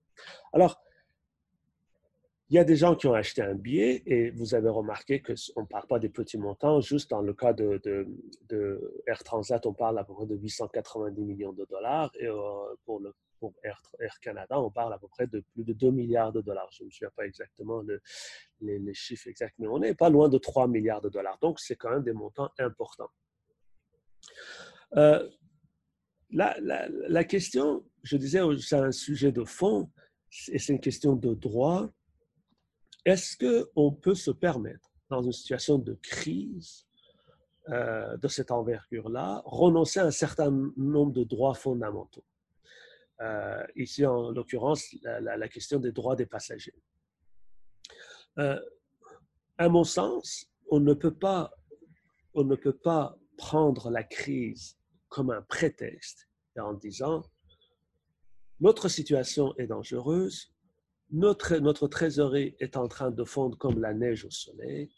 Alors, 0.52 0.80
il 2.50 2.56
y 2.56 2.58
a 2.58 2.64
des 2.64 2.76
gens 2.76 2.94
qui 2.94 3.06
ont 3.06 3.12
acheté 3.14 3.42
un 3.42 3.54
billet 3.54 4.02
et 4.06 4.30
vous 4.30 4.54
avez 4.54 4.70
remarqué 4.70 5.20
qu'on 5.20 5.60
ne 5.60 5.66
parle 5.66 5.86
pas 5.86 5.98
des 5.98 6.08
petits 6.08 6.38
montants. 6.38 6.80
Juste 6.80 7.10
dans 7.10 7.20
le 7.20 7.34
cas 7.34 7.52
de, 7.52 7.78
de, 8.48 9.02
Air 9.06 9.22
Transat, 9.22 9.66
on 9.66 9.74
parle 9.74 9.98
à 9.98 10.04
peu 10.04 10.14
près 10.14 10.26
de 10.26 10.34
890 10.34 11.24
millions 11.24 11.52
de 11.52 11.66
dollars. 11.66 12.10
Et 12.18 12.26
euh, 12.26 12.34
pour 12.86 13.00
le 13.00 13.12
Air, 13.62 13.80
Canada, 14.20 14.58
on 14.58 14.70
parle 14.70 14.94
à 14.94 14.98
peu 14.98 15.08
près 15.08 15.26
de 15.26 15.44
plus 15.52 15.64
de 15.64 15.72
2 15.72 15.90
milliards 15.90 16.32
de 16.32 16.40
dollars. 16.40 16.68
Je 16.72 16.82
ne 16.82 16.86
me 16.86 16.90
souviens 16.90 17.10
pas 17.14 17.26
exactement 17.26 17.82
les, 18.60 18.94
chiffres 18.94 19.28
exacts, 19.28 19.54
mais 19.58 19.68
on 19.68 19.78
n'est 19.78 19.94
pas 19.94 20.08
loin 20.08 20.28
de 20.28 20.38
3 20.38 20.68
milliards 20.68 21.00
de 21.00 21.08
dollars. 21.08 21.38
Donc, 21.40 21.60
c'est 21.60 21.76
quand 21.76 21.90
même 21.90 22.02
des 22.02 22.12
montants 22.12 22.50
importants. 22.58 23.10
Euh, 24.96 25.28
la, 26.30 27.24
question, 27.24 27.84
je 28.02 28.16
disais, 28.16 28.40
c'est 28.58 28.76
un 28.76 28.92
sujet 28.92 29.32
de 29.32 29.44
fond 29.44 29.90
et 30.48 30.58
c'est 30.58 30.72
une 30.72 30.80
question 30.80 31.14
de 31.14 31.34
droit. 31.34 31.90
Est-ce 33.08 33.38
qu'on 33.38 33.90
peut 33.90 34.14
se 34.14 34.30
permettre 34.30 34.90
dans 35.08 35.22
une 35.22 35.32
situation 35.32 35.78
de 35.78 35.94
crise 35.94 36.86
euh, 37.70 38.18
de 38.18 38.28
cette 38.28 38.50
envergure-là, 38.50 39.40
renoncer 39.46 39.98
à 39.98 40.04
un 40.04 40.10
certain 40.10 40.50
nombre 40.76 41.12
de 41.12 41.24
droits 41.24 41.54
fondamentaux? 41.54 42.26
Euh, 43.22 43.66
ici, 43.76 44.04
en 44.04 44.30
l'occurrence, 44.32 44.94
la, 45.02 45.48
question 45.48 45.80
des 45.80 45.90
droits 45.90 46.16
des 46.16 46.26
passagers. 46.26 46.74
Euh, 48.38 48.60
à 49.56 49.70
mon 49.70 49.84
sens, 49.84 50.44
on 50.70 50.78
ne 50.78 50.92
peut 50.92 51.14
pas, 51.14 51.50
on 52.34 52.44
ne 52.44 52.56
peut 52.56 52.76
pas 52.76 53.18
prendre 53.38 53.88
la 53.88 54.04
crise 54.04 54.76
comme 55.08 55.30
un 55.30 55.40
prétexte 55.40 56.28
en 56.58 56.74
disant 56.74 57.22
notre 58.60 58.90
situation 58.90 59.56
est 59.56 59.68
dangereuse, 59.68 60.52
notre, 61.10 61.56
notre 61.56 61.88
trésorerie 61.88 62.54
est 62.58 62.76
en 62.76 62.88
train 62.88 63.10
de 63.10 63.24
fondre 63.24 63.56
comme 63.56 63.80
la 63.80 63.94
neige 63.94 64.24
au 64.24 64.30
soleil. 64.30 64.90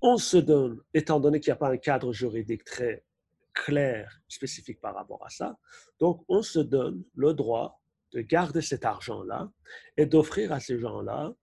On 0.00 0.16
se 0.16 0.36
donne, 0.36 0.80
étant 0.94 1.20
donné 1.20 1.40
qu'il 1.40 1.50
n'y 1.50 1.54
a 1.54 1.56
pas 1.56 1.70
un 1.70 1.76
cadre 1.76 2.12
juridique 2.12 2.64
très 2.64 3.04
clair, 3.52 4.20
spécifique 4.28 4.80
par 4.80 4.94
rapport 4.94 5.24
à 5.24 5.30
ça, 5.30 5.58
donc 5.98 6.24
on 6.28 6.42
se 6.42 6.60
donne 6.60 7.02
le 7.14 7.34
droit 7.34 7.82
de 8.12 8.20
garder 8.20 8.62
cet 8.62 8.84
argent-là 8.84 9.50
et 9.96 10.06
d'offrir 10.06 10.52
à 10.52 10.60
ces 10.60 10.78
gens-là 10.78 11.34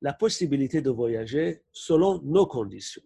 la 0.00 0.12
possibilité 0.12 0.80
de 0.80 0.90
voyager 0.90 1.62
selon 1.72 2.22
nos 2.22 2.46
conditions. 2.46 3.02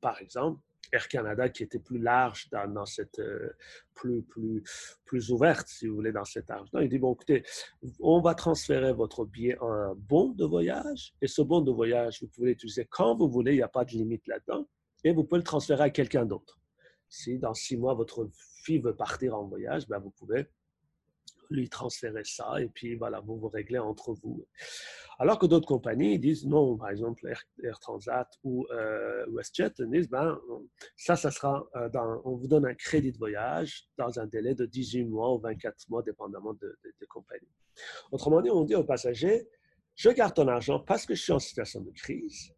Par 0.00 0.20
exemple, 0.20 0.60
Air 0.92 1.08
Canada 1.08 1.48
qui 1.48 1.62
était 1.62 1.78
plus 1.78 1.98
large 1.98 2.48
dans, 2.50 2.86
cette 2.86 3.18
euh, 3.18 3.50
plus 3.94 4.22
plus 4.22 4.62
plus 5.04 5.30
ouverte 5.30 5.66
si 5.68 5.86
vous 5.86 5.96
voulez 5.96 6.12
dans 6.12 6.24
cet 6.24 6.50
argent. 6.50 6.78
Il 6.78 6.88
dit 6.88 6.98
bon 6.98 7.14
écoutez, 7.14 7.44
on 8.00 8.20
va 8.20 8.34
transférer 8.34 8.92
votre 8.92 9.24
billet 9.24 9.58
en 9.60 9.94
bon 9.96 10.28
de 10.30 10.44
voyage 10.44 11.14
et 11.20 11.26
ce 11.26 11.42
bon 11.42 11.60
de 11.60 11.72
voyage 11.72 12.20
vous 12.20 12.28
pouvez 12.28 12.50
l'utiliser 12.50 12.86
quand 12.90 13.16
vous 13.16 13.28
voulez, 13.28 13.52
il 13.52 13.56
n'y 13.56 13.62
a 13.62 13.68
pas 13.68 13.84
de 13.84 13.92
limite 13.92 14.26
là-dedans 14.26 14.66
et 15.04 15.12
vous 15.12 15.24
pouvez 15.24 15.38
le 15.38 15.44
transférer 15.44 15.84
à 15.84 15.90
quelqu'un 15.90 16.26
d'autre. 16.26 16.60
Si 17.08 17.38
dans 17.38 17.54
six 17.54 17.76
mois 17.76 17.94
votre 17.94 18.28
fille 18.62 18.78
veut 18.78 18.94
partir 18.94 19.34
en 19.36 19.46
voyage, 19.46 19.88
ben 19.88 19.98
vous 19.98 20.10
pouvez 20.10 20.46
lui 21.52 21.68
transférer 21.68 22.24
ça 22.24 22.60
et 22.60 22.68
puis 22.68 22.94
voilà, 22.96 23.20
vous 23.20 23.36
vous 23.36 23.48
réglez 23.48 23.78
entre 23.78 24.12
vous. 24.12 24.46
Alors 25.18 25.38
que 25.38 25.46
d'autres 25.46 25.66
compagnies 25.66 26.18
disent 26.18 26.46
non, 26.46 26.76
par 26.76 26.90
exemple 26.90 27.32
Air, 27.62 27.78
Transat 27.80 28.28
ou 28.42 28.66
euh, 28.70 29.24
WestJet 29.28 29.72
disent 29.80 30.08
ben, 30.08 30.40
ça, 30.96 31.16
ça 31.16 31.30
sera 31.30 31.64
euh, 31.76 31.88
on 32.24 32.34
vous 32.34 32.48
donne 32.48 32.66
un 32.66 32.74
crédit 32.74 33.12
de 33.12 33.18
voyage 33.18 33.88
dans 33.96 34.18
un 34.18 34.26
délai 34.26 34.54
de 34.54 34.66
18 34.66 35.04
mois 35.04 35.34
ou 35.34 35.38
24 35.38 35.88
mois, 35.90 36.02
dépendamment 36.02 36.54
de, 36.54 36.76
de, 36.84 37.06
compagnie. 37.06 37.48
Autrement 38.10 38.40
dit, 38.40 38.50
on 38.50 38.64
dit 38.64 38.74
aux 38.74 38.84
passagers, 38.84 39.48
je 39.94 40.10
garde 40.10 40.34
ton 40.34 40.48
argent 40.48 40.80
parce 40.80 41.06
que 41.06 41.14
je 41.14 41.22
suis 41.22 41.32
en 41.32 41.38
situation 41.38 41.80
de 41.82 41.90
crise 41.90 42.52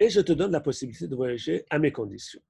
et 0.00 0.08
je 0.08 0.20
te 0.20 0.32
donne 0.32 0.52
la 0.52 0.60
possibilité 0.60 1.06
de 1.06 1.14
voyager 1.14 1.64
à 1.70 1.78
mes 1.78 1.92
conditions. 1.92 2.42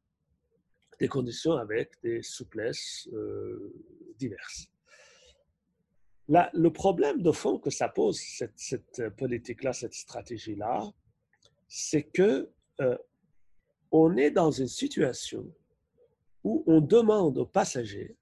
Des 0.98 1.08
conditions 1.08 1.52
avec 1.52 2.00
des 2.02 2.22
souplesses 2.22 3.08
euh, 3.12 3.72
diverses 4.16 4.68
le 6.52 6.68
problème 6.70 7.20
de 7.20 7.32
fond 7.32 7.58
que 7.58 7.70
ça 7.70 7.88
pose, 7.88 8.20
cette, 8.56 9.08
politique-là, 9.16 9.72
cette 9.72 9.94
stratégie-là, 9.94 10.90
c'est 11.68 12.04
que 12.04 12.50
euh, 12.80 12.96
on 13.90 14.16
est 14.16 14.30
dans 14.30 14.50
une 14.50 14.68
situation 14.68 15.52
où 16.44 16.64
on 16.66 16.80
demande 16.80 17.38
aux 17.38 17.46
passagers, 17.46 18.16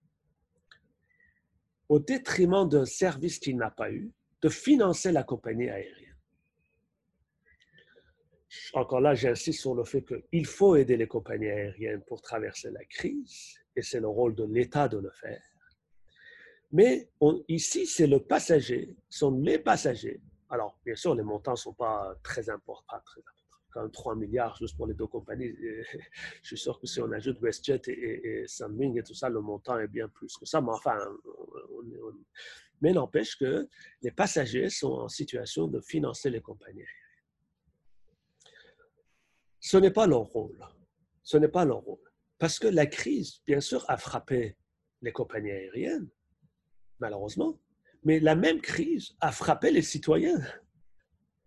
au 1.88 1.98
détriment 1.98 2.68
d'un 2.68 2.84
service 2.84 3.38
qu'il 3.38 3.56
n'a 3.56 3.70
pas 3.70 3.90
eu, 3.90 4.12
de 4.42 4.48
financer 4.48 5.12
la 5.12 5.22
compagnie 5.22 5.68
aérienne. 5.68 6.16
Encore 8.72 9.00
là, 9.00 9.14
j'insiste 9.14 9.60
sur 9.60 9.74
le 9.74 9.84
fait 9.84 10.04
qu'il 10.04 10.46
faut 10.46 10.74
aider 10.74 10.96
les 10.96 11.06
compagnies 11.06 11.50
aériennes 11.50 12.02
pour 12.02 12.20
traverser 12.20 12.70
la 12.70 12.84
crise, 12.84 13.58
et 13.76 13.82
c'est 13.82 14.00
le 14.00 14.08
rôle 14.08 14.34
de 14.34 14.44
l'État 14.44 14.88
de 14.88 14.98
le 14.98 15.10
faire. 15.10 15.42
Mais 16.72 17.08
ici, 17.48 17.86
c'est 17.86 18.06
le 18.06 18.20
passager, 18.20 18.96
sont 19.08 19.36
les 19.40 19.58
passagers. 19.58 20.20
Alors, 20.48 20.78
bien 20.84 20.94
sûr, 20.94 21.14
les 21.14 21.22
montants 21.22 21.52
ne 21.52 21.56
sont 21.56 21.74
pas 21.74 22.14
très 22.22 22.48
importants, 22.48 23.00
très 23.04 23.20
importants. 23.20 23.36
Quand 23.72 23.88
3 23.88 24.16
milliards 24.16 24.56
juste 24.56 24.76
pour 24.76 24.88
les 24.88 24.94
deux 24.94 25.06
compagnies, 25.06 25.54
je 26.42 26.46
suis 26.46 26.58
sûr 26.58 26.80
que 26.80 26.86
si 26.86 27.00
on 27.00 27.10
ajoute 27.12 27.40
WestJet 27.40 27.82
et, 27.86 28.40
et, 28.42 28.46
Sunwing 28.48 28.98
et 28.98 29.02
tout 29.02 29.14
ça, 29.14 29.28
le 29.28 29.40
montant 29.40 29.78
est 29.78 29.86
bien 29.86 30.08
plus 30.08 30.36
que 30.36 30.44
ça. 30.44 30.60
Mais 30.60 30.70
enfin, 30.72 30.98
mais 32.80 32.92
n'empêche 32.92 33.36
que 33.36 33.68
les 34.02 34.10
passagers 34.10 34.70
sont 34.70 34.92
en 34.92 35.08
situation 35.08 35.68
de 35.68 35.80
financer 35.80 36.30
les 36.30 36.40
compagnies 36.40 36.84
Ce 39.60 39.76
n'est 39.76 39.90
pas 39.90 40.06
leur 40.06 40.22
rôle. 40.22 40.58
Ce 41.22 41.36
n'est 41.36 41.48
pas 41.48 41.64
leur 41.64 41.78
rôle. 41.78 42.10
Parce 42.38 42.58
que 42.58 42.66
la 42.66 42.86
crise, 42.86 43.40
bien 43.46 43.60
sûr, 43.60 43.84
a 43.88 43.96
frappé 43.96 44.56
les 45.02 45.12
compagnies 45.12 45.50
aériennes, 45.50 46.08
malheureusement. 47.00 47.58
Mais 48.04 48.20
la 48.20 48.34
même 48.34 48.60
crise 48.60 49.14
a 49.20 49.32
frappé 49.32 49.70
les 49.70 49.82
citoyens. 49.82 50.40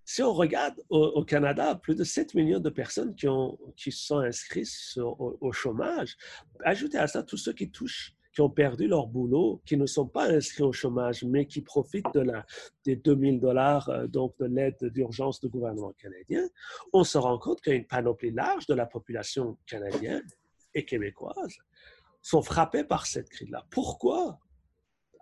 Si 0.06 0.22
on 0.22 0.34
regarde 0.34 0.76
au, 0.89 1.24
Canada, 1.24 1.76
plus 1.76 1.96
de 1.96 2.04
7 2.04 2.36
millions 2.36 2.60
de 2.60 2.70
personnes 2.70 3.16
qui, 3.16 3.28
ont, 3.28 3.58
qui 3.78 3.92
sont 3.92 4.18
inscrites 4.18 4.70
au, 4.98 5.52
chômage. 5.54 6.18
Ajoutez 6.66 6.98
à 6.98 7.08
ça 7.08 7.24
tous 7.24 7.38
ceux 7.38 7.54
qui 7.54 7.72
touchent, 7.72 8.13
qui 8.34 8.42
ont 8.42 8.50
perdu 8.50 8.88
leur 8.88 9.08
boulot, 9.08 9.62
qui 9.66 9.78
ne 9.78 9.86
sont 9.86 10.08
pas 10.08 10.30
inscrits 10.30 10.63
au 10.63 10.74
chômage, 10.74 11.24
mais 11.24 11.48
qui 11.48 11.62
profitent 11.62 12.13
de 12.13 12.20
la, 12.20 12.46
des 12.84 12.98
2000 12.98 13.39
dollars, 13.39 13.88
euh, 13.89 14.08
donc 14.08 14.38
de 14.39 14.46
l'aide 14.46 14.78
d'urgence 14.82 15.39
du 15.39 15.48
gouvernement 15.48 15.94
canadien. 15.94 16.50
On 16.92 17.06
se 17.06 17.18
rend 17.18 17.38
compte 17.38 17.62
qu'il 17.62 17.72
y 17.72 17.76
a 17.76 17.80
une 17.80 17.88
panoplie 17.88 18.32
large 18.32 18.68
de 18.68 18.74
la 18.74 18.86
population 18.86 19.58
canadienne 19.66 20.28
et 20.74 20.84
québécoise 20.84 21.56
sont 22.24 22.42
frappés 22.42 22.84
par 22.84 23.06
cette 23.06 23.30
crise-là. 23.30 23.66
Pourquoi? 23.70 24.39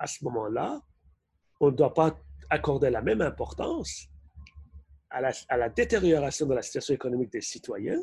À 0.02 0.08
ce 0.08 0.24
moment-là, 0.24 0.82
on 1.60 1.70
ne 1.70 1.76
doit 1.76 1.94
pas 1.94 2.20
accorder 2.50 2.90
la 2.90 3.04
même 3.04 3.22
importance 3.22 4.08
à 5.12 5.22
la, 5.22 5.70
détérioration 5.70 6.48
de 6.48 6.56
la 6.56 6.64
situation 6.64 6.96
économique 6.96 7.32
des 7.32 7.42
citoyens 7.42 8.02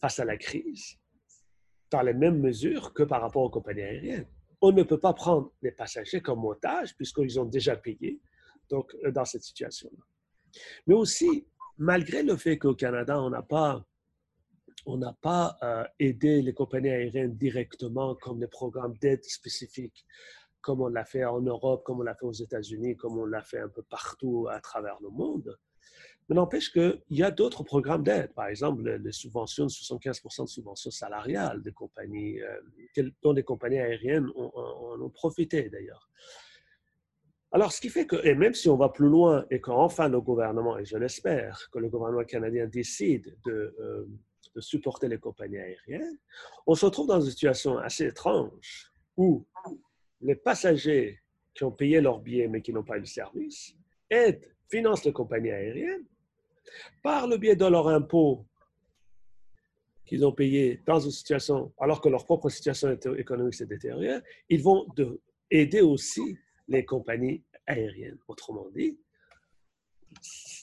face 0.00 0.20
à 0.20 0.24
la 0.24 0.36
crise 0.36 0.96
dans 1.90 2.02
les 2.02 2.14
mêmes 2.14 2.40
mesures 2.40 2.92
que 2.92 3.02
par 3.02 3.22
rapport 3.22 3.42
aux 3.42 3.50
compagnies 3.50 3.82
aériennes. 3.82 4.28
On 4.60 4.70
ne 4.70 4.84
peut 4.84 5.00
pas 5.00 5.14
prendre 5.14 5.52
les 5.62 5.72
passagers 5.72 6.20
comme 6.20 6.44
otages 6.44 6.94
puisqu'ils 6.94 7.40
ont 7.40 7.44
déjà 7.44 7.74
payé 7.74 8.20
donc, 8.70 8.94
euh, 9.04 9.10
dans 9.10 9.24
cette 9.24 9.42
situation-là. 9.42 10.04
Mais 10.86 10.94
aussi, 10.94 11.46
malgré 11.76 12.22
le 12.22 12.36
fait 12.36 12.56
qu'au 12.56 12.74
Canada, 12.74 13.20
on 13.20 13.30
n'a 13.30 13.42
pas, 13.42 13.84
on 14.84 15.00
pas 15.20 15.56
euh, 15.62 15.84
aidé 15.98 16.40
les 16.42 16.54
compagnies 16.54 16.90
aériennes 16.90 17.34
directement 17.36 18.14
comme 18.14 18.38
des 18.38 18.46
programmes 18.46 18.96
d'aide 18.98 19.24
spécifiques 19.24 20.06
comme 20.66 20.80
on 20.80 20.88
l'a 20.88 21.04
fait 21.04 21.24
en 21.24 21.40
Europe, 21.40 21.84
comme 21.84 22.00
on 22.00 22.02
l'a 22.02 22.16
fait 22.16 22.26
aux 22.26 22.32
États-Unis, 22.32 22.96
comme 22.96 23.16
on 23.16 23.24
l'a 23.24 23.40
fait 23.40 23.60
un 23.60 23.68
peu 23.68 23.82
partout 23.82 24.48
à 24.50 24.58
travers 24.58 24.98
le 25.00 25.10
monde. 25.10 25.56
Mais 26.28 26.34
n'empêche 26.34 26.72
qu'il 26.72 27.00
y 27.10 27.22
a 27.22 27.30
d'autres 27.30 27.62
programmes 27.62 28.02
d'aide, 28.02 28.34
par 28.34 28.48
exemple 28.48 28.82
les 28.82 29.12
subventions, 29.12 29.68
75% 29.68 30.42
de 30.42 30.48
subventions 30.48 30.90
salariales 30.90 31.62
des 31.62 31.70
compagnies, 31.70 32.40
euh, 32.42 33.10
dont 33.22 33.32
les 33.32 33.44
compagnies 33.44 33.78
aériennes 33.78 34.28
ont, 34.34 34.50
ont 35.00 35.08
profité 35.10 35.68
d'ailleurs. 35.68 36.10
Alors, 37.52 37.70
ce 37.70 37.80
qui 37.80 37.88
fait 37.88 38.06
que, 38.06 38.16
et 38.26 38.34
même 38.34 38.54
si 38.54 38.68
on 38.68 38.76
va 38.76 38.88
plus 38.88 39.08
loin 39.08 39.46
et 39.52 39.60
qu'enfin 39.60 40.08
le 40.08 40.20
gouvernement, 40.20 40.76
et 40.78 40.84
je 40.84 40.96
l'espère, 40.96 41.68
que 41.70 41.78
le 41.78 41.88
gouvernement 41.88 42.24
canadien 42.24 42.66
décide 42.66 43.38
de, 43.44 43.72
euh, 43.78 44.04
de 44.56 44.60
supporter 44.60 45.06
les 45.06 45.18
compagnies 45.18 45.58
aériennes, 45.58 46.18
on 46.66 46.74
se 46.74 46.84
retrouve 46.84 47.06
dans 47.06 47.20
une 47.20 47.30
situation 47.30 47.78
assez 47.78 48.06
étrange 48.06 48.92
où 49.16 49.46
les 50.20 50.34
passagers 50.34 51.20
qui 51.54 51.64
ont 51.64 51.72
payé 51.72 52.00
leur 52.00 52.20
billet 52.20 52.48
mais 52.48 52.62
qui 52.62 52.72
n'ont 52.72 52.84
pas 52.84 52.96
eu 52.96 53.00
le 53.00 53.06
service 53.06 53.74
aident, 54.10 54.44
financent 54.68 55.04
les 55.04 55.12
compagnies 55.12 55.50
aériennes 55.50 56.04
par 57.02 57.26
le 57.26 57.36
biais 57.36 57.56
de 57.56 57.66
leur 57.66 57.88
impôt 57.88 58.44
qu'ils 60.04 60.24
ont 60.24 60.32
payé 60.32 60.80
dans 60.86 61.00
une 61.00 61.10
situation, 61.10 61.72
alors 61.78 62.00
que 62.00 62.08
leur 62.08 62.24
propre 62.24 62.48
situation 62.48 62.96
économique 63.16 63.54
s'est 63.54 63.66
détériorée, 63.66 64.20
ils 64.48 64.62
vont 64.62 64.86
aider 65.50 65.80
aussi 65.80 66.38
les 66.68 66.84
compagnies 66.84 67.42
aériennes. 67.66 68.18
Autrement 68.28 68.68
dit, 68.70 68.98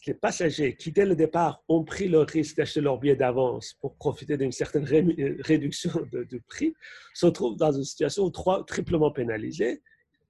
les 0.05 0.13
passagers 0.13 0.75
qui, 0.75 0.91
dès 0.91 1.05
le 1.05 1.15
départ, 1.15 1.63
ont 1.67 1.83
pris 1.83 2.07
le 2.07 2.19
risque 2.19 2.57
d'acheter 2.57 2.81
leur 2.81 2.99
billet 2.99 3.15
d'avance 3.15 3.73
pour 3.79 3.95
profiter 3.95 4.37
d'une 4.37 4.51
certaine 4.51 4.83
réduction 4.83 5.91
de, 6.11 6.41
prix, 6.47 6.73
se 7.13 7.27
trouvent 7.27 7.57
dans 7.57 7.71
une 7.71 7.83
situation 7.83 8.29
trois, 8.29 8.65
triplement 8.65 9.11
pénalisée. 9.11 9.81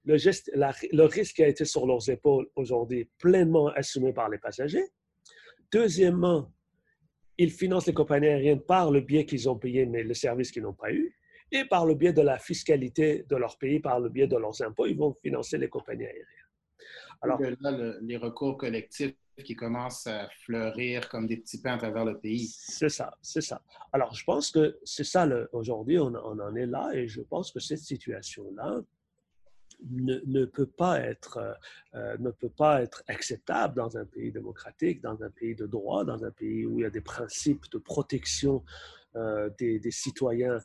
Le, 0.04 0.16
geste, 0.16 0.50
le 0.54 1.04
risque 1.04 1.40
a 1.40 1.48
été 1.48 1.64
sur 1.64 1.86
leurs 1.86 2.08
épaules 2.08 2.48
aujourd'hui 2.54 3.08
pleinement 3.18 3.68
assumé 3.68 4.12
par 4.12 4.28
les 4.28 4.38
passagers. 4.38 4.84
Deuxièmement, 5.72 6.52
ils 7.38 7.50
financent 7.50 7.86
les 7.86 7.94
compagnies 7.94 8.28
aériennes 8.28 8.60
par 8.60 8.90
le 8.90 9.00
biais 9.00 9.24
qu'ils 9.24 9.48
ont 9.48 9.58
payé, 9.58 9.86
mais 9.86 10.04
le 10.04 10.14
service 10.14 10.52
qu'ils 10.52 10.62
n'ont 10.62 10.74
pas 10.74 10.92
eu. 10.92 11.16
Et 11.50 11.64
par 11.64 11.86
le 11.86 11.94
biais 11.94 12.12
de 12.12 12.22
la 12.22 12.38
fiscalité 12.38 13.24
de 13.28 13.36
leur 13.36 13.58
pays, 13.58 13.80
par 13.80 13.98
le 13.98 14.08
biais 14.08 14.26
de 14.26 14.36
leurs 14.36 14.62
impôts, 14.62 14.86
ils 14.86 14.96
vont 14.96 15.14
financer 15.22 15.58
les 15.58 15.68
compagnies 15.68 16.04
aériennes. 16.04 16.26
Alors, 17.22 17.40
là, 17.60 17.96
les 18.00 18.16
recours 18.16 18.56
collectifs 18.58 19.14
qui 19.42 19.56
commencent 19.56 20.06
à 20.06 20.28
fleurir 20.44 21.08
comme 21.08 21.26
des 21.26 21.38
petits 21.38 21.60
pains 21.60 21.74
à 21.74 21.78
travers 21.78 22.04
le 22.04 22.18
pays. 22.18 22.54
C'est 22.56 22.88
ça, 22.88 23.16
c'est 23.20 23.40
ça. 23.40 23.62
Alors, 23.92 24.14
je 24.14 24.24
pense 24.24 24.50
que 24.50 24.78
c'est 24.84 25.04
ça, 25.04 25.26
aujourd'hui, 25.52 25.98
on, 25.98 26.14
en 26.14 26.54
est 26.54 26.66
là 26.66 26.90
et 26.94 27.08
je 27.08 27.20
pense 27.22 27.50
que 27.50 27.58
cette 27.58 27.80
situation-là 27.80 28.82
ne, 29.90 30.44
peut 30.44 30.66
pas 30.66 31.00
être, 31.00 31.38
euh, 31.38 31.52
euh, 31.94 32.16
ne 32.18 32.30
peut 32.30 32.48
pas 32.48 32.82
être 32.82 33.02
acceptable 33.08 33.74
dans 33.74 33.96
un 33.96 34.04
pays 34.04 34.30
démocratique, 34.30 35.00
dans 35.02 35.22
un 35.22 35.30
pays 35.30 35.54
de 35.54 35.66
droit, 35.66 36.04
dans 36.04 36.24
un 36.24 36.30
pays 36.30 36.64
où 36.64 36.78
il 36.78 36.82
y 36.82 36.86
a 36.86 36.90
des 36.90 37.00
principes 37.00 37.64
de 37.72 37.78
protection 37.78 38.64
euh, 39.16 39.50
des, 39.58 39.78
des, 39.78 39.90
citoyens. 39.90 40.58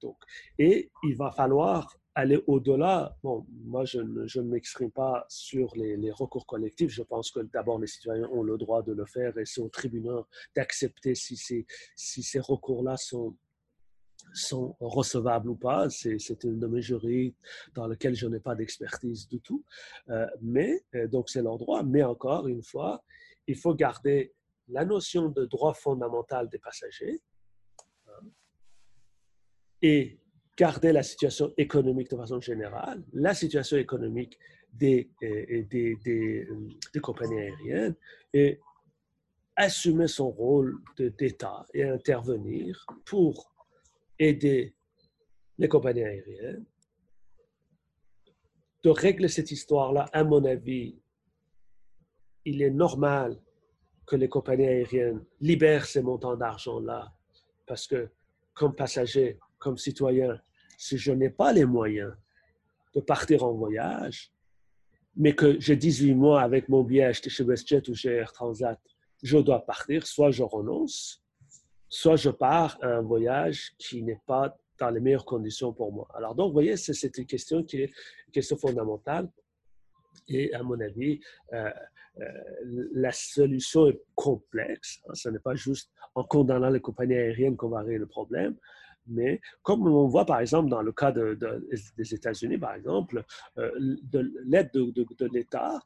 Donc. 0.00 0.16
Et 0.58 0.90
il 1.02 1.16
va 1.16 1.30
falloir 1.32 1.96
aller 2.14 2.42
au-delà, 2.46 3.16
bon, 3.22 3.46
moi 3.64 3.84
je 3.84 4.00
ne, 4.00 4.42
m'exprime 4.42 4.90
pas 4.90 5.24
sur 5.28 5.74
les, 5.76 6.10
recours 6.10 6.46
collectifs. 6.46 6.90
Je 6.90 7.02
pense 7.02 7.30
que 7.30 7.40
d'abord 7.40 7.78
les 7.78 7.86
citoyens 7.86 8.28
ont 8.32 8.42
le 8.42 8.58
droit 8.58 8.82
de 8.82 8.92
le 8.92 9.06
faire 9.06 9.36
et 9.38 9.46
c'est 9.46 9.60
au 9.60 9.68
tribunal 9.68 10.22
d'accepter 10.54 11.14
si 11.14 11.36
ces, 11.36 12.40
recours-là 12.40 12.96
sont, 12.96 13.36
recevables 14.80 15.48
ou 15.48 15.56
pas. 15.56 15.88
C'est 15.88 16.44
une 16.44 16.58
de 16.58 16.66
mes 16.66 17.34
dans 17.74 17.86
lequel 17.86 18.14
je 18.14 18.26
n'ai 18.26 18.40
pas 18.40 18.54
d'expertise 18.54 19.26
du 19.26 19.40
tout. 19.40 19.64
Euh, 20.10 20.26
mais, 20.42 20.84
euh, 20.94 21.08
donc 21.08 21.30
c'est 21.30 21.42
leur 21.42 21.58
droit. 21.58 21.82
Mais 21.82 22.02
encore 22.02 22.46
une 22.46 22.62
fois, 22.62 23.02
il 23.46 23.56
faut 23.56 23.74
garder 23.74 24.34
la 24.68 24.84
notion 24.84 25.28
de 25.28 25.44
droit 25.46 25.74
fondamental 25.74 26.48
des 26.48 26.58
passagers 26.58 27.20
et 29.82 30.18
garder 30.56 30.92
la 30.92 31.02
situation 31.02 31.52
économique 31.56 32.10
de 32.10 32.16
façon 32.16 32.40
générale, 32.40 33.02
la 33.12 33.34
situation 33.34 33.76
économique 33.76 34.38
des, 34.72 35.10
euh, 35.22 35.64
euh, 35.74 36.44
des 36.94 37.00
compagnies 37.00 37.40
aériennes 37.40 37.94
et 38.32 38.60
assumer 39.56 40.08
son 40.08 40.30
rôle 40.30 40.78
d'État 40.96 41.66
et 41.74 41.82
intervenir 41.84 42.86
pour 43.04 43.52
aider 44.18 44.74
les 45.58 45.68
compagnies 45.68 46.04
aériennes. 46.04 46.64
De 48.82 48.90
régler 48.90 49.28
cette 49.28 49.50
histoire-là, 49.50 50.08
à 50.12 50.24
mon 50.24 50.44
avis, 50.44 50.98
il 52.44 52.62
est 52.62 52.70
normal 52.70 53.38
que 54.06 54.16
les 54.16 54.28
compagnies 54.28 54.66
aériennes 54.66 55.24
libèrent 55.40 55.86
ces 55.86 56.02
montants 56.02 56.36
d'argent-là 56.36 57.12
parce 57.66 57.86
que 57.86 58.10
comme 58.54 58.74
passager, 58.74 59.38
comme 59.62 59.78
citoyen, 59.78 60.40
si 60.76 60.98
je 60.98 61.12
n'ai 61.12 61.30
pas 61.30 61.52
les 61.52 61.64
moyens 61.64 62.12
de 62.94 63.00
partir 63.00 63.44
en 63.44 63.52
voyage, 63.52 64.32
mais 65.16 65.34
que 65.34 65.58
j'ai 65.60 65.76
18 65.76 66.14
mois 66.14 66.42
avec 66.42 66.68
mon 66.68 66.82
billet 66.82 67.04
acheté 67.04 67.30
chez 67.30 67.44
WestJet 67.44 67.88
ou 67.88 67.94
chez 67.94 68.10
Air 68.10 68.32
Transat, 68.32 68.80
je 69.22 69.38
dois 69.38 69.64
partir, 69.64 70.06
soit 70.06 70.32
je 70.32 70.42
renonce, 70.42 71.22
soit 71.88 72.16
je 72.16 72.30
pars 72.30 72.76
à 72.82 72.88
un 72.88 73.02
voyage 73.02 73.72
qui 73.78 74.02
n'est 74.02 74.20
pas 74.26 74.58
dans 74.78 74.90
les 74.90 75.00
meilleures 75.00 75.24
conditions 75.24 75.72
pour 75.72 75.92
moi. 75.92 76.08
Alors 76.14 76.34
donc, 76.34 76.48
vous 76.48 76.54
voyez, 76.54 76.76
c'est 76.76 77.16
une 77.16 77.26
question 77.26 77.62
qui 77.62 77.82
est 77.82 77.92
une 78.26 78.32
question 78.32 78.56
fondamentale. 78.56 79.30
Et 80.26 80.52
à 80.54 80.62
mon 80.62 80.80
avis, 80.80 81.20
euh, 81.52 81.70
euh, 82.20 82.88
la 82.94 83.12
solution 83.12 83.88
est 83.88 84.00
complexe. 84.14 85.00
Hein. 85.06 85.14
Ce 85.14 85.28
n'est 85.28 85.38
pas 85.38 85.54
juste 85.54 85.90
en 86.14 86.24
condamnant 86.24 86.70
les 86.70 86.80
compagnies 86.80 87.14
aériennes 87.14 87.56
qu'on 87.56 87.68
va 87.68 87.80
régler 87.80 87.98
le 87.98 88.06
problème. 88.06 88.56
Mais 89.06 89.40
comme 89.62 89.86
on 89.86 90.06
voit 90.06 90.24
par 90.26 90.40
exemple 90.40 90.68
dans 90.68 90.82
le 90.82 90.92
cas 90.92 91.12
des 91.12 92.14
États-Unis, 92.14 92.58
par 92.58 92.74
exemple, 92.74 93.24
euh, 93.58 93.70
l'aide 94.44 94.70
de, 94.72 95.04
l'État 95.32 95.80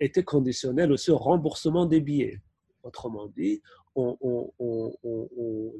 était 0.00 0.24
conditionnelle 0.24 0.92
aussi 0.92 1.10
au 1.10 1.18
remboursement 1.18 1.86
des 1.86 2.00
billets. 2.00 2.40
Autrement 2.82 3.26
dit, 3.26 3.62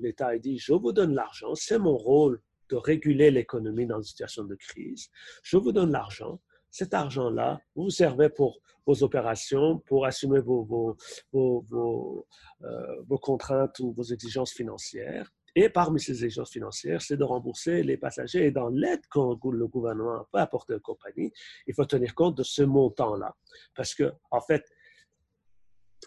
l'État 0.00 0.28
a 0.28 0.38
dit, 0.38 0.58
je 0.58 0.72
vous 0.72 0.92
donne 0.92 1.14
l'argent, 1.14 1.54
c'est 1.54 1.78
mon 1.78 1.96
rôle 1.96 2.40
de 2.68 2.76
réguler 2.76 3.30
l'économie 3.30 3.86
dans 3.86 3.98
une 3.98 4.04
situation 4.04 4.44
de 4.44 4.54
crise, 4.54 5.08
je 5.42 5.56
vous 5.56 5.72
donne 5.72 5.90
l'argent, 5.90 6.40
cet 6.70 6.94
argent-là, 6.94 7.60
vous 7.74 7.84
vous 7.84 7.90
servez 7.90 8.28
pour 8.28 8.60
vos 8.86 9.02
opérations, 9.02 9.78
pour 9.86 10.06
assumer 10.06 10.40
vos, 10.40 10.96
euh, 11.34 13.02
vos 13.08 13.18
contraintes 13.18 13.78
ou 13.80 13.92
vos 13.92 14.04
exigences 14.04 14.52
financières. 14.52 15.32
Et 15.56 15.68
parmi 15.68 16.00
ces 16.00 16.12
exigences 16.24 16.50
financières, 16.50 17.02
c'est 17.02 17.16
de 17.16 17.24
rembourser 17.24 17.82
les 17.82 17.96
passagers. 17.96 18.46
Et 18.46 18.50
dans 18.50 18.68
l'aide 18.68 19.00
que 19.10 19.18
le 19.18 19.66
gouvernement 19.66 20.26
peut 20.32 20.38
apporter 20.38 20.74
aux 20.74 20.80
compagnies, 20.80 21.32
il 21.66 21.74
faut 21.74 21.84
tenir 21.84 22.14
compte 22.14 22.36
de 22.36 22.42
ce 22.42 22.62
montant-là. 22.62 23.36
Parce 23.74 23.94
que, 23.94 24.12
en 24.30 24.40
fait, 24.40 24.64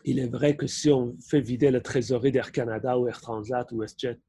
il 0.05 0.19
est 0.19 0.27
vrai 0.27 0.55
que 0.55 0.67
si 0.67 0.89
on 0.89 1.17
fait 1.19 1.41
vider 1.41 1.71
le 1.71 1.81
trésorerie 1.81 2.31
d'Air 2.31 2.51
Canada 2.51 2.97
ou 2.97 3.07
Air 3.07 3.21
Transat 3.21 3.71
ou 3.71 3.79
WestJet 3.79 4.19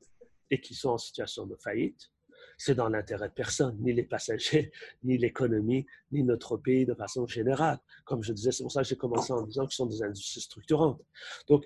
et 0.50 0.60
qui 0.60 0.74
sont 0.74 0.90
en 0.90 0.98
situation 0.98 1.46
de 1.46 1.56
faillite, 1.56 2.10
c'est 2.58 2.74
dans 2.74 2.88
l'intérêt 2.88 3.28
de 3.28 3.34
personne, 3.34 3.76
ni 3.80 3.92
les 3.92 4.04
passagers, 4.04 4.70
ni 5.02 5.18
l'économie, 5.18 5.86
ni 6.12 6.22
notre 6.22 6.56
pays 6.56 6.86
de 6.86 6.94
façon 6.94 7.26
générale. 7.26 7.78
Comme 8.04 8.22
je 8.22 8.32
disais, 8.32 8.52
c'est 8.52 8.62
pour 8.62 8.72
ça 8.72 8.82
que 8.82 8.88
j'ai 8.88 8.96
commencé 8.96 9.32
en 9.32 9.42
disant 9.42 9.68
ce 9.68 9.76
sont 9.76 9.86
des 9.86 10.02
industries 10.02 10.40
structurantes. 10.40 11.00
Donc, 11.48 11.64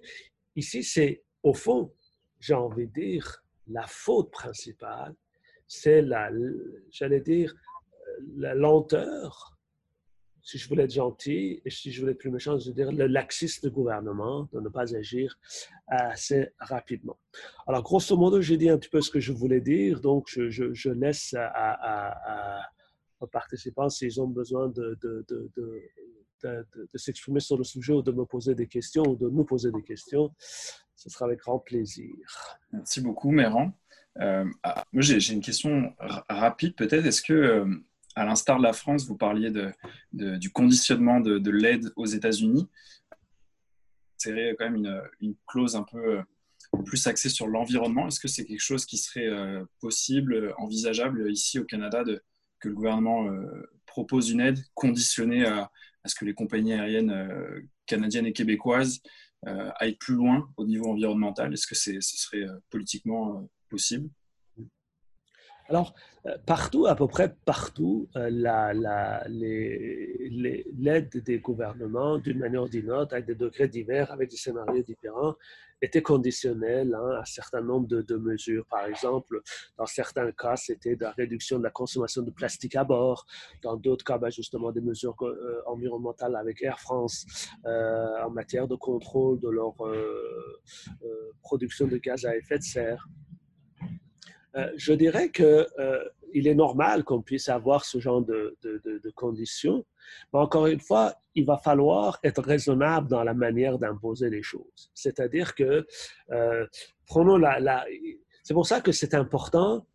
ici, 0.57 0.83
c'est 0.83 1.25
au 1.43 1.55
fond, 1.55 1.93
j'ai 2.41 2.55
envie 2.55 2.87
de 2.87 2.93
dire, 2.93 3.43
la 3.69 3.87
faute 3.87 4.31
principale, 4.31 5.15
c'est 5.67 6.03
la, 6.03 6.31
j'allais 6.91 7.21
dire, 7.21 7.55
la 8.37 8.55
lenteur 8.55 9.59
si 10.49 10.57
je 10.57 10.67
voulais 10.67 10.85
être 10.85 10.95
gentil 10.95 11.61
et 11.63 11.69
si 11.69 11.93
je 11.93 12.01
voulais 12.01 12.13
être 12.13 12.19
plus 12.19 12.31
méchant, 12.31 12.59
je 12.59 12.69
veux 12.69 12.75
dire 12.75 12.91
le 12.91 13.07
laxisme 13.07 13.69
du 13.69 13.75
gouvernement 13.75 14.49
de 14.51 14.61
ne 14.61 14.71
pas 14.71 14.97
agir 14.97 15.39
assez 15.89 16.49
rapidement. 16.59 17.19
Alors, 17.67 17.83
grosso 17.83 18.17
modo, 18.17 18.41
j'ai 18.41 18.57
dit 18.57 18.71
un 18.71 18.79
petit 18.79 18.89
peu 18.89 19.03
ce 19.03 19.11
que 19.11 19.21
je 19.21 19.35
voulais 19.35 19.61
dire, 19.61 20.01
donc 20.01 20.27
je, 20.31 20.89
laisse 20.89 21.35
aux 23.21 23.27
participants 23.27 23.91
s'ils 23.91 24.23
ont 24.23 24.27
besoin 24.27 24.69
de, 24.69 24.99
de, 25.03 25.27
de, 25.29 25.51
de 26.43 26.99
s'exprimer 26.99 27.41
sur 27.41 27.59
le 27.59 27.65
sujet 27.65 27.93
ou 27.93 28.01
de 28.01 28.13
me 28.13 28.25
poser 28.25 28.55
des 28.55 28.69
questions 28.69 29.03
ou 29.03 29.17
de 29.17 29.29
nous 29.29 29.45
poser 29.45 29.71
des 29.71 29.83
questions. 29.83 30.33
Ce 30.99 31.09
sera 31.11 31.27
avec 31.27 31.39
grand 31.39 31.61
plaisir. 31.61 32.13
Merci 32.73 33.01
beaucoup, 33.01 33.31
Méran. 33.31 33.73
Euh, 34.21 34.45
ah, 34.65 34.85
moi, 34.93 35.01
j'ai 35.01 35.33
une 35.33 35.41
question 35.41 35.95
rapide 36.29 36.75
peut-être. 36.75 37.07
Est-ce 37.07 37.23
que 37.23 37.33
euh, 37.33 37.73
à 38.17 38.25
l'instar 38.25 38.59
de 38.59 38.65
la 38.65 38.73
France, 38.73 39.07
vous 39.07 39.17
parliez 39.17 39.53
de, 39.53 39.73
du 40.13 40.51
conditionnement 40.51 41.21
de, 41.21 41.51
l'aide 41.51 41.93
aux 41.95 42.07
États-Unis? 42.07 42.67
C'est 44.17 44.57
quand 44.59 44.69
même 44.69 45.03
une, 45.21 45.37
clause 45.47 45.77
un 45.77 45.85
peu 45.85 46.19
euh, 46.19 46.83
plus 46.85 47.07
axée 47.07 47.29
sur 47.29 47.47
l'environnement. 47.47 48.09
Est-ce 48.09 48.19
que 48.19 48.27
c'est 48.27 48.45
quelque 48.45 48.59
chose 48.59 48.85
qui 48.85 48.99
serait 48.99 49.31
possible, 49.79 50.53
envisageable 50.59 51.31
ici 51.31 51.61
au 51.61 51.65
Canada, 51.65 52.03
que 52.59 52.69
le 52.69 52.75
gouvernement 52.75 53.31
propose 53.87 54.31
une 54.31 54.41
aide 54.41 54.59
conditionnée 54.75 55.47
à, 55.47 55.71
ce 56.07 56.17
que 56.17 56.25
les 56.25 56.35
compagnies 56.35 56.73
aériennes 56.73 57.69
canadiennes 57.87 58.27
et 58.27 58.33
québécoises 58.33 59.01
aillent 59.45 59.97
plus 59.97 60.15
loin 60.15 60.51
au 60.57 60.67
niveau 60.67 60.91
environnemental? 60.91 61.53
Est-ce 61.53 61.67
que 61.67 61.75
ce 61.75 62.01
serait 62.01 62.47
politiquement 62.71 63.49
possible? 63.69 64.11
Alors, 65.69 65.93
euh, 66.27 66.39
partout, 66.47 66.87
à 66.87 66.97
peu 66.97 67.07
près 67.07 67.35
partout, 67.45 68.09
euh, 68.17 68.31
l'aide 69.29 71.11
des 71.23 71.39
gouvernements, 71.41 72.17
d'une 72.17 72.39
manière 72.39 72.63
ou 72.63 72.69
d'une 72.69 72.91
autre, 72.91 73.13
avec 73.13 73.27
des 73.27 73.35
degrés 73.35 73.69
divers, 73.69 74.11
avec 74.11 74.31
des 74.31 74.37
scénarios 74.37 74.83
différents, 74.83 75.35
était 75.83 76.01
conditionnelle 76.01 76.95
hein, 76.95 77.17
à 77.17 77.21
un 77.21 77.25
certain 77.27 77.61
nombre 77.61 77.87
de, 77.87 78.17
mesures. 78.17 78.65
Par 78.67 78.87
exemple, 78.87 79.43
dans 79.77 79.85
certains 79.85 80.33
cas, 80.33 80.57
c'était 80.57 80.97
la 80.99 81.11
réduction 81.11 81.59
de 81.59 81.65
la 81.65 81.71
consommation 81.71 82.23
de 82.23 82.31
plastique 82.31 82.75
à 82.75 82.85
bord. 82.85 83.27
Dans 83.63 83.77
d'autres 83.77 84.07
cas, 84.07 84.17
ben, 84.17 84.31
justement, 84.31 84.73
des 84.73 84.81
mesures 84.81 85.15
euh, 85.21 85.63
environnementales 85.67 86.35
avec 86.35 86.63
Air 86.63 86.81
France 86.81 87.27
en 87.65 88.31
matière 88.31 88.67
de 88.67 88.75
contrôle 88.75 89.39
de 89.39 89.51
leur 89.51 89.75
production 91.43 91.87
de 91.87 91.99
gaz 91.99 92.25
à 92.25 92.35
effet 92.35 92.59
de 92.59 92.65
serre. 92.65 93.07
Euh, 94.57 94.71
je 94.77 94.93
dirais 94.93 95.31
qu'il 95.31 95.45
euh, 95.45 96.05
est 96.35 96.55
normal 96.55 97.05
qu'on 97.05 97.23
puisse 97.23 97.49
avoir 97.49 97.85
ce 97.85 97.99
genre 97.99 98.23
de, 98.23 98.57
conditions, 99.15 99.85
mais 100.33 100.41
encore 100.41 100.67
une 100.67 100.81
fois, 100.81 101.15
il 101.35 101.45
va 101.45 101.59
falloir 101.59 102.19
être 102.23 102.43
raisonnable 102.43 103.09
dans 103.09 103.25
la 103.25 103.35
manière 103.35 103.79
d'imposer 103.79 104.31
les 104.31 104.43
choses. 104.43 104.91
C'est-à-dire 104.95 105.55
que, 105.55 105.87
euh, 106.31 106.67
prenons 107.07 107.37
la, 107.37 107.85
c'est 108.43 108.55
pour 108.55 108.67
ça 108.67 108.81
que 108.81 108.93
c'est 108.93 109.15
important 109.15 109.87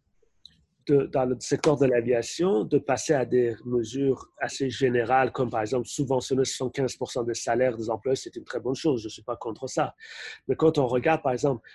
dans 0.88 1.26
le 1.26 1.38
secteur 1.39 1.78
de 1.78 1.86
l'aviation 1.86 2.66
de 2.66 2.78
passer 2.78 3.13
à 3.13 3.26
des 3.26 3.56
mesures 3.66 4.30
assez 4.39 4.70
générales, 4.70 5.32
comme 5.32 5.50
par 5.50 5.62
exemple 5.62 5.88
subventionner 5.88 6.44
75 6.44 7.26
des 7.26 7.34
salaires 7.34 7.78
des 7.78 7.89
employés, 7.89 8.16
c'est 8.16 8.36
une 8.36 8.44
très 8.44 8.60
bonne 8.60 8.76
chose, 8.76 9.02
je 9.02 9.08
ne 9.08 9.12
suis 9.12 9.24
pas 9.24 9.38
contre 9.38 9.68
ça. 9.68 9.96
Mais 10.48 10.56
quand 10.56 10.78
on 10.78 10.88
regarde, 10.88 11.22
par 11.22 11.32
exemple, 11.32 11.66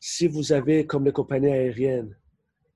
si 0.00 0.26
vous 0.26 0.52
avez, 0.52 0.86
comme 0.86 1.04
les 1.04 1.12
compagnies 1.12 1.52
aériennes, 1.52 2.16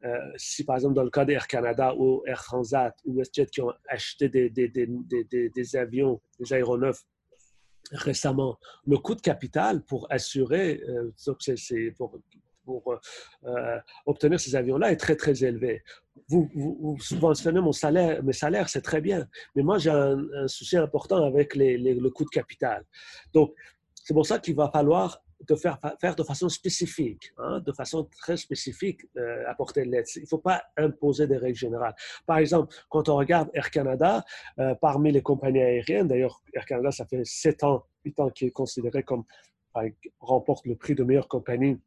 euh, 0.04 0.18
si 0.36 0.64
par 0.64 0.76
exemple 0.76 0.94
dans 0.94 1.02
le 1.02 1.10
cas 1.10 1.24
d'Air 1.24 1.48
Canada 1.48 1.94
ou 1.96 2.22
Air 2.26 2.42
Transat 2.42 2.94
ou 3.06 3.14
WestJet 3.16 3.46
qui 3.46 3.62
ont 3.62 3.72
acheté 3.88 4.28
des, 4.28 5.76
avions, 5.76 6.20
des 6.38 6.52
aéronefs 6.52 7.02
récemment, 7.92 8.58
le 8.86 8.98
coût 8.98 9.14
de 9.14 9.22
capital 9.22 9.82
pour 9.82 10.06
assurer, 10.10 10.82
euh, 10.88 11.10
pour, 11.96 12.18
pour 12.64 13.00
euh, 13.44 13.78
obtenir 14.04 14.38
ces 14.38 14.54
avions-là 14.56 14.92
est 14.92 14.96
très, 14.96 15.16
très 15.16 15.42
élevé. 15.42 15.82
Vous, 16.28 16.50
vous, 16.54 16.98
subventionnez 17.00 17.60
mon 17.60 17.72
salaire, 17.72 18.22
mes 18.22 18.32
salaires, 18.32 18.68
c'est 18.68 18.82
très 18.82 19.00
bien, 19.00 19.26
mais 19.54 19.62
moi, 19.62 19.78
j'ai 19.78 19.90
un, 19.90 20.48
souci 20.48 20.76
important 20.76 21.24
avec 21.24 21.54
le 21.56 22.08
coût 22.10 22.24
de 22.24 22.30
capital. 22.30 22.84
Donc, 23.32 23.54
c'est 23.94 24.14
pour 24.14 24.26
ça 24.26 24.38
qu'il 24.38 24.54
va 24.54 24.70
falloir 24.70 25.23
de 25.46 25.54
faire, 25.54 25.78
faire 26.00 26.16
de 26.16 26.22
façon 26.22 26.48
spécifique, 26.48 27.32
hein, 27.38 27.60
de 27.60 27.72
façon 27.72 28.04
très 28.04 28.36
spécifique, 28.36 29.02
euh, 29.16 29.44
apporter 29.48 29.84
l'aide. 29.84 30.06
Il 30.16 30.22
ne 30.22 30.26
faut 30.26 30.38
pas 30.38 30.62
imposer 30.76 31.26
des 31.26 31.36
règles 31.36 31.58
générales. 31.58 31.94
Par 32.26 32.38
exemple, 32.38 32.74
quand 32.88 33.08
on 33.08 33.16
regarde 33.16 33.50
Air 33.54 33.70
Canada, 33.70 34.24
euh, 34.58 34.74
parmi 34.74 35.12
les 35.12 35.22
compagnies 35.22 35.62
aériennes, 35.62 36.08
d'ailleurs, 36.08 36.42
Air 36.54 36.64
Canada, 36.66 36.90
ça 36.90 37.06
fait 37.06 37.24
7 37.24 37.64
ans, 37.64 37.84
8 38.04 38.20
ans 38.20 38.30
qu'il 38.30 38.48
est 38.48 38.52
considéré 38.52 39.02
comme, 39.02 39.24
remporte 40.20 40.66
le 40.66 40.76
prix 40.76 40.94
de 40.94 41.02
meilleure 41.02 41.26
compagnie 41.26 41.80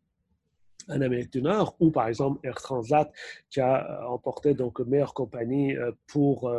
en 0.89 1.01
Amérique 1.01 1.31
du 1.31 1.41
Nord, 1.41 1.75
ou 1.79 1.89
par 1.89 2.07
exemple 2.07 2.39
Air 2.45 2.55
Transat 2.55 3.11
qui 3.49 3.61
a 3.61 4.05
remporté 4.05 4.53
donc 4.53 4.79
meilleure 4.81 5.13
compagnie 5.13 5.75
euh, 5.75 5.91
pour 6.05 6.51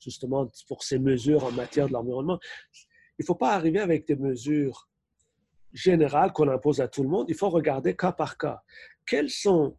justement 0.00 0.48
pour 0.68 0.84
ses 0.84 0.98
mesures 0.98 1.44
en 1.44 1.52
matière 1.52 1.88
de 1.88 1.92
l'environnement. 1.92 2.38
Il 3.18 3.22
ne 3.22 3.26
faut 3.26 3.34
pas 3.34 3.54
arriver 3.54 3.80
avec 3.80 4.06
des 4.06 4.16
mesures 4.16 4.88
générale 5.72 6.32
qu'on 6.32 6.48
impose 6.48 6.80
à 6.80 6.88
tout 6.88 7.02
le 7.02 7.08
monde, 7.08 7.26
il 7.28 7.34
faut 7.34 7.50
regarder 7.50 7.94
cas 7.94 8.12
par 8.12 8.38
cas. 8.38 8.62
Quels 9.06 9.30
sont, 9.30 9.76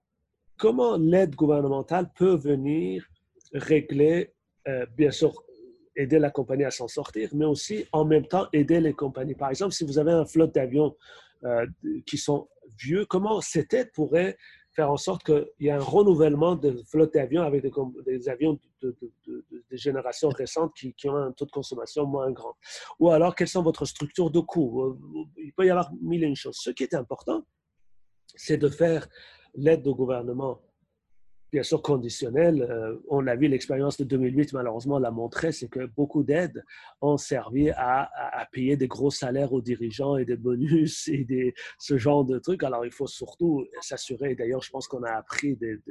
comment 0.57 0.97
l'aide 0.97 1.35
gouvernementale 1.35 2.11
peut 2.15 2.35
venir 2.35 3.05
régler, 3.53 4.33
euh, 4.67 4.85
bien 4.95 5.11
sûr, 5.11 5.33
aider 5.95 6.19
la 6.19 6.29
compagnie 6.29 6.65
à 6.65 6.71
s'en 6.71 6.87
sortir, 6.87 7.29
mais 7.33 7.45
aussi 7.45 7.85
en 7.91 8.05
même 8.05 8.27
temps 8.27 8.47
aider 8.53 8.79
les 8.79 8.93
compagnies? 8.93 9.35
Par 9.35 9.49
exemple, 9.49 9.73
si 9.73 9.83
vous 9.83 9.97
avez 9.97 10.11
un 10.11 10.25
flotte 10.25 10.53
d'avions 10.53 10.95
euh, 11.43 11.65
qui 12.05 12.17
sont 12.17 12.47
vieux, 12.79 13.05
comment 13.05 13.41
cette 13.41 13.73
aide 13.73 13.91
pourrait 13.93 14.37
faire 14.77 14.91
en 14.91 14.97
sorte 14.97 15.23
qu'il 15.23 15.47
y 15.59 15.67
ait 15.69 15.71
un 15.71 15.79
renouvellement 15.79 16.55
de 16.55 16.83
flotte 16.85 17.15
d'avions 17.15 17.41
avec 17.41 17.63
des, 18.05 18.29
avions 18.29 18.59
de, 18.83 18.95
des 19.71 19.77
générations 19.77 20.29
récentes 20.29 20.71
qui, 20.75 21.09
ont 21.09 21.15
un 21.15 21.31
taux 21.31 21.45
de 21.45 21.51
consommation 21.51 22.05
moins 22.05 22.29
grand. 22.31 22.55
Ou 22.99 23.09
alors, 23.09 23.33
quelles 23.35 23.47
sont 23.47 23.63
votre 23.63 23.85
structure 23.85 24.29
de 24.29 24.39
coûts 24.39 24.95
Il 25.35 25.51
peut 25.53 25.65
y 25.65 25.71
avoir 25.71 25.91
mille 25.99 26.23
et 26.23 26.27
une 26.27 26.35
choses. 26.35 26.57
Ce 26.57 26.69
qui 26.69 26.83
est 26.83 26.93
important, 26.93 27.41
c'est 28.35 28.57
de 28.57 28.69
faire 28.69 29.07
l'aide 29.55 29.87
au 29.87 29.95
gouvernement 29.95 30.61
bien 31.51 31.63
sûr 31.63 31.81
conditionnel. 31.81 32.61
Euh, 32.61 32.97
on 33.07 33.21
l'a 33.21 33.35
vu, 33.35 33.47
l'expérience 33.47 33.97
de 33.97 34.03
2008 34.03 34.53
malheureusement 34.53 34.99
l'a 34.99 35.11
montré, 35.11 35.51
c'est 35.51 35.69
que 35.69 35.85
beaucoup 35.85 36.23
d'aides 36.23 36.63
ont 37.01 37.17
servi 37.17 37.69
à, 37.69 38.09
payer 38.51 38.77
des 38.77 38.87
gros 38.87 39.11
salaires 39.11 39.53
aux 39.53 39.61
dirigeants 39.61 40.17
et 40.17 40.25
des 40.25 40.35
bonus 40.35 41.07
et 41.07 41.23
des, 41.23 41.53
ce 41.77 41.97
genre 41.97 42.25
de 42.25 42.39
trucs. 42.39 42.63
Alors 42.63 42.85
il 42.85 42.91
faut 42.91 43.07
surtout 43.07 43.65
s'assurer, 43.81 44.35
d'ailleurs 44.35 44.61
je 44.61 44.71
pense 44.71 44.87
qu'on 44.87 45.03
a 45.03 45.11
appris 45.11 45.55
de, 45.55 45.81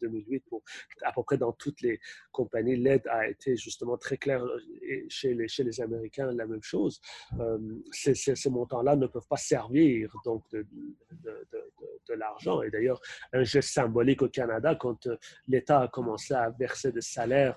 2008 0.00 0.44
pour 0.48 0.62
à 1.02 1.12
peu 1.12 1.22
près 1.22 1.36
dans 1.36 1.52
toutes 1.52 1.80
les 1.82 2.00
compagnies, 2.32 2.76
l'aide 2.76 3.06
a 3.08 3.28
été 3.28 3.56
justement 3.56 3.96
très 3.96 4.16
claire 4.16 4.44
chez 5.08 5.34
les, 5.34 5.48
chez 5.48 5.64
les 5.64 5.80
Américains, 5.80 6.32
la 6.32 6.46
même 6.46 6.62
chose. 6.62 7.00
Euh, 7.40 7.58
ces, 7.92 8.14
ces, 8.14 8.50
montants-là 8.50 8.96
ne 8.96 9.06
peuvent 9.06 9.26
pas 9.28 9.36
servir 9.36 10.12
donc 10.24 10.44
de, 10.52 10.66
de 12.08 12.14
l'argent. 12.14 12.62
Et 12.62 12.70
d'ailleurs, 12.70 13.00
un 13.32 13.42
geste 13.42 13.70
symbolique 13.70 14.22
au 14.22 14.28
Canada 14.28 14.74
quand 14.74 15.03
l'État 15.48 15.82
a 15.82 15.88
commencé 15.88 16.34
à 16.34 16.50
verser 16.50 16.92
des 16.92 17.00
salaires, 17.00 17.56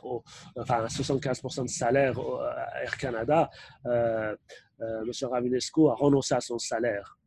enfin 0.56 0.88
75 0.88 1.42
de 1.64 1.68
salaire 1.68 2.20
à 2.20 2.84
Air 2.84 2.98
Canada, 2.98 3.50
euh, 3.86 4.36
euh, 4.82 5.02
M. 5.02 5.30
Ravinescu 5.30 5.88
a 5.90 5.94
renoncé 5.94 6.36
à 6.36 6.42
son 6.42 6.60
salaire. 6.60 7.18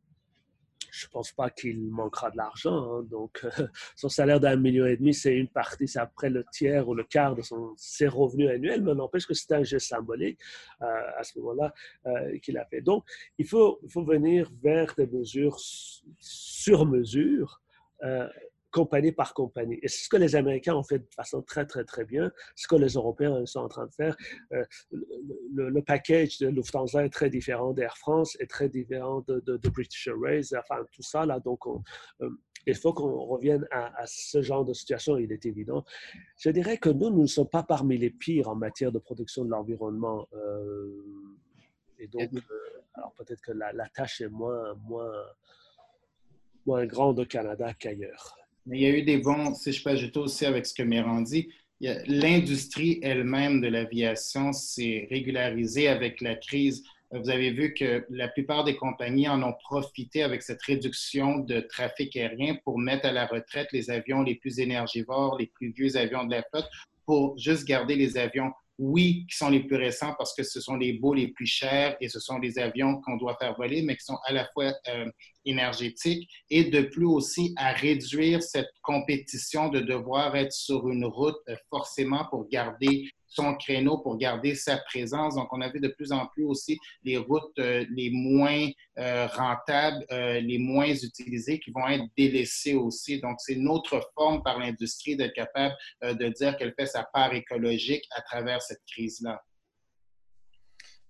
Je 0.93 1.07
ne 1.07 1.11
pense 1.11 1.31
pas 1.31 1.51
qu'il 1.51 1.89
manquera 1.89 2.31
de 2.31 2.37
l'argent. 2.37 2.99
Hein. 2.99 3.03
donc, 3.09 3.45
son 3.97 4.09
salaire 4.09 4.41
d'un 4.41 4.57
million 4.57 4.87
et 4.87 4.97
demi, 4.97 5.15
c'est 5.15 5.37
une 5.37 5.49
partie, 5.49 5.87
c'est 5.87 6.01
après 6.01 6.31
le 6.31 6.45
tiers 6.53 6.89
ou 6.89 6.95
le 6.95 7.05
quart 7.05 7.37
de 7.37 7.43
son, 7.43 7.75
ses 7.77 8.09
revenus 8.09 8.51
annuels, 8.51 8.83
mais 8.83 8.95
n'empêche 8.95 9.27
que 9.27 9.35
c'est 9.35 9.53
un 9.53 9.63
geste 9.63 9.87
symbolique 9.89 10.41
euh, 10.83 10.87
à 11.17 11.23
ce 11.23 11.39
moment-là 11.39 11.73
qu'il 12.43 12.59
a 12.59 12.65
fait. 12.65 12.81
Donc, 12.81 13.05
il 13.39 13.47
faut, 13.47 13.79
il 13.85 13.91
faut 13.91 14.03
venir 14.03 14.51
vers 14.63 14.93
des 14.97 15.07
mesures 15.07 15.59
sur 16.19 16.87
mesure 16.87 17.63
compagnie 18.71 19.13
par 19.13 19.35
compagnie. 19.35 19.79
Et 19.83 19.89
c'est 19.89 20.05
ce 20.05 20.09
que 20.09 20.17
les 20.17 20.37
Américains 20.37 20.75
ont 20.75 20.83
fait 20.83 21.01
de 21.01 21.15
façon 21.15 21.43
très, 21.43 21.67
très, 21.67 21.85
très 21.85 22.05
bien, 22.05 22.31
ce 22.55 22.69
que 22.69 22.77
les 22.77 22.95
Européens 22.95 23.45
sont 23.47 23.61
en 23.61 23.69
train 23.69 23.87
de 23.87 23.93
faire. 23.93 24.17
Euh, 24.53 24.65
le, 25.55 25.81
package 25.83 26.39
de 26.39 26.49
Lufthansa 26.49 27.05
est 27.05 27.11
très 27.11 27.31
différent 27.31 27.73
d'Air 27.73 27.97
France, 27.97 28.37
est 28.41 28.51
très 28.51 28.69
différent 28.69 29.25
de, 29.27 29.59
British 29.71 30.07
Airways, 30.09 30.55
enfin 30.57 30.85
tout 30.93 31.03
ça, 31.03 31.25
là, 31.27 31.41
donc 31.41 31.61
euh, 31.67 32.29
il 32.67 32.75
faut 32.75 32.93
qu'on 32.93 33.25
revienne 33.25 33.67
à, 33.71 34.05
ce 34.07 34.43
genre 34.43 34.65
de 34.65 34.75
situation, 34.75 35.17
il 35.17 35.33
est 35.33 35.47
évident. 35.47 35.85
Je 36.39 36.51
dirais 36.51 36.77
que 36.77 36.91
nous, 36.91 37.11
nous 37.11 37.23
ne 37.23 37.27
sommes 37.27 37.49
pas 37.49 37.63
parmi 37.63 37.97
les 37.97 38.11
pires 38.11 38.49
en 38.49 38.55
matière 38.55 38.93
de 38.93 38.99
protection 38.99 39.45
de 39.45 39.51
l'environnement. 39.51 40.29
Euh, 40.35 41.03
et 41.99 42.07
donc, 42.07 42.31
alors 42.95 43.13
peut-être 43.15 43.41
que 43.41 43.53
la, 43.53 43.73
la, 43.73 43.89
tâche 43.89 44.21
est 44.21 44.29
moins, 44.29 44.75
moins, 44.75 45.13
moins 46.67 46.87
grande 46.87 47.21
au 47.21 47.25
Canada 47.25 47.73
qu'ailleurs. 47.75 48.40
Mais 48.71 48.79
il 48.79 48.83
y 48.83 48.87
a 48.87 48.97
eu 48.97 49.03
des 49.03 49.19
bons, 49.19 49.53
si 49.55 49.73
je 49.73 49.83
peux 49.83 49.91
ajouter 49.91 50.21
aussi 50.21 50.47
avec 50.47 50.65
ce 50.65 50.73
que 50.73 50.85
Méran 50.85 51.23
dit, 51.23 51.49
l'industrie 51.81 53.01
elle-même 53.03 53.61
de 53.61 53.67
l'aviation 53.67 54.53
s'est 54.53 55.09
régularisée 55.11 55.89
avec 55.89 56.21
la 56.21 56.37
crise. 56.37 56.85
Vous 57.11 57.31
avez 57.31 57.51
vu 57.51 57.75
que 57.75 58.07
la 58.11 58.29
plupart 58.29 58.63
des 58.63 58.77
compagnies 58.77 59.29
en 59.29 59.43
ont 59.43 59.55
profité 59.65 60.23
avec 60.23 60.43
cette 60.43 60.63
réduction 60.63 61.41
de 61.41 61.59
trafic 61.59 62.17
aérien 62.17 62.59
pour 62.65 62.79
mettre 62.79 63.07
à 63.07 63.13
la 63.13 63.27
retraite 63.27 63.67
les 63.73 63.91
avions 63.91 64.23
les 64.23 64.37
plus 64.37 64.61
énergivores, 64.61 65.37
les 65.37 65.49
plus 65.49 65.73
vieux 65.73 65.97
avions 65.97 66.23
de 66.23 66.31
la 66.31 66.45
flotte, 66.45 66.69
pour 67.07 67.37
juste 67.39 67.67
garder 67.67 67.97
les 67.97 68.19
avions 68.19 68.53
oui, 68.83 69.27
qui 69.31 69.37
sont 69.37 69.51
les 69.51 69.61
plus 69.61 69.77
récents 69.77 70.15
parce 70.17 70.35
que 70.35 70.43
ce 70.43 70.59
sont 70.59 70.75
les 70.75 70.95
beaux 70.95 71.13
les 71.13 71.29
plus 71.29 71.47
chers 71.47 71.99
et 72.01 72.09
ce 72.09 72.19
sont 72.19 72.39
les 72.39 72.59
avions 72.59 72.99
qu'on 73.03 73.19
doit 73.19 73.37
faire 73.39 73.55
voler, 73.55 73.83
mais 73.83 73.95
qui 73.95 74.05
sont 74.05 74.19
à 74.25 74.33
la 74.33 74.49
fois 74.55 74.73
euh, 74.89 75.05
énergétiques 75.45 76.31
et 76.49 76.65
de 76.65 76.81
plus 76.81 77.05
aussi 77.05 77.53
à 77.59 77.73
réduire 77.73 78.43
cette 78.43 78.71
compétition 78.83 79.69
de 79.69 79.81
devoir 79.81 80.35
être 80.35 80.53
sur 80.53 80.89
une 80.89 81.05
route 81.05 81.37
euh, 81.51 81.57
forcément 81.69 82.25
pour 82.31 82.49
garder 82.49 83.05
son 83.31 83.55
créneau 83.55 83.99
pour 83.99 84.19
garder 84.19 84.55
sa 84.55 84.77
présence. 84.77 85.37
Donc, 85.37 85.49
on 85.53 85.61
a 85.61 85.71
vu 85.71 85.81
de 85.81 85.89
plus 85.89 86.13
en 86.13 86.27
plus 86.27 86.45
aussi 86.45 86.79
les 87.05 87.17
routes 87.17 87.59
euh, 87.59 87.87
les 87.91 88.11
moins 88.11 88.69
euh, 88.99 89.27
rentables, 89.29 90.05
euh, 90.11 90.41
les 90.41 90.59
moins 90.59 90.93
utilisées 90.93 91.61
qui 91.61 91.71
vont 91.71 91.87
être 91.89 92.05
délaissées 92.17 92.75
aussi. 92.75 93.21
Donc, 93.21 93.37
c'est 93.39 93.55
une 93.55 93.69
autre 93.69 94.11
forme 94.15 94.43
par 94.43 94.59
l'industrie 94.59 95.17
d'être 95.17 95.33
capable 95.33 95.75
de 96.03 96.29
dire 96.29 96.57
qu'elle 96.57 96.75
fait 96.79 96.87
sa 96.87 97.05
part 97.05 97.33
écologique 97.33 98.05
à 98.11 98.21
travers 98.23 98.61
cette 98.61 98.83
crise-là. 98.91 99.41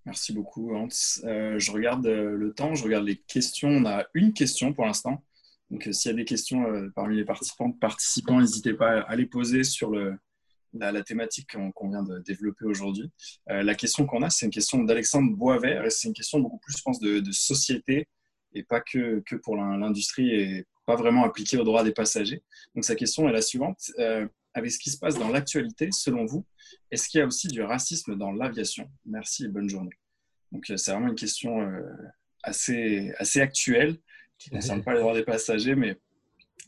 Merci 0.05 0.33
beaucoup, 0.33 0.75
Hans. 0.75 0.87
je 0.89 1.71
regarde 1.71 2.05
le 2.05 2.53
temps, 2.53 2.73
je 2.75 2.83
regarde 2.83 3.05
les 3.05 3.17
questions. 3.17 3.69
On 3.69 3.85
a 3.85 4.05
une 4.13 4.33
question 4.33 4.73
pour 4.73 4.85
l'instant. 4.85 5.23
Donc, 5.69 5.87
s'il 5.91 6.11
y 6.11 6.13
a 6.13 6.17
des 6.17 6.25
questions 6.25 6.63
parmi 6.95 7.15
les 7.15 7.25
participants, 7.25 8.39
n'hésitez 8.39 8.73
pas 8.73 9.01
à 9.01 9.15
les 9.15 9.25
poser 9.25 9.63
sur 9.63 9.89
le, 9.89 10.17
la, 10.73 11.03
thématique 11.03 11.55
qu'on 11.75 11.89
vient 11.89 12.03
de 12.03 12.19
développer 12.19 12.65
aujourd'hui. 12.65 13.11
Euh, 13.49 13.63
la 13.63 13.75
question 13.75 14.05
qu'on 14.05 14.21
a, 14.21 14.29
c'est 14.29 14.45
une 14.45 14.51
question 14.51 14.83
d'Alexandre 14.83 15.35
Boisvert 15.35 15.85
et 15.85 15.89
c'est 15.89 16.07
une 16.07 16.13
question 16.13 16.39
beaucoup 16.39 16.59
plus, 16.59 16.77
je 16.77 16.81
pense, 16.83 16.99
de, 16.99 17.23
société 17.31 18.07
et 18.53 18.63
pas 18.63 18.81
que, 18.81 19.21
que 19.25 19.35
pour 19.35 19.55
l'industrie 19.55 20.29
et 20.29 20.65
pas 20.85 20.95
vraiment 20.95 21.23
appliquée 21.23 21.57
aux 21.57 21.63
droits 21.63 21.83
des 21.83 21.93
passagers. 21.93 22.43
Donc 22.75 22.83
sa 22.83 22.95
question 22.95 23.27
est 23.29 23.31
la 23.31 23.41
suivante. 23.41 23.91
Euh, 23.99 24.27
avec 24.53 24.69
ce 24.71 24.79
qui 24.79 24.89
se 24.89 24.97
passe 24.97 25.17
dans 25.17 25.29
l'actualité, 25.29 25.89
selon 25.91 26.25
vous, 26.25 26.45
est-ce 26.91 27.07
qu'il 27.07 27.19
y 27.19 27.21
a 27.21 27.25
aussi 27.25 27.47
du 27.47 27.61
racisme 27.61 28.17
dans 28.17 28.33
l'aviation? 28.33 28.91
Merci 29.05 29.45
et 29.45 29.47
bonne 29.47 29.69
journée. 29.69 29.97
Donc 30.51 30.69
euh, 30.69 30.75
c'est 30.75 30.91
vraiment 30.91 31.07
une 31.07 31.15
question 31.15 31.65
assez, 32.43 33.13
assez 33.17 33.39
actuelle 33.39 33.97
qui 34.37 34.49
ne 34.51 34.59
concerne 34.59 34.83
pas 34.83 34.93
les 34.93 34.99
droits 34.99 35.13
des 35.13 35.23
passagers, 35.23 35.75
mais 35.75 35.97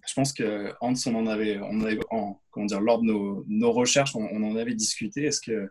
je 0.08 0.14
pense 0.14 0.34
que 0.34 0.74
Hans, 0.82 0.94
on 1.06 1.16
en 1.16 1.28
avait, 1.28 1.60
on 1.60 1.82
avait 1.82 2.00
en, 2.12 2.42
comment 2.52 2.66
dire, 2.66 2.82
lors 2.82 3.00
de 3.02 3.06
nos, 3.06 3.46
nos 3.48 3.72
recherches, 3.72 4.16
on, 4.16 4.28
on, 4.32 4.44
en 4.44 4.56
avait 4.56 4.74
discuté. 4.74 5.24
Est-ce 5.24 5.42
que, 5.42 5.70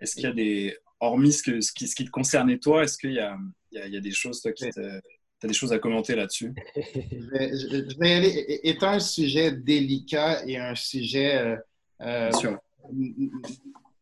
est-ce 0.00 0.14
qu'il 0.14 0.24
y 0.24 0.26
a 0.26 0.32
des, 0.32 0.76
hormis 1.00 1.32
ce, 1.32 1.42
que, 1.42 1.60
ce, 1.60 1.72
qui, 1.72 1.88
ce 1.88 1.94
qui 1.94 2.04
te 2.04 2.10
concernait 2.10 2.58
toi, 2.58 2.84
est-ce 2.84 2.98
qu'il 2.98 3.12
y 3.12 3.18
a, 3.18 3.36
il 3.72 3.78
y, 3.78 3.82
a, 3.82 3.86
il 3.86 3.94
y 3.94 3.96
a 3.96 4.00
des 4.00 4.12
choses 4.12 4.40
toi, 4.40 4.52
qui 4.52 4.68
tu 4.70 4.80
as 4.80 5.48
des 5.48 5.54
choses 5.54 5.72
à 5.72 5.78
commenter 5.78 6.14
là-dessus? 6.14 6.54
Je, 6.76 7.98
vais, 7.98 8.12
aller, 8.12 8.60
étant 8.62 8.90
un 8.90 9.00
sujet 9.00 9.52
délicat 9.52 10.46
et 10.46 10.58
un 10.58 10.74
sujet 10.74 11.36
euh, 11.36 11.56
euh. 12.02 12.30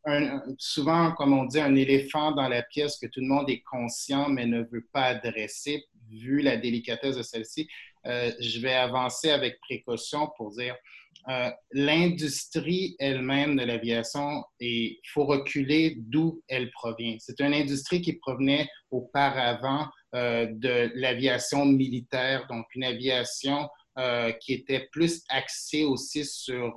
Un, 0.05 0.43
souvent, 0.57 1.13
comme 1.13 1.35
on 1.35 1.45
dit, 1.45 1.61
un 1.61 1.75
éléphant 1.75 2.33
dans 2.33 2.49
la 2.49 2.63
pièce 2.63 2.97
que 2.97 3.07
tout 3.07 3.21
le 3.21 3.27
monde 3.27 3.51
est 3.51 3.61
conscient 3.61 4.31
mais 4.31 4.47
ne 4.47 4.63
veut 4.63 4.87
pas 4.91 5.05
adresser 5.05 5.85
vu 6.11 6.41
la 6.41 6.57
délicatesse 6.57 7.17
de 7.17 7.23
celle-ci, 7.23 7.69
je 8.09 8.61
vais 8.61 8.75
avancer 8.75 9.31
avec 9.31 9.61
précaution 9.61 10.29
pour 10.37 10.53
dire 10.53 10.75
l'industrie 11.73 12.97
elle-même 12.99 13.57
de 13.57 13.65
l'aviation, 13.65 14.45
il 14.61 14.99
faut 15.13 15.27
reculer 15.27 15.97
d'où 15.99 16.43
elle 16.49 16.71
provient. 16.71 17.17
C'est 17.21 17.41
une 17.41 17.53
industrie 17.53 18.01
qui 18.01 18.15
provenait 18.15 18.67
auparavant 18.91 19.87
de 20.15 20.91
l'aviation 20.95 21.67
militaire, 21.67 22.47
donc 22.49 22.65
une 22.75 22.85
aviation 22.85 23.69
qui 24.41 24.55
était 24.55 24.89
plus 24.91 25.23
axée 25.29 25.85
aussi 25.85 26.25
sur 26.25 26.75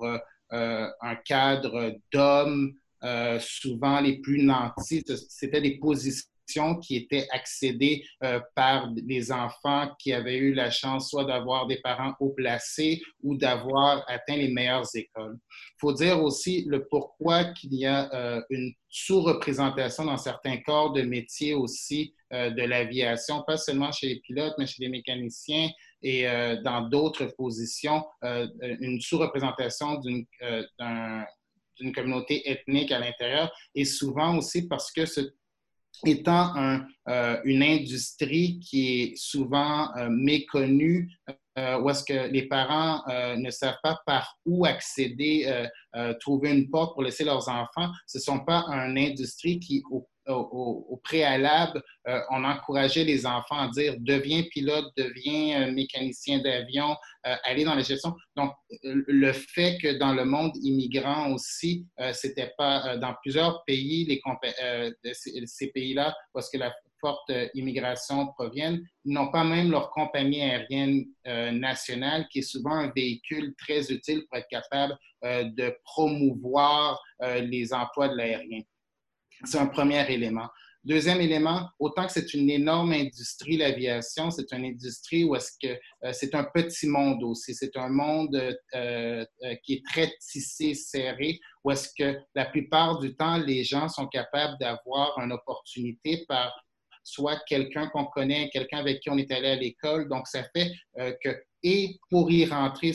un 0.52 1.16
cadre 1.24 1.96
d'hommes, 2.12 2.74
euh, 3.04 3.40
souvent 3.40 4.00
les 4.00 4.20
plus 4.20 4.44
nantis, 4.44 5.04
c'était 5.28 5.62
des 5.62 5.80
positions 5.80 6.30
qui 6.80 6.96
étaient 6.96 7.28
accédées 7.32 8.04
euh, 8.24 8.40
par 8.56 8.90
des 8.92 9.32
enfants 9.32 9.90
qui 10.00 10.14
avaient 10.14 10.38
eu 10.38 10.54
la 10.54 10.70
chance 10.70 11.10
soit 11.10 11.26
d'avoir 11.26 11.68
des 11.68 11.78
parents 11.78 12.14
haut 12.20 12.30
placés 12.30 13.02
ou 13.24 13.36
d'avoir 13.36 14.04
atteint 14.08 14.36
les 14.36 14.50
meilleures 14.50 14.88
écoles. 14.96 15.38
Il 15.50 15.80
faut 15.80 15.94
dire 15.94 16.22
aussi 16.22 16.66
le 16.68 16.88
pourquoi 16.88 17.46
qu'il 17.46 17.74
y 17.76 17.86
a 17.86 18.14
euh, 18.14 18.42
une 18.50 18.74
sous-représentation 18.90 20.06
dans 20.06 20.18
certains 20.18 20.58
corps 20.58 20.94
de 20.94 21.02
métier 21.02 21.54
aussi 21.54 22.14
de 22.32 22.64
l'aviation, 22.64 23.44
pas 23.46 23.58
seulement 23.58 23.92
chez 23.92 24.08
les 24.08 24.20
pilotes, 24.22 24.54
mais 24.58 24.66
chez 24.66 24.84
les 24.84 24.88
mécaniciens 24.88 25.70
et 26.02 26.24
dans 26.64 26.88
d'autres 26.88 27.26
positions, 27.26 28.06
une 28.22 29.02
sous-représentation 29.02 30.02
d'un 30.80 31.26
d'une 31.82 31.94
communauté 31.94 32.50
ethnique 32.50 32.92
à 32.92 33.00
l'intérieur 33.00 33.52
et 33.76 33.86
souvent 33.86 34.38
aussi 34.38 34.68
parce 34.68 34.92
que 34.92 35.06
ce, 35.06 35.22
étant 36.06 36.54
euh, 37.10 37.38
une 37.44 37.64
industrie 37.64 38.60
qui 38.60 39.02
est 39.02 39.16
souvent 39.16 39.96
euh, 39.98 40.08
méconnue, 40.10 41.12
euh, 41.58 41.80
où 41.80 41.90
est-ce 41.90 42.04
que 42.04 42.32
les 42.32 42.48
parents 42.48 43.04
ne 43.08 43.50
savent 43.50 43.80
pas 43.84 44.00
par 44.06 44.38
où 44.46 44.66
accéder, 44.66 45.68
trouver 46.22 46.52
une 46.52 46.70
porte 46.70 46.94
pour 46.94 47.04
laisser 47.04 47.26
leurs 47.26 47.50
enfants, 47.50 47.92
ce 48.08 48.20
ne 48.20 48.22
sont 48.22 48.40
pas 48.40 48.64
une 48.70 48.98
industrie 48.98 49.60
qui, 49.60 49.84
au 49.92 50.08
au, 50.28 51.00
préalable, 51.04 51.82
euh, 52.08 52.20
on 52.30 52.44
encourageait 52.44 53.04
les 53.04 53.26
enfants 53.26 53.58
à 53.58 53.68
dire 53.70 53.96
deviens 54.00 54.44
pilote, 54.52 54.86
deviens 54.98 55.68
euh, 55.68 55.72
mécanicien 55.72 56.40
d'avion, 56.40 56.96
euh, 57.26 57.36
allez 57.44 57.64
dans 57.64 57.76
la 57.76 57.82
gestion. 57.82 58.16
Donc, 58.36 58.54
le 58.84 59.32
fait 59.34 59.78
que 59.82 59.98
dans 59.98 60.14
le 60.14 60.26
monde 60.26 60.52
immigrant 60.62 61.32
aussi, 61.32 61.88
c'était 62.14 62.52
pas 62.58 62.98
dans 62.98 63.16
plusieurs 63.22 63.64
pays, 63.66 64.08
ces, 65.14 65.68
pays-là, 65.72 66.16
parce 66.34 66.50
que 66.50 66.58
la 66.58 66.74
forte 67.00 67.32
immigration 67.54 68.28
proviennent, 68.34 68.82
n'ont 69.06 69.32
pas 69.32 69.44
même 69.44 69.72
leur 69.72 69.90
compagnie 69.92 70.42
aérienne 70.42 71.06
nationale, 71.26 72.28
qui 72.32 72.40
est 72.40 72.44
souvent 72.44 72.74
un 72.74 72.92
véhicule 72.96 73.54
très 73.58 73.92
utile 73.92 74.24
pour 74.28 74.38
être 74.38 74.48
capable 74.50 74.98
de 75.24 75.76
promouvoir 75.84 77.02
les 77.22 77.74
emplois 77.74 78.08
de 78.08 78.16
l'aérien. 78.16 78.62
C'est 79.46 79.58
un 79.58 79.68
premier 79.68 80.12
élément. 80.12 80.48
Deuxième 80.84 81.22
élément, 81.22 81.70
autant 81.78 82.08
que 82.08 82.12
c'est 82.12 82.34
une 82.34 82.50
énorme 82.50 82.92
industrie, 82.94 83.56
l'aviation, 83.56 84.32
c'est 84.32 84.52
une 84.52 84.66
industrie 84.66 85.24
où 85.24 85.36
est-ce 85.36 85.52
que 85.62 85.80
euh, 86.04 86.12
c'est 86.12 86.34
un 86.34 86.44
petit 86.44 86.88
monde 86.88 87.24
aussi. 87.24 87.54
C'est 87.54 87.78
un 87.78 87.90
monde 87.90 88.36
euh, 88.36 88.56
euh, 89.44 89.56
qui 89.64 89.74
est 89.74 89.86
très 89.86 90.12
tissé, 90.20 90.74
serré, 90.74 91.40
où 91.64 91.70
est-ce 91.70 91.90
que 91.96 92.18
la 92.34 92.46
plupart 92.46 92.98
du 92.98 93.16
temps, 93.16 93.38
les 93.38 93.64
gens 93.64 93.90
sont 93.90 94.08
capables 94.08 94.58
d'avoir 94.60 95.20
une 95.20 95.32
opportunité 95.32 96.26
par 96.28 96.52
soit 97.04 97.40
quelqu'un 97.48 97.88
qu'on 97.90 98.06
connaît, 98.06 98.50
quelqu'un 98.52 98.80
avec 98.80 99.02
qui 99.02 99.12
on 99.12 99.20
est 99.20 99.32
allé 99.32 99.50
à 99.50 99.56
l'école. 99.56 100.10
Donc, 100.10 100.28
ça 100.28 100.44
fait 100.56 100.72
que, 101.24 101.44
et 101.64 102.00
pour 102.10 102.32
y 102.32 102.46
rentrer, 102.46 102.92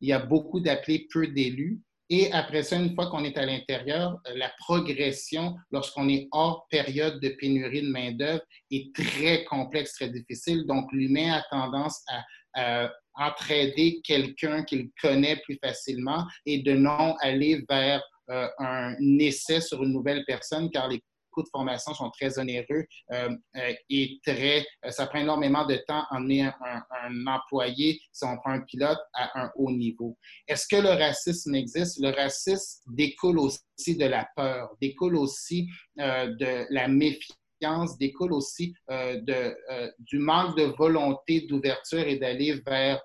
il 0.00 0.08
y 0.08 0.12
a 0.12 0.20
beaucoup 0.20 0.60
d'appelés, 0.60 1.06
peu 1.12 1.26
d'élus. 1.28 1.80
Et 2.12 2.32
après 2.32 2.64
ça, 2.64 2.76
une 2.76 2.92
fois 2.94 3.06
qu'on 3.06 3.22
est 3.22 3.38
à 3.38 3.46
l'intérieur, 3.46 4.18
euh, 4.26 4.34
la 4.36 4.52
progression, 4.58 5.56
lorsqu'on 5.70 6.08
est 6.08 6.26
hors 6.32 6.66
période 6.68 7.20
de 7.20 7.28
pénurie 7.28 7.82
de 7.82 7.88
main-d'œuvre, 7.88 8.42
est 8.72 8.92
très 8.94 9.44
complexe, 9.44 9.94
très 9.94 10.10
difficile. 10.10 10.66
Donc, 10.66 10.90
l'humain 10.92 11.32
a 11.34 11.42
tendance 11.50 12.02
à, 12.08 12.90
entraider 13.14 14.00
quelqu'un 14.02 14.64
qu'il 14.64 14.88
connaît 15.00 15.36
plus 15.44 15.56
facilement 15.62 16.24
et 16.46 16.62
de 16.62 16.72
non 16.72 17.14
aller 17.20 17.64
vers 17.68 18.02
euh, 18.30 18.48
un 18.58 18.96
essai 19.18 19.60
sur 19.60 19.84
une 19.84 19.92
nouvelle 19.92 20.24
personne, 20.26 20.68
car 20.70 20.88
les 20.88 21.00
coûts 21.30 21.42
de 21.42 21.48
formation 21.50 21.94
sont 21.94 22.10
très 22.10 22.38
onéreux 22.38 22.86
euh, 23.12 23.30
euh, 23.56 23.72
et 23.88 24.18
très, 24.24 24.64
euh, 24.84 24.90
ça 24.90 25.06
prend 25.06 25.20
énormément 25.20 25.64
de 25.66 25.76
temps 25.86 26.04
à 26.10 26.16
emmener 26.16 26.42
un, 26.42 27.26
employé, 27.26 28.00
si 28.12 28.24
on 28.24 28.36
prend 28.36 28.52
un 28.52 28.60
pilote, 28.60 28.98
à 29.14 29.40
un 29.40 29.50
haut 29.56 29.70
niveau. 29.70 30.16
Est-ce 30.46 30.66
que 30.68 30.80
le 30.80 30.90
racisme 30.90 31.54
existe? 31.54 32.00
Le 32.00 32.10
racisme 32.10 32.82
découle 32.94 33.38
aussi 33.38 33.96
de 33.96 34.06
la 34.06 34.28
peur, 34.36 34.70
découle 34.80 35.16
aussi 35.16 35.68
de 35.96 36.66
la 36.72 36.88
méfiance 36.88 37.98
découle 37.98 38.32
aussi 38.32 38.72
de, 38.88 39.54
du 39.98 40.18
manque 40.18 40.56
de 40.56 40.62
volonté 40.62 41.42
d'ouverture 41.42 42.00
et 42.00 42.16
d'aller 42.16 42.60
vers 42.66 43.02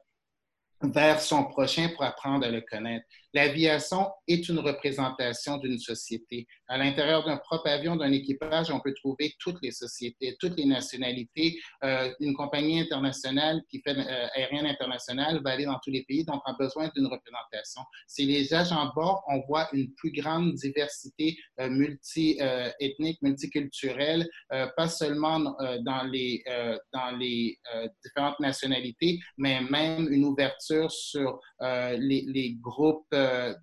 vers 0.81 1.19
son 1.19 1.45
prochain 1.45 1.89
pour 1.89 2.03
apprendre 2.03 2.45
à 2.45 2.49
le 2.49 2.61
connaître. 2.61 3.05
L'aviation 3.35 4.07
est 4.29 4.47
une 4.47 4.59
représentation 4.59 5.57
d'une 5.57 5.77
société. 5.77 6.47
À 6.69 6.77
l'intérieur 6.77 7.25
d'un 7.25 7.35
propre 7.35 7.67
avion, 7.67 7.97
d'un 7.97 8.13
équipage, 8.13 8.71
on 8.71 8.79
peut 8.79 8.93
trouver 8.93 9.33
toutes 9.39 9.57
les 9.61 9.71
sociétés, 9.71 10.37
toutes 10.39 10.57
les 10.57 10.65
nationalités. 10.65 11.59
Euh, 11.83 12.13
une 12.21 12.33
compagnie 12.33 12.79
internationale 12.79 13.61
qui 13.69 13.81
fait 13.81 13.97
euh, 13.97 14.27
aérienne 14.35 14.65
internationale 14.65 15.41
va 15.43 15.51
aller 15.51 15.65
dans 15.65 15.77
tous 15.83 15.91
les 15.91 16.03
pays, 16.03 16.23
donc 16.23 16.41
a 16.45 16.53
besoin 16.57 16.89
d'une 16.95 17.07
représentation. 17.07 17.81
Si 18.07 18.25
les 18.25 18.53
agents 18.53 18.89
bord, 18.95 19.21
on 19.27 19.41
voit 19.49 19.67
une 19.73 19.93
plus 19.95 20.13
grande 20.13 20.53
diversité 20.53 21.37
euh, 21.59 21.69
multi-ethnique, 21.69 23.21
multiculturelle, 23.21 24.29
pas 24.77 24.87
seulement 24.87 25.39
dans 25.39 26.03
les, 26.09 26.41
différentes 28.03 28.39
nationalités, 28.39 29.19
mais 29.37 29.59
même 29.61 30.07
une 30.09 30.23
ouverture 30.23 30.89
sur 30.89 31.39
les, 31.59 32.57
groupes 32.61 33.13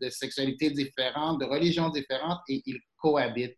de 0.01 0.09
sexualité 0.11 0.71
différentes, 0.71 1.41
de 1.41 1.45
religions 1.47 1.91
différentes, 1.91 2.41
et 2.49 2.63
ils 2.67 2.81
cohabitent. 2.97 3.57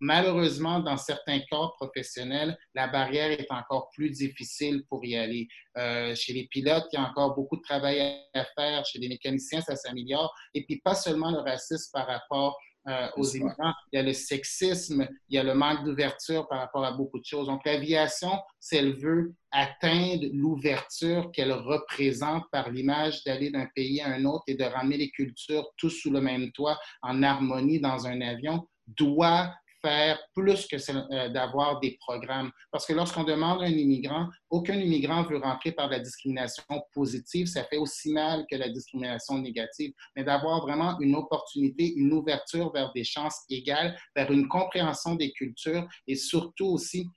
Malheureusement, 0.00 0.80
dans 0.80 0.98
certains 0.98 1.40
corps 1.50 1.74
professionnels, 1.76 2.58
la 2.74 2.86
barrière 2.86 3.30
est 3.30 3.50
encore 3.50 3.88
plus 3.94 4.10
difficile 4.10 4.84
pour 4.90 5.04
y 5.04 5.16
aller. 5.16 5.48
Euh, 5.78 6.14
chez 6.14 6.34
les 6.34 6.46
pilotes, 6.48 6.84
il 6.92 6.96
y 6.96 6.98
a 6.98 7.08
encore 7.08 7.34
beaucoup 7.34 7.56
de 7.56 7.62
travail 7.62 8.00
à 8.34 8.44
faire. 8.54 8.84
Chez 8.84 8.98
les 8.98 9.08
mécaniciens, 9.08 9.62
ça 9.62 9.74
s'améliore. 9.74 10.34
Et 10.52 10.64
puis, 10.66 10.80
pas 10.84 10.94
seulement 10.94 11.30
le 11.30 11.38
racisme 11.38 11.90
par 11.94 12.06
rapport 12.06 12.58
euh, 12.88 13.08
aux 13.16 13.24
immigrants, 13.24 13.72
il 13.92 13.96
y 13.96 13.98
a 13.98 14.02
le 14.02 14.12
sexisme, 14.12 15.08
il 15.28 15.34
y 15.34 15.38
a 15.38 15.42
le 15.42 15.54
manque 15.54 15.84
d'ouverture 15.84 16.46
par 16.48 16.60
rapport 16.60 16.84
à 16.84 16.92
beaucoup 16.92 17.18
de 17.18 17.24
choses. 17.24 17.46
Donc, 17.46 17.62
l'aviation, 17.64 18.30
si 18.60 18.76
elle 18.76 18.96
veut 18.96 19.34
atteindre 19.50 20.26
l'ouverture 20.32 21.30
qu'elle 21.32 21.52
représente 21.52 22.44
par 22.52 22.70
l'image 22.70 23.24
d'aller 23.24 23.50
d'un 23.50 23.66
pays 23.74 24.00
à 24.00 24.08
un 24.08 24.24
autre 24.24 24.44
et 24.46 24.54
de 24.54 24.64
ramener 24.64 24.98
les 24.98 25.10
cultures 25.10 25.68
tous 25.76 25.90
sous 25.90 26.10
le 26.10 26.20
même 26.20 26.52
toit 26.52 26.78
en 27.02 27.22
harmonie 27.22 27.80
dans 27.80 28.06
un 28.06 28.20
avion, 28.20 28.68
doit 28.86 29.52
faire 29.82 30.18
plus 30.34 30.66
que 30.66 30.76
euh, 30.76 31.28
d'avoir 31.28 31.80
des 31.80 31.96
programmes. 32.00 32.50
Parce 32.70 32.86
que 32.86 32.92
lorsqu'on 32.92 33.24
demande 33.24 33.62
à 33.62 33.66
un 33.66 33.70
immigrant, 33.70 34.28
aucun 34.50 34.74
immigrant 34.74 35.24
veut 35.24 35.38
rentrer 35.38 35.72
par 35.72 35.88
la 35.88 35.98
discrimination 35.98 36.64
positive. 36.92 37.46
Ça 37.46 37.64
fait 37.64 37.76
aussi 37.76 38.12
mal 38.12 38.44
que 38.50 38.56
la 38.56 38.68
discrimination 38.68 39.38
négative. 39.38 39.92
Mais 40.14 40.24
d'avoir 40.24 40.62
vraiment 40.62 40.98
une 41.00 41.14
opportunité, 41.14 41.94
une 41.94 42.12
ouverture 42.12 42.72
vers 42.72 42.92
des 42.94 43.04
chances 43.04 43.44
égales, 43.50 43.96
vers 44.14 44.30
une 44.30 44.48
compréhension 44.48 45.14
des 45.14 45.32
cultures 45.32 45.86
et 46.06 46.14
surtout 46.14 46.66
aussi, 46.66 47.08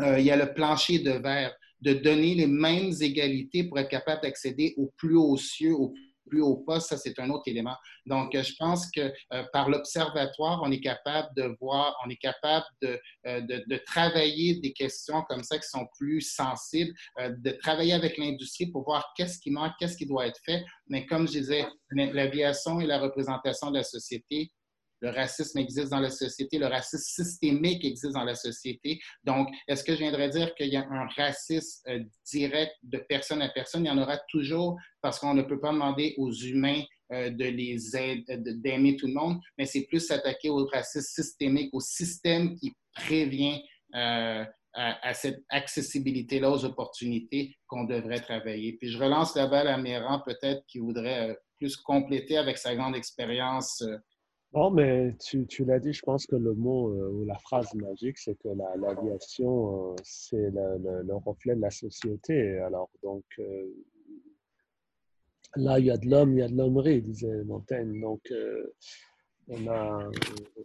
euh, 0.00 0.18
il 0.18 0.24
y 0.24 0.30
a 0.30 0.36
le 0.36 0.52
plancher 0.54 0.98
de 0.98 1.12
verre 1.12 1.54
de 1.84 1.92
donner 1.92 2.34
les 2.34 2.46
mêmes 2.46 2.92
égalités 3.00 3.64
pour 3.64 3.78
être 3.78 3.90
capable 3.90 4.22
d'accéder 4.22 4.72
aux 4.78 4.90
plus 4.96 5.16
hauts 5.16 5.36
cieux, 5.36 5.74
aux 5.74 5.90
plus 5.90 6.13
haut 6.32 6.56
poste, 6.66 6.88
ça 6.88 6.96
c'est 6.96 7.18
un 7.18 7.30
autre 7.30 7.44
élément. 7.46 7.76
Donc, 8.06 8.34
euh, 8.34 8.42
je 8.42 8.54
pense 8.58 8.90
que 8.90 9.12
euh, 9.32 9.44
par 9.52 9.68
l'observatoire, 9.68 10.60
on 10.62 10.70
est 10.70 10.80
capable 10.80 11.28
de 11.36 11.54
voir, 11.60 11.96
on 12.04 12.10
est 12.10 12.16
capable 12.16 12.66
de, 12.82 13.00
euh, 13.26 13.40
de, 13.40 13.76
travailler 13.86 14.60
des 14.60 14.72
questions 14.72 15.22
comme 15.28 15.42
ça 15.42 15.58
qui 15.58 15.68
sont 15.68 15.86
plus 15.98 16.20
sensibles, 16.20 16.92
de 17.18 17.50
travailler 17.50 17.92
avec 17.92 18.16
l'industrie 18.16 18.66
pour 18.66 18.84
voir 18.84 19.12
qu'est-ce 19.16 19.38
qui 19.38 19.50
manque, 19.50 19.72
qu'est-ce 19.78 19.96
qui 19.96 20.06
doit 20.06 20.26
être 20.26 20.40
fait. 20.44 20.64
Mais 20.88 21.06
comme 21.06 21.26
je 21.26 21.32
disais, 21.32 21.66
l'aviation 21.90 22.80
et 22.80 22.86
la 22.86 22.98
représentation 22.98 23.70
de 23.70 23.76
la 23.78 23.82
société 23.82 24.50
le 25.04 25.10
racisme 25.10 25.58
existe 25.58 25.90
dans 25.90 26.00
la 26.00 26.10
société, 26.10 26.58
le 26.58 26.66
racisme 26.66 27.24
systémique 27.24 27.84
existe 27.84 28.14
dans 28.14 28.24
la 28.24 28.34
société. 28.34 29.00
Donc, 29.24 29.48
est-ce 29.68 29.84
que 29.84 29.92
je 29.92 29.98
viendrais 29.98 30.30
dire 30.30 30.54
qu'il 30.54 30.68
y 30.68 30.76
a 30.76 30.86
un 30.88 31.06
racisme 31.16 31.82
euh, 31.88 32.00
direct 32.32 32.72
de 32.82 32.98
personne 32.98 33.42
à 33.42 33.50
personne? 33.50 33.84
Il 33.84 33.88
y 33.88 33.90
en 33.90 33.98
aura 33.98 34.18
toujours 34.28 34.78
parce 35.02 35.18
qu'on 35.18 35.34
ne 35.34 35.42
peut 35.42 35.60
pas 35.60 35.72
demander 35.72 36.14
aux 36.16 36.32
humains 36.32 36.82
euh, 37.12 37.28
de 37.28 37.44
les 37.44 37.94
aider, 37.96 38.24
d'aimer 38.38 38.96
tout 38.96 39.06
le 39.06 39.12
monde, 39.12 39.38
mais 39.58 39.66
c'est 39.66 39.82
plus 39.82 40.00
s'attaquer 40.00 40.48
au 40.48 40.64
racisme 40.66 41.22
systémique, 41.22 41.68
au 41.74 41.80
système 41.80 42.56
qui 42.56 42.72
prévient 42.94 43.62
euh, 43.94 44.42
à, 44.72 45.12
cette 45.12 45.44
accessibilité-là 45.50 46.50
aux 46.50 46.64
opportunités 46.64 47.54
qu'on 47.68 47.84
devrait 47.84 48.20
travailler. 48.20 48.72
Puis 48.78 48.88
je 48.88 48.98
relance 48.98 49.36
la 49.36 49.46
balle 49.46 49.68
à 49.68 49.76
Méran, 49.76 50.22
peut-être, 50.24 50.64
qui 50.66 50.78
voudrait 50.78 51.30
euh, 51.30 51.34
plus 51.58 51.76
compléter 51.76 52.38
avec 52.38 52.56
sa 52.56 52.74
grande 52.74 52.96
expérience. 52.96 53.84
Euh. 54.54 54.58
Non, 54.58 54.70
mais 54.70 55.14
tu, 55.18 55.46
tu 55.46 55.64
l'as 55.64 55.80
dit, 55.80 55.92
je 55.92 56.02
pense 56.02 56.26
que 56.26 56.36
le 56.36 56.54
mot 56.54 56.90
euh, 56.90 57.10
ou 57.10 57.24
la 57.24 57.38
phrase 57.38 57.74
magique, 57.74 58.18
c'est 58.18 58.36
que 58.36 58.48
l'aviation, 58.48 59.94
c'est 60.02 60.50
le, 60.50 61.02
le, 61.02 61.14
reflet 61.16 61.56
de 61.56 61.60
la 61.60 61.70
société. 61.70 62.58
Alors, 62.58 62.90
donc, 63.02 63.24
là, 65.56 65.78
il 65.78 65.86
y 65.86 65.90
a 65.90 65.96
de 65.96 66.08
l'homme, 66.08 66.32
il 66.34 66.40
y 66.40 66.42
a 66.42 66.48
de 66.48 66.56
l'hommerie, 66.56 67.02
disait 67.02 67.44
Montaigne. 67.44 68.00
Donc, 68.00 68.32
on, 69.48 69.66
a, 69.66 70.10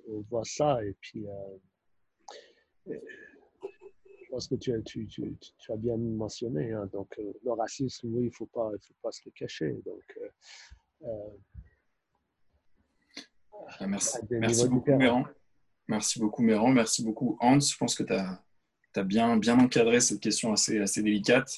on 0.10 0.22
voit 0.30 0.46
ça 0.46 0.84
et 0.84 0.96
puis 1.02 1.26
je 4.30 4.36
pense 4.36 4.48
que 4.48 4.56
tu, 4.56 4.84
tu, 4.84 5.08
tu, 5.08 5.36
tu 5.58 5.72
as 5.72 5.76
bien 5.76 5.98
mentionné. 5.98 6.72
Hein. 6.72 6.88
donc, 6.94 7.18
euh, 7.18 7.34
le 7.44 7.52
racisme, 7.54 8.14
oui, 8.14 8.26
il 8.26 8.28
ne 8.28 8.32
faut 8.32 8.46
pas, 8.46 8.70
faut 8.80 8.94
pas 9.02 9.12
se 9.12 9.22
le 9.26 9.32
cacher. 9.32 9.72
Donc, 9.86 10.18
euh, 10.22 10.30
euh 11.04 11.30
merci, 13.88 14.18
merci 14.30 14.68
beaucoup, 14.68 14.96
Méran. 14.96 15.26
Merci 15.88 16.20
beaucoup, 16.20 16.44
Méran. 16.44 16.70
Merci 16.72 17.04
beaucoup, 17.04 17.38
Hans. 17.40 17.60
Je 17.60 17.76
pense 17.78 17.96
que 17.96 18.04
tu 18.04 18.14
as, 18.14 18.44
as, 18.96 19.04
bien, 19.04 19.38
bien 19.38 19.60
encadré 19.60 20.00
cette 20.00 20.20
question 20.20 20.52
assez, 20.54 20.80
assez 20.80 21.02
délicate. 21.02 21.52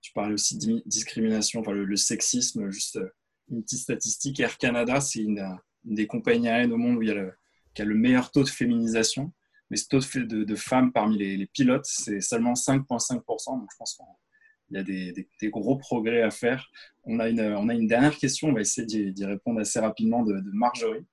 Tu 0.00 0.12
parlais 0.12 0.34
aussi 0.34 0.58
de 0.58 0.82
discrimination, 0.86 1.60
enfin, 1.60 1.72
le, 1.72 1.96
sexisme. 1.96 2.70
Juste 2.70 2.96
euh, 2.96 3.08
une 3.50 3.62
petite 3.62 3.80
statistique 3.80 4.40
Air 4.40 4.58
Canada, 4.58 5.00
c'est 5.00 5.20
une, 5.20 5.44
des 5.84 6.06
compagnies 6.06 6.48
aériennes 6.48 6.72
au 6.72 6.76
monde 6.78 6.98
où 6.98 7.02
il 7.02 7.08
y 7.08 7.12
a 7.12 7.14
le, 7.14 7.32
qui 7.74 7.82
a 7.82 7.84
le 7.84 7.94
meilleur 7.94 8.30
taux 8.30 8.42
de 8.42 8.48
féminisation 8.48 9.32
mais 9.70 9.76
ce 9.76 9.88
taux 9.88 9.98
de, 9.98 10.44
de, 10.44 10.54
femmes 10.54 10.92
parmi 10.92 11.18
les, 11.18 11.46
pilotes, 11.46 11.86
c'est 11.86 12.20
seulement 12.20 12.52
5,5%. 12.52 13.58
Donc, 13.58 13.68
je 13.72 13.76
pense 13.76 13.94
qu'il 13.96 14.76
y 14.76 14.78
a 14.78 14.82
des, 14.82 15.50
gros 15.50 15.76
progrès 15.76 16.22
à 16.22 16.30
faire. 16.30 16.70
On 17.04 17.18
a 17.18 17.28
une, 17.28 17.40
on 17.40 17.68
a 17.68 17.74
une 17.74 17.86
dernière 17.86 18.16
question, 18.16 18.48
on 18.48 18.52
va 18.52 18.60
essayer 18.60 19.12
d'y 19.12 19.24
répondre 19.24 19.60
assez 19.60 19.80
rapidement, 19.80 20.22
de, 20.22 20.40
Marjorie, 20.52 21.04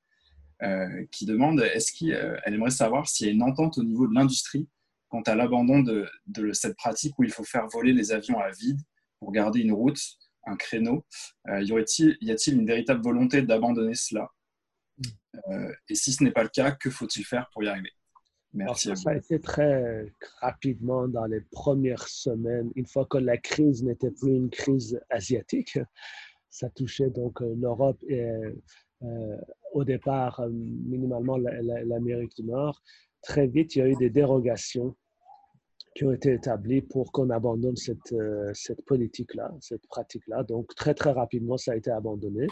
qui 1.11 1.25
demande 1.25 1.59
est-ce 1.61 1.91
qu'elle 1.91 2.15
euh, 2.15 2.39
aimerait 2.45 2.71
savoir 2.71 3.07
s'il 3.07 3.27
y 3.27 3.29
a 3.29 3.33
une 3.33 3.43
entente 3.43 3.77
au 3.77 3.83
niveau 3.83 4.07
de 4.07 4.13
l'industrie 4.13 4.69
quant 5.09 5.21
à 5.21 5.35
l'abandon 5.35 5.79
de, 5.81 6.07
cette 6.53 6.75
pratique 6.75 7.17
où 7.19 7.23
il 7.23 7.31
faut 7.31 7.43
faire 7.43 7.67
voler 7.67 7.93
les 7.93 8.11
avions 8.11 8.39
à 8.39 8.49
vide 8.49 8.79
pour 9.19 9.31
garder 9.31 9.59
une 9.59 9.73
route, 9.73 9.99
un 10.45 10.55
créneau. 10.55 11.05
Euh, 11.49 11.61
y 11.61 12.31
a-t-il 12.31 12.53
une 12.55 12.65
véritable 12.65 13.03
volonté 13.03 13.41
d'abandonner 13.43 13.93
cela? 13.93 14.29
Et 15.89 15.95
si 15.95 16.13
ce 16.13 16.23
n'est 16.23 16.31
pas 16.31 16.43
le 16.43 16.49
cas, 16.49 16.71
que 16.71 16.89
faut-il 16.89 17.25
faire 17.25 17.49
pour 17.51 17.63
y 17.63 17.67
arriver? 17.67 17.91
Merci. 18.53 18.95
ça, 18.95 19.09
a 19.09 19.15
été 19.15 19.39
très 19.39 20.11
rapidement 20.39 21.07
dans 21.07 21.25
les 21.25 21.41
premières 21.41 22.07
semaines, 22.07 22.71
une 22.75 22.85
fois 22.85 23.05
que 23.05 23.17
la 23.17 23.37
crise 23.37 23.83
n'était 23.83 24.11
plus 24.11 24.35
une 24.35 24.49
crise 24.49 24.99
asiatique. 25.09 25.79
Ça 26.51 26.69
touchait 26.69 27.09
donc 27.09 27.41
euh, 27.41 27.55
l'Europe 27.57 27.97
et 28.07 28.21
euh, 28.21 28.51
au 29.73 29.83
départ 29.83 30.39
euh, 30.39 30.49
minimalement 30.49 31.37
l'Amérique 31.37 32.35
du 32.35 32.43
Nord. 32.43 32.81
Très 33.21 33.47
vite, 33.47 33.75
il 33.75 33.79
y 33.79 33.81
a 33.81 33.87
eu 33.87 33.95
des 33.95 34.09
dérogations 34.09 34.95
qui 35.95 36.05
ont 36.05 36.11
été 36.11 36.33
établies 36.33 36.81
pour 36.81 37.11
qu'on 37.11 37.29
abandonne 37.29 37.75
cette, 37.75 38.15
cette 38.53 38.83
politique-là, 38.83 39.53
cette 39.61 39.85
pratique-là. 39.87 40.43
Donc, 40.43 40.73
très, 40.75 40.95
très 40.95 41.11
rapidement, 41.11 41.55
ça 41.55 41.73
a 41.73 41.75
été 41.75 41.91
abandonné. 41.91 42.47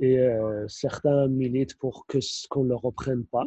Et 0.00 0.18
certains 0.66 1.28
militent 1.28 1.78
pour 1.78 2.04
qu'on 2.50 2.64
ne 2.64 2.70
le 2.70 2.74
reprenne 2.74 3.24
pas. 3.26 3.46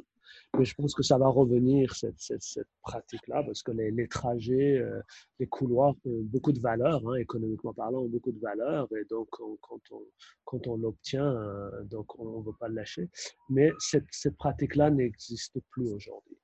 Mais 0.58 0.66
je 0.66 0.76
pense 0.76 0.94
que 0.96 1.04
ça 1.04 1.18
va 1.18 1.28
revenir, 1.28 1.96
cette, 1.96 2.20
cette, 2.20 2.68
pratique-là, 2.82 3.44
parce 3.44 3.62
que 3.62 3.72
les, 3.72 3.92
les 3.92 4.08
trajets, 4.08 4.78
euh, 4.78 5.02
les 5.40 5.48
couloirs 5.48 5.94
ont 6.06 6.22
beaucoup 6.24 6.52
de 6.52 6.60
valeur, 6.60 7.08
hein, 7.08 7.16
économiquement 7.16 7.74
parlant, 7.74 8.00
ont 8.00 8.10
beaucoup 8.10 8.32
de 8.32 8.40
valeur. 8.40 8.88
Et 8.96 9.06
donc, 9.06 9.28
quand 9.30 9.80
on, 9.92 10.02
quand 10.46 10.68
on 10.68 10.78
l'obtient, 10.78 11.26
euh, 11.26 11.84
donc 11.84 12.18
on 12.20 12.40
ne 12.40 12.46
veut 12.46 12.56
pas 12.60 12.70
le 12.70 12.76
lâcher. 12.76 13.10
Mais 13.50 13.72
cette, 13.80 14.08
cette 14.12 14.38
pratique-là 14.38 14.90
n'existe 14.90 15.60
plus 15.70 15.90
aujourd'hui, 15.90 16.38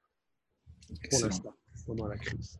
pour 1.09 1.21
l'instant, 1.21 1.53
pendant 1.85 2.07
la 2.07 2.17
crise. 2.17 2.59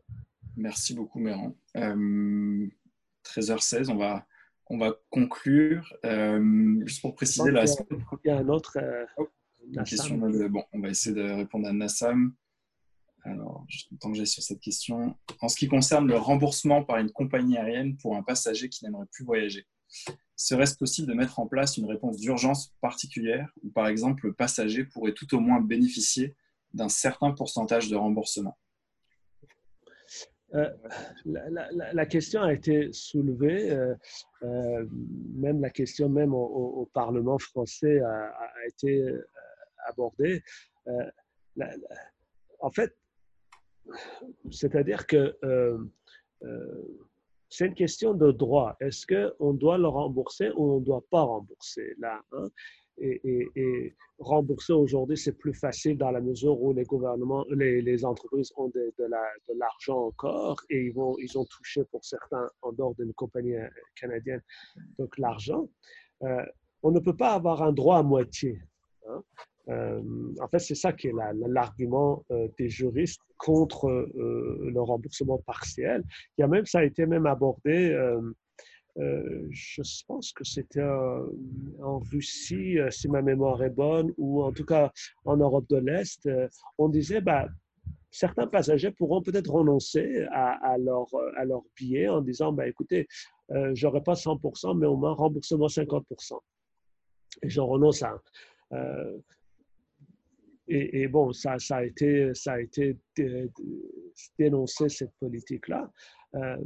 Merci 0.56 0.94
beaucoup, 0.94 1.20
Méran. 1.20 1.56
13h16, 1.76 3.90
euh, 3.90 3.94
on 3.94 3.98
va, 3.98 4.26
on 4.68 4.78
va 4.78 4.96
conclure. 5.10 5.94
juste 6.86 7.02
pour 7.02 7.16
préciser, 7.16 7.52
là, 7.52 7.66
il 8.24 8.28
y 8.28 8.32
a 8.32 8.38
un 8.38 8.48
autre. 8.50 8.78
Oh 9.18 9.28
question 9.86 10.18
bon, 10.18 10.64
on 10.74 10.80
va 10.80 10.90
essayer 10.90 11.16
de 11.16 11.22
répondre 11.22 11.68
à 11.68 11.74
Nassam. 11.74 12.34
Alors, 13.26 13.66
tant 14.02 14.12
que 14.12 14.18
j'ai 14.18 14.26
sur 14.26 14.44
cette 14.44 14.60
question. 14.60 15.16
En 15.40 15.48
ce 15.48 15.56
qui 15.56 15.68
concerne 15.68 16.08
le 16.08 16.18
remboursement 16.18 16.84
par 16.84 16.98
une 16.98 17.12
compagnie 17.12 17.58
aérienne 17.58 17.96
pour 17.98 18.18
un 18.18 18.24
passager 18.24 18.68
qui 18.68 18.84
n'aimerait 18.84 19.06
plus 19.12 19.24
voyager, 19.24 19.66
serait-ce 20.36 20.76
possible 20.76 21.08
de 21.08 21.14
mettre 21.14 21.40
en 21.40 21.48
place 21.48 21.78
une 21.78 21.86
réponse 21.86 22.18
d'urgence 22.18 22.74
particulière 22.82 23.50
où, 23.64 23.70
par 23.70 23.88
exemple, 23.88 24.28
le 24.28 24.34
passager 24.34 24.84
pourrait 24.84 25.14
tout 25.14 25.34
au 25.36 25.40
moins 25.40 25.62
bénéficier 25.62 26.36
d'un 26.74 26.90
certain 26.90 27.32
pourcentage 27.32 27.90
de 27.90 27.96
remboursement? 27.96 28.58
Euh, 30.56 30.70
la, 31.26 32.06
question 32.06 32.42
a 32.44 32.54
été 32.54 32.92
soulevée, 32.92 33.72
euh, 33.72 33.96
euh, 34.44 34.86
même 35.34 35.62
la 35.62 35.72
question 35.72 36.10
même 36.10 36.34
au, 36.34 36.88
Parlement 36.94 37.40
français 37.40 38.02
a, 38.02 38.26
a 38.28 38.68
été 38.68 39.04
abordé. 39.88 40.44
Euh, 40.88 41.10
en 42.60 42.72
fait, 42.72 42.96
c'est-à-dire 44.52 45.06
que 45.08 45.38
euh, 45.44 45.78
euh, 46.44 47.00
c'est 47.50 47.68
une 47.68 47.76
question 47.76 48.14
de 48.14 48.32
droit. 48.32 48.76
Est-ce 48.80 49.06
qu'on 49.06 49.54
doit 49.54 49.78
le 49.78 49.88
rembourser 49.88 50.50
ou 50.56 50.74
on 50.74 50.80
ne 50.80 50.86
doit 50.86 51.04
pas 51.12 51.22
rembourser? 51.22 51.94
Là 52.00 52.22
hein? 52.32 52.50
et, 52.98 53.96
rembourser 54.20 54.74
aujourd'hui, 54.74 55.18
c'est 55.18 55.38
plus 55.38 55.54
facile 55.54 55.98
dans 55.98 56.12
la 56.12 56.22
mesure 56.22 56.62
où 56.62 56.74
les 56.74 56.84
gouvernements, 56.84 57.46
les, 57.50 58.06
entreprises 58.06 58.52
ont 58.56 58.70
de, 58.70 58.94
de 58.98 59.54
l'argent 59.58 60.06
encore 60.08 60.62
et 60.70 60.86
ils, 60.86 60.94
vont, 60.94 61.16
ils 61.20 61.38
ont 61.38 61.46
touché 61.46 61.84
pour 61.86 62.06
certains 62.06 62.50
en 62.62 62.72
dehors 62.72 62.96
d'une 62.96 63.14
compagnie 63.14 63.56
canadienne, 63.96 64.42
donc 64.98 65.18
l'argent. 65.18 65.68
on 66.84 66.92
ne 66.92 67.00
peut 67.00 67.16
pas 67.16 67.34
avoir 67.34 67.62
un 67.62 67.74
droit 67.74 67.98
à 67.98 68.04
moitié. 68.04 68.62
Hein? 69.10 69.24
Euh, 69.70 70.02
en 70.42 70.48
fait, 70.48 70.60
c'est 70.60 70.76
ça 70.76 70.92
qui 70.92 71.08
est 71.08 71.14
l'argument 71.48 72.26
euh, 72.32 72.48
des 72.58 72.70
juristes 72.70 73.22
contre 73.38 73.88
euh, 73.88 74.70
le 74.74 74.82
remboursement 74.82 75.38
partiel. 75.40 76.04
Il 76.38 76.42
y 76.42 76.44
a 76.44 76.48
même, 76.48 76.66
ça 76.66 76.80
a 76.80 76.84
été 76.84 77.06
même 77.06 77.26
abordé, 77.26 77.98
je 78.96 80.04
pense 80.08 80.34
que 80.34 80.44
c'était 80.44 80.84
en 80.84 82.00
Russie, 82.12 82.78
si 82.92 83.08
ma 83.08 83.22
mémoire 83.22 83.64
est 83.64 83.72
bonne, 83.72 84.14
ou 84.18 84.44
en 84.44 84.52
tout 84.52 84.66
cas 84.66 84.92
en 85.26 85.38
Europe 85.38 85.66
de 85.70 85.78
l'Est, 85.78 86.30
on 86.78 86.90
disait, 86.90 87.22
bah, 87.22 87.48
certains 88.12 88.46
passagers 88.46 88.92
pourront 88.92 89.24
peut-être 89.24 89.52
renoncer 89.52 90.26
à, 90.32 90.78
leur, 90.78 91.08
billet 91.76 92.08
en 92.08 92.22
disant, 92.22 92.52
bah, 92.52 92.68
écoutez, 92.68 93.08
j'aurai 93.74 94.04
pas 94.04 94.14
100%, 94.14 94.78
mais 94.78 94.86
au 94.86 94.96
moins 94.96 95.14
remboursement 95.14 95.68
50%. 95.68 96.38
Et 97.42 97.50
j'en 97.50 97.66
renonce 97.66 98.04
à 98.04 98.16
et, 100.76 101.08
bon, 101.08 101.32
ça, 101.34 101.58
a 101.70 101.84
été, 101.84 102.34
ça 102.34 102.60
été 102.60 102.98
dénoncé, 104.40 104.90
cette 104.90 105.14
politique-là. 105.20 105.92
Euh, 106.36 106.58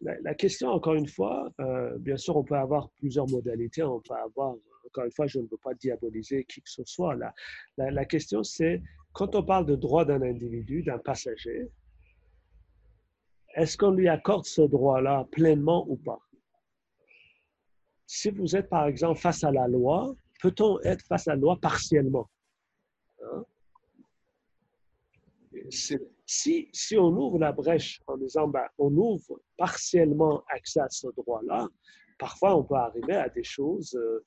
la, 0.00 0.34
question, 0.34 0.68
encore 0.68 0.94
une 0.94 1.08
fois, 1.08 1.50
euh, 1.60 1.96
bien 1.98 2.18
sûr, 2.18 2.36
on 2.36 2.44
peut 2.44 2.56
avoir 2.56 2.90
plusieurs 2.90 3.26
modalités. 3.28 3.82
On 3.82 4.00
peut 4.00 4.14
avoir, 4.14 4.54
encore 4.86 5.04
une 5.04 5.12
fois, 5.12 5.26
je 5.26 5.38
ne 5.38 5.44
veux 5.44 5.58
pas 5.62 5.74
diaboliser 5.74 6.44
qui 6.44 6.60
que 6.60 6.70
ce 6.70 6.84
soit. 6.84 7.16
La 7.78 8.04
question, 8.04 8.42
c'est 8.42 8.82
quand 9.12 9.34
on 9.34 9.42
parle 9.42 9.66
de 9.66 9.76
droit 9.76 10.04
d'un 10.04 10.20
individu, 10.22 10.82
d'un 10.82 10.98
passager, 10.98 11.70
est-ce 13.54 13.76
qu'on 13.76 13.90
lui 13.92 14.08
accorde 14.08 14.44
ce 14.44 14.62
droit-là 14.62 15.26
pleinement 15.30 15.86
ou 15.88 15.96
pas? 15.96 16.18
Si 18.06 18.30
vous 18.30 18.56
êtes, 18.56 18.68
par 18.68 18.86
exemple, 18.86 19.18
face 19.18 19.44
à 19.44 19.50
la 19.50 19.68
loi, 19.68 20.14
peut-on 20.40 20.80
être 20.80 21.04
face 21.06 21.28
à 21.28 21.34
la 21.34 21.40
loi 21.40 21.58
partiellement? 21.60 22.28
Si, 25.70 26.96
on 26.96 27.16
ouvre 27.16 27.38
la 27.38 27.52
brèche 27.52 28.00
en 28.06 28.16
disant 28.16 28.48
ben, 28.48 28.64
on 28.78 28.94
ouvre 28.96 29.40
partiellement 29.56 30.42
accès 30.48 30.80
à 30.80 30.88
ce 30.88 31.08
droit-là, 31.16 31.68
parfois 32.18 32.56
on 32.56 32.64
peut 32.64 32.74
arriver 32.74 33.14
à 33.14 33.28
des 33.28 33.44
choses. 33.44 33.94
Euh, 33.94 34.22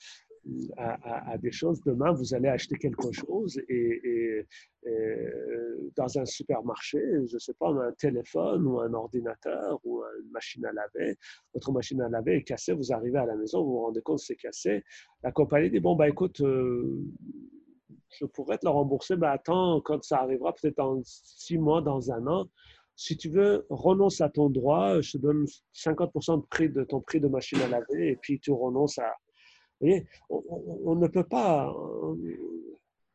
à, 0.78 1.38
des 1.38 1.52
choses. 1.52 1.82
Demain, 1.84 2.12
vous 2.12 2.34
allez 2.34 2.50
acheter 2.50 2.76
quelque 2.78 3.12
chose 3.12 3.60
et, 3.70 4.46
dans 5.96 6.20
un 6.20 6.26
supermarché, 6.26 7.00
je 7.26 7.34
ne 7.34 7.40
sais 7.40 7.54
pas, 7.56 7.70
un 7.70 7.92
téléphone 7.94 8.68
ou 8.68 8.80
un 8.80 8.94
ordinateur 8.94 9.80
ou 9.84 10.04
une 10.22 10.30
machine 10.32 10.64
à 10.66 10.72
laver. 10.72 11.16
Votre 11.54 11.72
machine 11.72 12.02
à 12.02 12.10
laver 12.10 12.36
est 12.38 12.44
cassée, 12.44 12.74
vous 12.74 12.94
arrivez 12.94 13.18
à 13.18 13.26
la 13.26 13.36
maison, 13.36 13.64
vous 13.64 13.72
vous 13.72 13.82
rendez 13.82 14.02
compte 14.02 14.20
que 14.20 14.26
c'est 14.26 14.36
cassé. 14.36 14.84
La 15.24 15.32
compagnie 15.32 15.72
dit, 15.72 15.80
bon, 15.80 15.96
bah, 15.96 16.08
écoute, 16.08 16.42
euh, 16.42 17.04
je 18.20 18.26
pourrais 18.26 18.58
te 18.58 18.66
le 18.66 18.72
rembourser, 18.72 19.16
mais 19.16 19.28
attends, 19.28 19.82
quand 19.82 20.04
ça 20.04 20.22
arrivera, 20.22 20.54
peut-être 20.54 20.78
dans 20.78 21.00
six 21.04 21.58
mois, 21.58 21.82
dans 21.82 22.12
un 22.12 22.26
an, 22.28 22.48
si 22.96 23.18
tu 23.18 23.30
veux, 23.30 23.66
renonce 23.70 24.22
à 24.22 24.30
ton 24.30 24.50
droit, 24.50 25.02
je 25.02 25.14
te 25.14 25.18
donne 25.18 25.46
50% 25.74 26.42
de, 26.42 26.46
prix 26.48 26.70
de 26.70 26.84
ton 26.84 27.02
prix 27.02 27.20
de 27.20 27.28
machine 27.28 27.62
à 27.62 27.68
laver 27.68 28.12
et 28.12 28.16
puis 28.16 28.40
tu 28.40 28.52
renonces 28.52 28.98
à... 29.00 29.14
Vous 29.82 29.88
voyez, 29.88 30.08
on, 30.30 30.96
ne 30.96 31.08
peut 31.08 31.26
pas... 31.26 31.74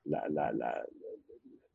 La, 0.07 0.27
la, 0.31 0.53
la, 0.53 0.85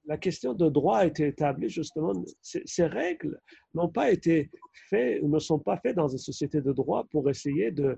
la 0.08 0.18
question 0.18 0.54
de 0.54 0.70
droit 0.70 1.00
a 1.00 1.06
été 1.06 1.28
établie 1.28 1.70
justement, 1.70 2.14
ces 2.42 2.86
règles 2.86 3.40
n'ont 3.74 3.90
pas 3.90 4.12
été 4.12 4.52
faites 4.90 5.22
ou 5.22 5.30
ne 5.30 5.40
sont 5.40 5.60
pas 5.60 5.78
faites 5.78 5.96
dans 5.96 6.08
une 6.08 6.18
société 6.18 6.62
de 6.62 6.72
droit 6.72 7.06
pour 7.12 7.30
essayer 7.30 7.72
de 7.72 7.98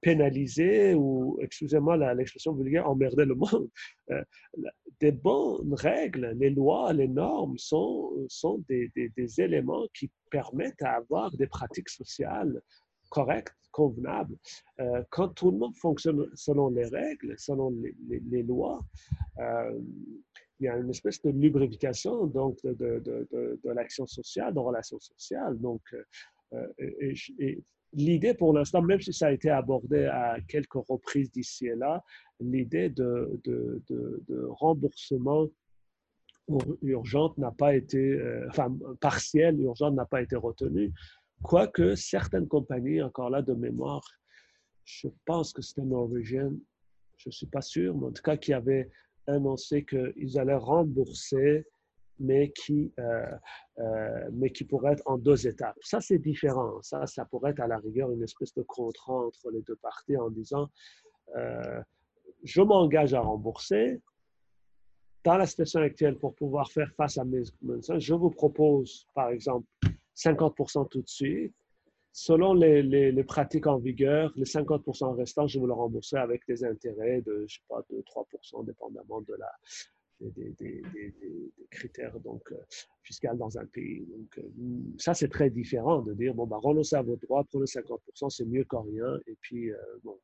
pénaliser 0.00 0.94
ou, 0.94 1.38
excusez-moi 1.40 1.96
l'expression 2.14 2.54
vulgaire, 2.54 2.88
emmerder 2.88 3.24
le 3.24 3.34
monde. 3.34 3.68
Euh, 4.10 4.22
des 5.00 5.12
bonnes 5.12 5.74
règles, 5.74 6.34
les 6.38 6.50
lois, 6.50 6.92
les 6.92 7.08
normes 7.08 7.58
sont, 7.58 8.12
sont 8.28 8.64
des, 8.68 8.90
éléments 9.38 9.86
qui 9.94 10.10
permettent 10.30 10.78
d'avoir 10.80 11.30
des 11.36 11.46
pratiques 11.46 11.90
sociales 11.90 12.60
correctes, 13.10 13.54
convenables. 13.70 14.36
Euh, 14.80 15.02
quand 15.10 15.28
tout 15.28 15.50
le 15.50 15.58
monde 15.58 15.76
fonctionne 15.76 16.26
selon 16.34 16.68
les 16.70 16.86
règles, 16.86 17.34
selon 17.38 17.70
les, 17.70 17.94
les, 18.30 18.42
lois, 18.42 18.80
euh, 19.38 19.78
il 20.60 20.64
y 20.64 20.68
a 20.68 20.76
une 20.76 20.90
espèce 20.90 21.22
de 21.22 21.30
lubrification 21.30 22.26
donc, 22.26 22.58
de, 22.64 22.72
de, 22.72 23.28
de, 23.30 23.60
de 23.62 23.70
l'action 23.70 24.06
sociale, 24.06 24.54
de 24.54 24.58
relations 24.58 24.98
sociales. 24.98 25.58
Donc, 25.58 25.82
euh, 26.54 26.66
et, 26.78 27.62
l'idée 27.92 28.34
pour 28.34 28.52
l'instant, 28.52 28.82
même 28.82 29.00
si 29.00 29.12
ça 29.12 29.28
a 29.28 29.32
été 29.32 29.50
abordé 29.50 30.04
à 30.04 30.38
quelques 30.46 30.74
reprises 30.74 31.30
d'ici 31.30 31.66
et 31.66 31.74
là, 31.74 32.02
l'idée 32.40 32.90
de, 32.90 33.40
remboursement 34.50 35.48
urgent 36.82 37.34
n'a 37.36 37.50
pas 37.50 37.74
été, 37.74 37.98
euh, 37.98 38.46
enfin, 38.48 38.74
partiel, 39.00 39.60
urgent 39.60 39.90
n'a 39.90 40.06
pas 40.06 40.22
été 40.22 40.36
retenu, 40.36 40.92
quoique 41.42 41.94
certaines 41.94 42.48
compagnies, 42.48 43.02
encore 43.02 43.30
là 43.30 43.42
de 43.42 43.52
mémoire, 43.52 44.02
je 44.84 45.08
pense 45.26 45.52
que 45.52 45.62
c'était 45.62 45.82
Norwegian, 45.82 46.52
je 47.18 47.28
ne 47.28 47.32
suis 47.32 47.46
pas 47.46 47.60
sûr, 47.60 47.96
mais 47.96 48.06
en 48.06 48.12
tout 48.12 48.22
cas 48.22 48.36
qui 48.36 48.52
avait 48.52 48.90
annoncé 49.28 49.84
qu'ils 49.84 50.38
allaient 50.38 50.56
rembourser, 50.56 51.66
mais 52.18 52.50
qui, 52.50 52.92
euh, 52.98 53.26
euh, 53.78 54.28
mais 54.32 54.50
qui 54.50 54.64
pourrait 54.64 54.94
être 54.94 55.02
en 55.06 55.18
deux 55.18 55.46
étapes. 55.46 55.76
Ça, 55.80 56.00
c'est 56.00 56.18
différent. 56.18 56.82
Ça, 56.82 57.06
ça 57.06 57.24
pourrait 57.24 57.52
être 57.52 57.60
à 57.60 57.68
la 57.68 57.78
rigueur 57.78 58.10
une 58.10 58.22
espèce 58.22 58.52
de 58.54 58.62
contrat 58.62 59.14
entre 59.26 59.50
les 59.50 59.62
deux 59.62 59.76
parties 59.76 60.16
en 60.16 60.30
disant 60.30 60.68
euh, 61.36 61.80
je 62.42 62.62
m'engage 62.62 63.14
à 63.14 63.20
rembourser. 63.20 64.00
Dans 65.24 65.36
la 65.36 65.46
situation 65.46 65.80
actuelle, 65.80 66.16
pour 66.16 66.34
pouvoir 66.34 66.70
faire 66.70 66.90
face 66.96 67.18
à 67.18 67.24
mes 67.24 67.42
je 67.98 68.14
vous 68.14 68.30
propose, 68.30 69.06
par 69.14 69.28
exemple, 69.30 69.66
50% 70.16 70.88
tout 70.88 71.02
de 71.02 71.08
suite 71.08 71.54
Selon 72.20 72.52
les, 72.52 73.22
pratiques 73.22 73.68
en 73.68 73.78
vigueur, 73.78 74.32
les 74.34 74.44
50% 74.44 75.14
restants, 75.14 75.46
je 75.46 75.60
vais 75.60 75.66
le 75.66 75.72
rembourser 75.72 76.16
avec 76.16 76.42
des 76.48 76.64
intérêts 76.64 77.22
de, 77.22 77.44
je 77.46 77.54
sais 77.54 77.62
pas, 77.68 77.80
de 77.90 78.02
3 78.02 78.26
dépendamment 78.64 79.20
de 79.20 79.34
la, 79.34 79.48
des, 80.20 80.82
critères 81.70 82.18
donc, 82.18 82.42
euh, 82.50 82.56
fiscaux 83.04 83.36
dans 83.36 83.56
un 83.56 83.66
pays. 83.66 84.04
Donc, 84.10 84.36
euh, 84.38 84.42
ça, 84.98 85.14
c'est 85.14 85.28
très 85.28 85.48
différent 85.48 86.02
de 86.02 86.12
dire, 86.12 86.34
bon, 86.34 86.44
bah, 86.48 86.56
renoncez 86.60 86.96
à 86.96 87.02
vos 87.02 87.14
droits, 87.14 87.44
prenez 87.44 87.66
50% 87.66 88.30
c'est 88.30 88.46
mieux 88.46 88.64
qu'en 88.64 88.82
rien. 88.82 89.16
Et 89.28 89.36
puis, 89.40 89.70
euh, 89.70 89.76
bon. 90.02 90.18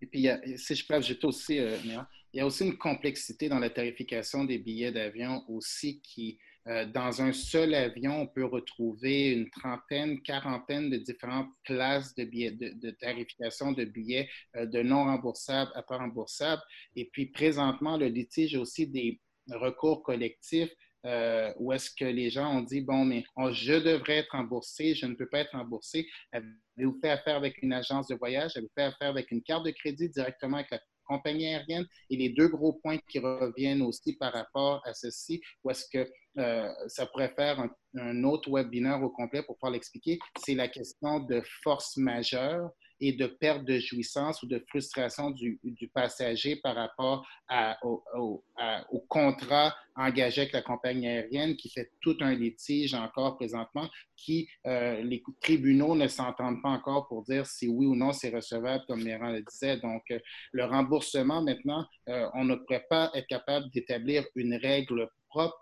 Et 0.00 0.06
puis, 0.06 0.26
si 0.56 0.74
je 0.74 0.86
peux 0.86 0.94
ajouter 0.94 1.26
aussi, 1.26 1.56
il 1.56 1.98
y 2.32 2.40
a 2.40 2.46
aussi 2.46 2.64
une 2.64 2.78
complexité 2.78 3.50
dans 3.50 3.58
la 3.58 3.68
tarification 3.68 4.44
des 4.44 4.58
billets 4.58 4.90
d'avion 4.90 5.44
aussi 5.48 6.00
qui, 6.00 6.38
euh, 6.68 6.86
dans 6.86 7.22
un 7.22 7.32
seul 7.32 7.74
avion, 7.74 8.22
on 8.22 8.26
peut 8.26 8.44
retrouver 8.44 9.32
une 9.32 9.50
trentaine, 9.50 10.20
quarantaine 10.22 10.90
de 10.90 10.96
différentes 10.96 11.50
classes 11.64 12.14
de, 12.14 12.90
tarification 13.00 13.72
de 13.72 13.84
billets 13.84 14.28
euh, 14.56 14.66
de 14.66 14.82
non 14.82 15.04
remboursables 15.04 15.72
à 15.74 15.82
pas 15.82 15.98
remboursables. 15.98 16.62
Et 16.94 17.08
puis 17.12 17.26
présentement, 17.26 17.96
le 17.96 18.06
litige 18.06 18.54
aussi 18.56 18.86
des 18.86 19.20
recours 19.50 20.02
collectifs 20.02 20.72
euh, 21.04 21.52
où 21.58 21.72
est-ce 21.72 21.90
que 21.90 22.04
les 22.04 22.30
gens 22.30 22.58
ont 22.58 22.62
dit, 22.62 22.80
bon, 22.80 23.04
mais 23.04 23.24
je 23.50 23.72
devrais 23.72 24.18
être 24.18 24.30
remboursé, 24.32 24.94
je 24.94 25.06
ne 25.06 25.14
peux 25.14 25.28
pas 25.28 25.40
être 25.40 25.52
remboursé. 25.52 26.06
Avez-vous 26.30 26.98
fait 27.00 27.10
affaire 27.10 27.36
avec 27.36 27.60
une 27.60 27.72
agence 27.72 28.06
de 28.06 28.14
voyage? 28.14 28.56
Avez-vous 28.56 28.72
fait 28.76 28.84
affaire 28.84 29.08
avec 29.08 29.32
une 29.32 29.42
carte 29.42 29.64
de 29.64 29.72
crédit 29.72 30.08
directement 30.10 30.58
avec 30.58 30.70
la 30.70 30.78
compagnie 31.06 31.46
aérienne. 31.46 31.86
Et 32.10 32.16
les 32.16 32.30
deux 32.30 32.48
gros 32.48 32.74
points 32.74 32.98
qui 33.08 33.18
reviennent 33.18 33.82
aussi 33.82 34.16
par 34.16 34.32
rapport 34.32 34.82
à 34.84 34.94
ceci, 34.94 35.40
ou 35.64 35.70
est-ce 35.70 35.86
que 35.92 36.10
euh, 36.38 36.68
ça 36.86 37.06
pourrait 37.06 37.32
faire 37.36 37.60
un, 37.94 38.24
autre 38.24 38.50
webinaire 38.50 39.02
au 39.02 39.10
complet 39.10 39.42
pour 39.42 39.56
pouvoir 39.56 39.72
l'expliquer, 39.72 40.18
c'est 40.44 40.54
la 40.54 40.68
question 40.68 41.20
de 41.20 41.42
force 41.62 41.96
majeure 41.98 42.70
et 43.02 43.12
de 43.12 43.26
perte 43.26 43.64
de 43.64 43.80
jouissance 43.80 44.42
ou 44.44 44.46
de 44.46 44.64
frustration 44.68 45.32
du, 45.32 45.58
passager 45.92 46.56
par 46.56 46.76
rapport 46.76 47.26
au, 47.82 48.44
contrat 49.08 49.74
engagé 49.96 50.42
avec 50.42 50.52
la 50.52 50.62
compagnie 50.62 51.08
aérienne 51.08 51.56
qui 51.56 51.68
fait 51.68 51.90
tout 52.00 52.16
un 52.20 52.34
litige 52.34 52.94
encore 52.94 53.36
présentement, 53.36 53.88
qui 54.16 54.48
euh, 54.66 55.02
les 55.02 55.22
tribunaux 55.40 55.96
ne 55.96 56.06
s'entendent 56.06 56.62
pas 56.62 56.70
encore 56.70 57.08
pour 57.08 57.24
dire 57.24 57.44
si 57.44 57.68
oui 57.68 57.86
ou 57.86 57.96
non 57.96 58.12
c'est 58.12 58.30
recevable, 58.30 58.84
comme 58.86 59.02
Méran 59.02 59.30
le 59.30 59.42
disait. 59.42 59.78
Donc, 59.78 60.02
euh, 60.10 60.18
le 60.52 60.64
remboursement, 60.64 61.42
maintenant, 61.42 61.84
euh, 62.08 62.28
on 62.34 62.44
ne 62.44 62.54
pourrait 62.54 62.86
pas 62.88 63.10
être 63.14 63.26
capable 63.26 63.68
d'établir 63.70 64.24
une 64.36 64.54
règle 64.54 65.08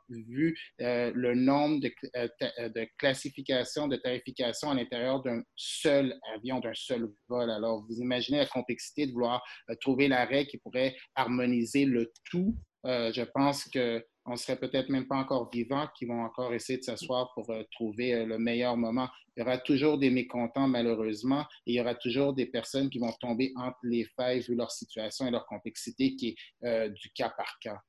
vu 0.09 0.57
euh, 0.81 1.13
le 1.15 1.35
nombre 1.35 1.81
de, 1.81 1.93
euh, 2.17 2.29
euh, 2.59 2.69
de 2.69 2.87
classifications, 2.99 3.89
de 3.89 3.97
tarifications 3.97 4.71
à 4.71 4.75
l'intérieur 4.75 5.23
d'un 5.23 5.43
seul 5.57 6.19
avion, 6.35 6.61
d'un 6.61 6.75
seul 6.75 7.09
vol. 7.29 7.51
Alors, 7.51 7.85
vous 7.89 8.01
imaginez 8.01 8.39
la 8.39 8.47
complexité 8.47 9.07
de 9.07 9.13
vouloir 9.13 9.43
trouver 9.81 10.09
la 10.09 10.25
règle 10.25 10.51
qui 10.51 10.59
pourrait 10.59 10.97
harmoniser 11.15 11.85
le 11.85 12.13
tout. 12.31 12.57
je 12.85 13.25
pense 13.35 13.69
que 13.69 14.05
on 14.27 14.37
serait 14.37 14.59
peut-être 14.59 14.91
même 14.91 15.09
pas 15.09 15.17
encore 15.17 15.51
vivants 15.51 15.89
qui 15.97 16.05
vont 16.05 16.23
encore 16.23 16.53
essayer 16.53 16.79
de 16.79 16.85
s'asseoir 16.85 17.33
pour 17.35 17.53
trouver 17.73 18.25
le 18.27 18.39
meilleur 18.39 18.77
moment. 18.77 19.09
Il 19.37 19.41
y 19.41 19.43
aura 19.43 19.59
toujours 19.59 19.99
des 19.99 20.11
mécontents, 20.11 20.69
malheureusement, 20.69 21.41
et 21.67 21.73
il 21.73 21.75
y 21.75 21.81
aura 21.81 21.95
toujours 21.95 22.35
des 22.35 22.47
personnes 22.47 22.91
qui 22.91 22.99
vont 22.99 23.13
tomber 23.19 23.53
entre 23.57 23.79
les 23.83 24.05
failles 24.17 24.41
vu 24.41 24.55
leur 24.55 24.71
situation 24.71 25.27
et 25.27 25.31
leur 25.31 25.47
complexité 25.47 26.15
qui 26.17 26.37
est 26.63 26.91
du 26.91 27.11
cas 27.11 27.33
par 27.37 27.59
cas. 27.61 27.81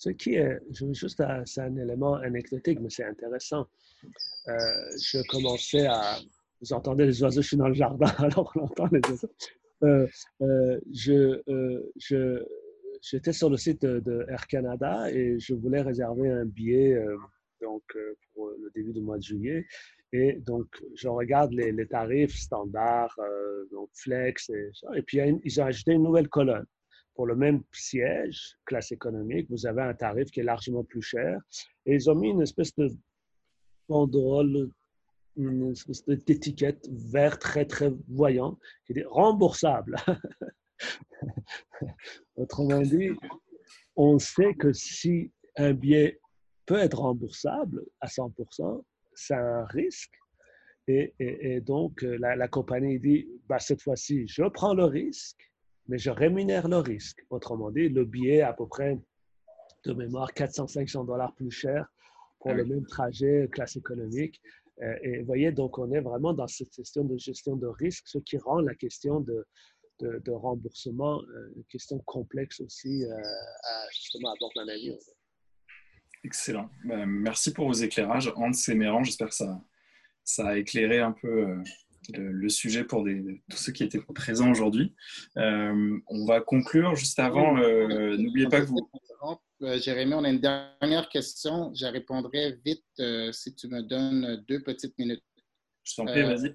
Ce 0.00 0.08
qui 0.08 0.34
est, 0.34 0.58
juste, 0.70 1.22
c'est 1.44 1.60
un 1.60 1.76
élément 1.76 2.14
anecdotique, 2.14 2.80
mais 2.80 2.88
c'est 2.88 3.04
intéressant. 3.04 3.66
Euh, 4.48 4.54
je 4.96 5.18
commençais 5.28 5.84
à, 5.84 6.16
vous 6.62 6.72
entendez 6.72 7.04
les 7.04 7.22
oiseaux, 7.22 7.42
je 7.42 7.48
suis 7.48 7.56
dans 7.58 7.68
le 7.68 7.74
jardin, 7.74 8.06
alors 8.18 8.50
on 8.56 8.60
entend 8.60 8.88
les 8.90 9.02
oiseaux. 9.10 9.30
Euh, 9.82 10.06
euh, 10.40 10.80
je, 10.90 11.42
je, 11.98 12.42
j'étais 13.02 13.34
sur 13.34 13.50
le 13.50 13.58
site 13.58 13.82
de, 13.82 14.24
Air 14.30 14.46
Canada 14.46 15.12
et 15.12 15.38
je 15.38 15.52
voulais 15.52 15.82
réserver 15.82 16.30
un 16.30 16.46
billet 16.46 16.98
donc, 17.60 17.82
pour 18.32 18.48
le 18.48 18.70
début 18.74 18.94
du 18.94 19.02
mois 19.02 19.18
de 19.18 19.22
juillet. 19.22 19.66
Et 20.14 20.32
donc, 20.32 20.66
je 20.94 21.08
regarde 21.08 21.52
les, 21.52 21.72
les 21.72 21.86
tarifs 21.86 22.36
standards, 22.36 23.20
donc 23.70 23.90
flex 23.92 24.48
et 24.48 24.70
ça. 24.72 24.88
Et 24.96 25.02
puis, 25.02 25.18
ils 25.44 25.60
ont 25.60 25.66
ajouté 25.66 25.92
une 25.92 26.04
nouvelle 26.04 26.30
colonne 26.30 26.64
pour 27.14 27.26
le 27.26 27.36
même 27.36 27.62
siège, 27.72 28.56
classe 28.64 28.92
économique, 28.92 29.48
vous 29.50 29.66
avez 29.66 29.82
un 29.82 29.94
tarif 29.94 30.30
qui 30.30 30.40
est 30.40 30.44
largement 30.44 30.84
plus 30.84 31.02
cher. 31.02 31.40
Et 31.86 31.94
ils 31.94 32.10
ont 32.10 32.14
mis 32.14 32.30
une 32.30 32.42
espèce 32.42 32.74
de 32.76 32.88
banderole, 33.88 34.70
une 35.36 35.72
espèce 35.72 36.04
d'étiquette 36.04 36.88
vert 36.90 37.38
très, 37.38 37.64
très 37.64 37.92
voyant 38.08 38.58
qui 38.86 38.94
dit 38.94 39.04
remboursable. 39.04 39.96
Autrement 42.36 42.80
dit, 42.80 43.10
on 43.96 44.18
sait 44.18 44.54
que 44.54 44.72
si 44.72 45.32
un 45.56 45.74
billet 45.74 46.20
peut 46.66 46.78
être 46.78 47.00
remboursable 47.00 47.84
à 48.00 48.06
100%, 48.06 48.82
c'est 49.14 49.34
un 49.34 49.64
risque. 49.66 50.14
Et, 50.86 51.60
donc, 51.60 52.02
la, 52.02 52.34
la, 52.34 52.48
compagnie 52.48 52.98
dit, 52.98 53.28
bah, 53.48 53.60
cette 53.60 53.80
fois-ci, 53.80 54.26
je 54.26 54.42
prends 54.48 54.74
le 54.74 54.84
risque 54.84 55.49
mais 55.90 55.98
je 55.98 56.10
rémunère 56.10 56.68
le 56.68 56.76
risque. 56.76 57.26
Autrement 57.30 57.70
dit, 57.72 57.88
le 57.88 58.04
billet 58.04 58.42
à 58.42 58.52
peu 58.52 58.66
près 58.66 58.96
de 59.84 59.92
mémoire 59.92 60.30
400-500 60.32 61.04
dollars 61.04 61.34
plus 61.34 61.50
cher 61.50 61.92
pour 62.38 62.54
le 62.54 62.64
même 62.64 62.86
trajet 62.86 63.48
classe 63.52 63.76
économique. 63.76 64.40
Euh, 64.82 64.96
et 65.02 65.18
vous 65.18 65.26
voyez, 65.26 65.50
donc 65.50 65.78
on 65.78 65.90
est 65.92 66.00
vraiment 66.00 66.32
dans 66.32 66.46
cette 66.46 66.70
question 66.70 67.04
de 67.04 67.18
gestion 67.18 67.56
de 67.56 67.66
risque, 67.66 68.04
ce 68.06 68.18
qui 68.18 68.38
rend 68.38 68.60
la 68.60 68.74
question 68.74 69.20
de, 69.20 69.44
de, 70.00 70.30
remboursement 70.30 71.20
euh, 71.22 71.52
une 71.56 71.64
question 71.64 71.98
complexe 72.06 72.60
aussi 72.60 73.04
euh, 73.04 73.12
à 73.12 73.86
justement 73.92 74.32
aborder 74.32 74.54
dans 74.56 74.64
la 74.64 74.76
vie. 74.76 74.96
Excellent. 76.22 76.70
Ben, 76.84 77.04
merci 77.04 77.52
pour 77.52 77.66
vos 77.66 77.74
éclairages. 77.74 78.32
Hans 78.36 78.52
et 78.52 78.74
Méran, 78.74 79.02
j'espère 79.02 79.28
que 79.28 79.34
ça, 79.34 79.60
ça 80.22 80.48
a 80.48 80.56
éclairé 80.56 81.00
un 81.00 81.12
peu 81.12 81.58
le, 82.16 82.48
sujet 82.48 82.84
pour 82.84 83.04
tous 83.48 83.56
ceux 83.56 83.72
qui 83.72 83.84
étaient 83.84 84.00
présents 84.14 84.50
aujourd'hui. 84.50 84.94
Euh, 85.36 85.98
on 86.08 86.26
va 86.26 86.40
conclure 86.40 86.94
juste 86.96 87.18
avant. 87.18 87.58
Euh, 87.58 88.16
n'oubliez 88.16 88.48
pas 88.48 88.60
que 88.60 88.66
vous. 88.66 88.90
Jérémy, 89.60 90.14
on 90.14 90.24
a 90.24 90.30
une 90.30 90.40
dernière 90.40 91.08
question. 91.08 91.72
Je 91.74 91.86
répondrai 91.86 92.58
vite 92.64 92.84
si 93.32 93.54
tu 93.54 93.68
me 93.68 93.82
donnes 93.82 94.42
deux 94.48 94.62
petites 94.62 94.98
minutes. 94.98 95.22
Je 95.84 95.94
t'en 95.96 96.06
prie, 96.06 96.22
vas-y. 96.22 96.54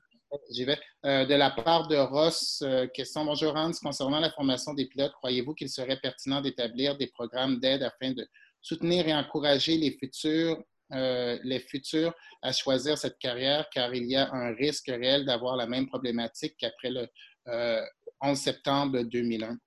J'y 0.52 0.66
vais. 0.66 0.78
de 1.04 1.34
la 1.34 1.52
part 1.52 1.88
de 1.88 1.96
Ross, 1.96 2.64
question. 2.94 3.26
Bonjour 3.26 3.56
Hans, 3.56 3.72
concernant 3.82 4.20
la 4.20 4.32
formation 4.32 4.74
des 4.74 4.86
pilotes, 4.86 5.14
croyez-vous 5.14 5.54
qu'il 5.54 5.70
serait 5.70 6.00
pertinent 6.02 6.42
d'établir 6.42 6.98
des 6.98 7.08
programmes 7.08 7.60
d'aide 7.60 7.84
afin 7.84 8.12
de 8.12 8.28
soutenir 8.62 9.08
et 9.08 9.14
encourager 9.14 9.78
les 9.78 9.92
futurs 9.92 10.62
euh, 10.92 11.40
les 11.44 11.60
futurs 11.60 12.14
à 12.44 12.52
choisir 12.52 12.98
cette 12.98 13.18
carrière 13.18 13.68
car 13.74 13.94
il 13.96 14.06
y 14.06 14.16
a 14.16 14.32
un 14.32 14.54
risque 14.54 14.88
réel 14.88 15.26
d'avoir 15.26 15.56
la 15.56 15.66
même 15.66 15.88
problématique 15.88 16.56
qu'après 16.60 16.92
le 16.92 17.02
11 17.02 17.10
euh, 17.48 18.36
septembre 18.36 19.02
2001. 19.02 19.58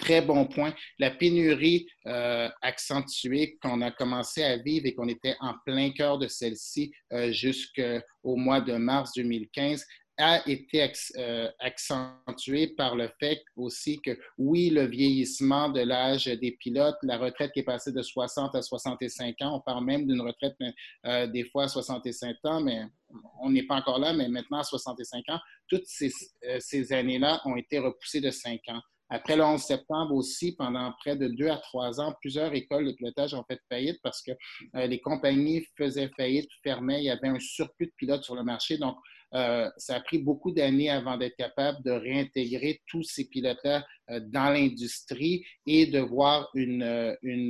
Très 0.00 0.20
bon 0.20 0.46
point. 0.46 0.74
La 0.98 1.10
pénurie 1.10 1.86
euh, 2.06 2.48
accentuée 2.60 3.56
qu'on 3.62 3.80
a 3.82 3.90
commencé 3.90 4.42
à 4.42 4.56
vivre 4.56 4.86
et 4.86 4.94
qu'on 4.94 5.08
était 5.08 5.36
en 5.40 5.54
plein 5.64 5.90
cœur 5.92 6.18
de 6.18 6.26
celle-ci 6.26 6.92
jusqu'au 7.30 8.36
mois 8.36 8.60
de 8.60 8.74
mars 8.74 9.12
2015 9.16 9.84
a 10.18 10.46
été 10.48 10.92
euh, 11.16 11.48
accentué 11.60 12.68
par 12.76 12.96
le 12.96 13.08
fait 13.20 13.40
aussi 13.56 14.00
que, 14.00 14.18
oui, 14.36 14.68
le 14.68 14.84
vieillissement 14.84 15.68
de 15.68 15.80
l'âge 15.80 16.26
des 16.26 16.52
pilotes, 16.52 16.96
la 17.02 17.18
retraite 17.18 17.52
qui 17.52 17.60
est 17.60 17.64
passée 17.64 17.92
de 17.92 18.02
60 18.02 18.54
à 18.56 18.62
65 18.62 19.36
ans, 19.42 19.56
on 19.56 19.60
parle 19.60 19.84
même 19.84 20.06
d'une 20.06 20.20
retraite 20.20 20.56
euh, 21.06 21.28
des 21.28 21.44
fois 21.44 21.64
à 21.64 21.68
65 21.68 22.36
ans, 22.44 22.60
mais 22.60 22.82
on 23.40 23.50
n'est 23.50 23.62
pas 23.62 23.76
encore 23.76 24.00
là, 24.00 24.12
mais 24.12 24.28
maintenant 24.28 24.58
à 24.58 24.64
65 24.64 25.24
ans, 25.28 25.38
toutes 25.68 25.86
ces, 25.86 26.10
euh, 26.44 26.58
ces 26.58 26.92
années-là 26.92 27.40
ont 27.44 27.56
été 27.56 27.78
repoussées 27.78 28.20
de 28.20 28.30
5 28.30 28.60
ans. 28.68 28.82
Après 29.10 29.36
le 29.36 29.44
11 29.44 29.62
septembre 29.62 30.14
aussi, 30.14 30.54
pendant 30.56 30.92
près 31.00 31.16
de 31.16 31.28
deux 31.28 31.48
à 31.48 31.56
trois 31.56 31.98
ans, 31.98 32.12
plusieurs 32.20 32.52
écoles 32.52 32.88
de 32.88 32.92
pilotage 32.92 33.32
ont 33.32 33.44
fait 33.48 33.58
faillite 33.70 33.98
parce 34.02 34.20
que 34.20 34.32
les 34.74 35.00
compagnies 35.00 35.64
faisaient 35.78 36.10
faillite, 36.14 36.50
fermaient, 36.62 37.00
il 37.00 37.04
y 37.04 37.10
avait 37.10 37.28
un 37.28 37.38
surplus 37.38 37.86
de 37.86 37.92
pilotes 37.96 38.22
sur 38.22 38.34
le 38.34 38.42
marché. 38.42 38.76
Donc, 38.76 38.98
euh, 39.34 39.68
ça 39.76 39.96
a 39.96 40.00
pris 40.00 40.18
beaucoup 40.18 40.52
d'années 40.52 40.90
avant 40.90 41.16
d'être 41.16 41.36
capable 41.36 41.82
de 41.84 41.90
réintégrer 41.90 42.80
tous 42.86 43.02
ces 43.02 43.28
pilotes-là 43.28 43.84
euh, 44.10 44.20
dans 44.20 44.50
l'industrie 44.50 45.44
et 45.66 45.86
de 45.86 46.00
voir 46.00 46.48
une, 46.54 46.82
euh, 46.82 47.46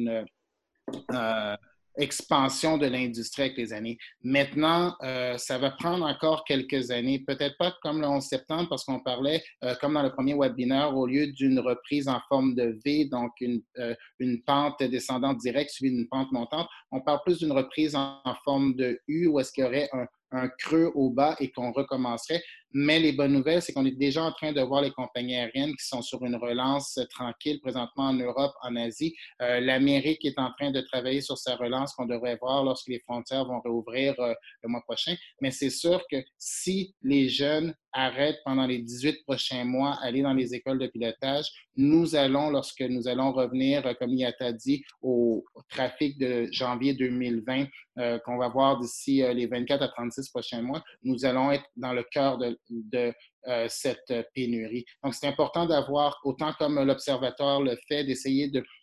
expansion 2.01 2.79
de 2.79 2.87
l'industrie 2.87 3.43
avec 3.43 3.57
les 3.57 3.73
années. 3.73 3.99
Maintenant, 4.23 4.95
ça 5.37 5.59
va 5.59 5.73
prendre 5.73 6.07
encore 6.07 6.45
quelques 6.45 6.93
années, 6.93 7.25
peut-être 7.27 7.57
pas 7.59 7.75
comme 7.83 8.01
le 8.01 8.07
11 8.07 8.23
septembre, 8.23 8.69
parce 8.69 8.85
qu'on 8.85 9.01
parlait, 9.01 9.43
comme 9.81 9.95
dans 9.95 10.05
le 10.05 10.13
premier 10.13 10.35
webinaire, 10.35 10.97
au 10.97 11.09
lieu 11.09 11.33
d'une 11.33 11.59
reprise 11.59 12.07
en 12.07 12.21
forme 12.29 12.55
de 12.55 12.79
V, 12.85 13.07
donc 13.07 13.33
une, 13.41 13.63
une 14.21 14.41
pente 14.45 14.81
descendante 14.81 15.39
directe 15.39 15.73
suivie 15.73 15.93
d'une 15.93 16.09
pente 16.09 16.31
montante, 16.31 16.69
on 16.93 17.01
parle 17.01 17.19
plus 17.25 17.39
d'une 17.39 17.51
reprise 17.51 17.97
en, 17.97 18.21
en, 18.25 18.35
forme 18.45 18.77
de 18.77 19.01
U, 19.09 19.27
où 19.27 19.41
est-ce 19.41 19.51
qu'il 19.51 19.65
y 19.65 19.67
aurait 19.67 19.89
un, 19.93 20.07
un 20.33 20.49
creux 20.49 20.91
au 20.95 21.11
bas 21.11 21.37
et 21.41 21.51
qu'on 21.51 21.73
recommencerait. 21.73 22.43
Mais 22.75 22.99
les 22.99 23.13
bonnes 23.13 23.33
nouvelles, 23.33 23.63
c'est 23.63 23.73
qu'on 23.73 23.87
est 23.87 23.99
déjà 23.99 24.23
en 24.23 24.33
train 24.33 24.53
de 24.53 24.61
voir 24.61 24.83
les 24.83 24.91
compagnies 24.91 25.37
aériennes 25.37 25.75
qui 25.75 25.87
sont 25.87 26.03
sur 26.03 26.23
une 26.25 26.37
relance 26.37 26.99
tranquille 27.11 27.61
présentement 27.61 28.05
en 28.05 28.13
Europe, 28.13 28.53
en 28.63 28.77
Asie. 28.77 29.15
Euh, 29.41 29.61
L'Amérique 29.61 30.25
est 30.27 30.39
en 30.39 30.53
train 30.53 30.71
de 30.71 30.81
travailler 30.83 31.23
sur 31.23 31.39
sa 31.39 31.57
relance 31.57 31.95
qu'on 31.95 32.05
devrait 32.05 32.37
voir 32.37 32.65
lorsque 32.65 32.89
les 32.89 33.01
frontières 33.01 33.47
vont 33.47 33.61
rouvrir 33.61 34.15
euh, 34.21 34.35
le 34.63 34.69
mois 34.69 34.83
prochain. 34.83 35.15
Mais 35.41 35.51
c'est 35.51 35.71
sûr 35.71 36.05
que 36.11 36.17
si 36.37 36.95
les 37.03 37.29
jeunes 37.29 37.75
arrêtent 37.95 38.41
pendant 38.45 38.67
les 38.67 38.79
18 38.79 39.23
prochains 39.25 39.65
mois 39.65 39.97
aller 40.03 40.21
dans 40.21 40.35
les 40.35 40.55
écoles 40.55 40.79
de 40.79 40.89
pilotage, 40.89 41.47
nous 41.75 42.17
allons, 42.17 42.51
lorsque 42.51 42.83
nous 42.83 43.09
allons 43.09 43.33
revenir, 43.33 43.87
euh, 43.87 43.95
comme 43.95 44.13
Yata 44.13 44.53
dit, 44.53 44.85
au, 45.01 45.43
trafic 45.71 46.19
de 46.19 46.49
janvier 46.51 46.95
2020 46.95 47.67
qu'on 48.25 48.39
va 48.39 48.49
voir 48.49 48.79
d'ici 48.79 49.25
les 49.35 49.47
24 49.47 49.83
à 49.83 49.89
36 49.89 50.31
prochains 50.31 50.63
mois, 50.63 50.83
nous 51.03 51.25
allons 51.25 51.51
être 51.51 51.65
dans 51.77 51.93
le 51.93 52.05
cœur 52.05 52.39
de, 52.39 52.58
de 52.71 53.13
euh, 53.47 53.67
cette 53.69 54.13
pénurie. 54.35 54.85
Donc, 55.03 55.15
c'est 55.15 55.27
important 55.27 55.67
d'avoir, 55.67 56.19
autant 56.25 56.53
comme 56.59 56.83
l'Observatoire 56.83 57.63
le 57.63 57.77
fait, 57.89 58.05
d'essayer 58.05 58.49
de 58.49 58.61
euh, 58.61 58.63
euh, 58.63 58.78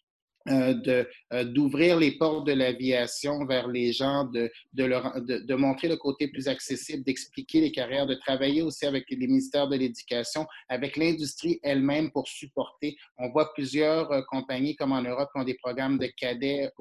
d'ouvrir 0.45 1.97
les 1.97 2.11
portes 2.11 2.45
de 2.45 2.53
l'aviation 2.53 3.45
vers 3.45 3.67
les 3.67 3.91
gens, 3.91 4.25
de, 4.25 4.51
de, 4.73 4.83
leur, 4.83 5.21
de, 5.21 5.39
de, 5.39 5.55
montrer 5.55 5.87
le 5.87 5.97
côté 5.97 6.27
plus 6.27 6.47
accessible, 6.47 7.03
d'expliquer 7.03 7.61
les 7.61 7.71
carrières, 7.71 8.05
de 8.05 8.13
travailler 8.13 8.61
aussi 8.61 8.85
avec 8.85 9.05
les 9.09 9.17
ministères 9.17 9.67
de 9.67 9.75
l'Éducation, 9.75 10.45
avec 10.69 10.97
l'industrie 10.97 11.59
elle-même 11.63 12.11
pour 12.11 12.27
supporter. 12.27 12.95
On 13.17 13.29
voit 13.29 13.53
plusieurs 13.53 14.11
euh, 14.11 14.21
compagnies 14.29 14.75
comme 14.75 14.91
en 14.91 15.01
Europe 15.01 15.29
qui 15.33 15.41
ont 15.41 15.45
des 15.45 15.55
programmes 15.55 15.97
de 15.97 16.07
cadets, 16.07 16.71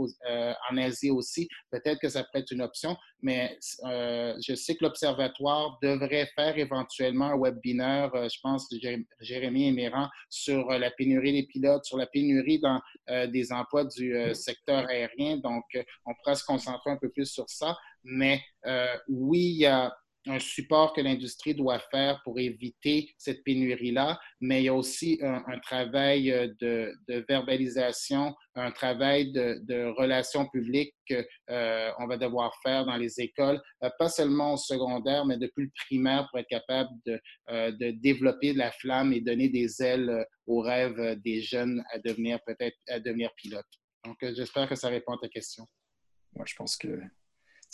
en 0.70 0.76
Asie 0.76 1.10
aussi. 1.10 1.48
Peut-être 1.70 2.00
que 2.00 2.08
ça 2.08 2.24
pourrait 2.24 2.40
être 2.40 2.52
une 2.52 2.62
option, 2.62 2.96
mais 3.22 3.56
je 3.62 4.54
sais 4.54 4.74
que 4.74 4.84
l'Observatoire 4.84 5.78
devrait 5.82 6.28
faire 6.34 6.58
éventuellement 6.58 7.32
un 7.32 7.38
webinaire, 7.38 8.10
je 8.14 8.38
pense, 8.42 8.68
Jérémy 9.20 9.72
Méran, 9.72 10.08
sur 10.28 10.68
la 10.68 10.90
pénurie 10.90 11.32
des 11.32 11.46
pilotes, 11.46 11.84
sur 11.84 11.96
la 11.96 12.06
pénurie 12.06 12.60
dans 12.60 12.80
des 13.08 13.52
emplois 13.54 13.84
du 13.84 14.16
euh, 14.16 14.34
secteur 14.34 14.86
aérien. 14.88 15.38
Donc, 15.38 15.64
euh, 15.74 15.82
on 16.06 16.14
pourra 16.14 16.34
se 16.34 16.44
concentrer 16.44 16.90
un 16.90 16.96
peu 16.96 17.08
plus 17.08 17.26
sur 17.26 17.48
ça. 17.48 17.76
Mais 18.02 18.42
euh, 18.66 18.94
oui, 19.08 19.40
il 19.40 19.58
y 19.58 19.66
a 19.66 19.94
un 20.26 20.38
support 20.38 20.92
que 20.92 21.00
l'industrie 21.00 21.54
doit 21.54 21.80
faire 21.90 22.20
pour 22.24 22.38
éviter 22.38 23.10
cette 23.18 23.44
pénurie-là, 23.44 24.18
mais 24.40 24.62
il 24.62 24.64
y 24.64 24.68
a 24.68 24.74
aussi 24.74 25.18
un, 25.22 25.58
travail 25.60 26.54
de, 26.60 26.94
verbalisation, 27.28 28.34
un 28.54 28.70
travail 28.70 29.32
de, 29.32 29.92
relations 29.98 30.48
publiques 30.48 30.94
qu'on 31.08 32.06
va 32.06 32.16
devoir 32.16 32.54
faire 32.62 32.86
dans 32.86 32.96
les 32.96 33.20
écoles, 33.20 33.60
pas 33.98 34.08
seulement 34.08 34.54
au 34.54 34.56
secondaire, 34.56 35.24
mais 35.26 35.36
depuis 35.36 35.64
le 35.64 35.70
primaire 35.86 36.26
pour 36.30 36.38
être 36.40 36.48
capable 36.48 36.90
de, 37.06 37.20
de 37.48 37.90
développer 37.90 38.52
la 38.52 38.70
flamme 38.72 39.12
et 39.12 39.20
donner 39.20 39.48
des 39.48 39.82
ailes 39.82 40.26
au 40.46 40.60
rêve 40.60 40.98
euh, 40.98 41.14
des 41.16 41.40
jeunes 41.40 41.82
à 41.90 41.98
devenir 41.98 42.40
peut-être 42.44 42.76
à 42.88 43.00
devenir 43.00 43.30
pilote. 43.36 43.66
Donc, 44.04 44.22
euh, 44.22 44.34
j'espère 44.34 44.68
que 44.68 44.74
ça 44.74 44.88
répond 44.88 45.12
à 45.12 45.18
ta 45.18 45.28
question. 45.28 45.66
Moi, 46.34 46.44
je 46.46 46.54
pense 46.54 46.76
que 46.76 47.00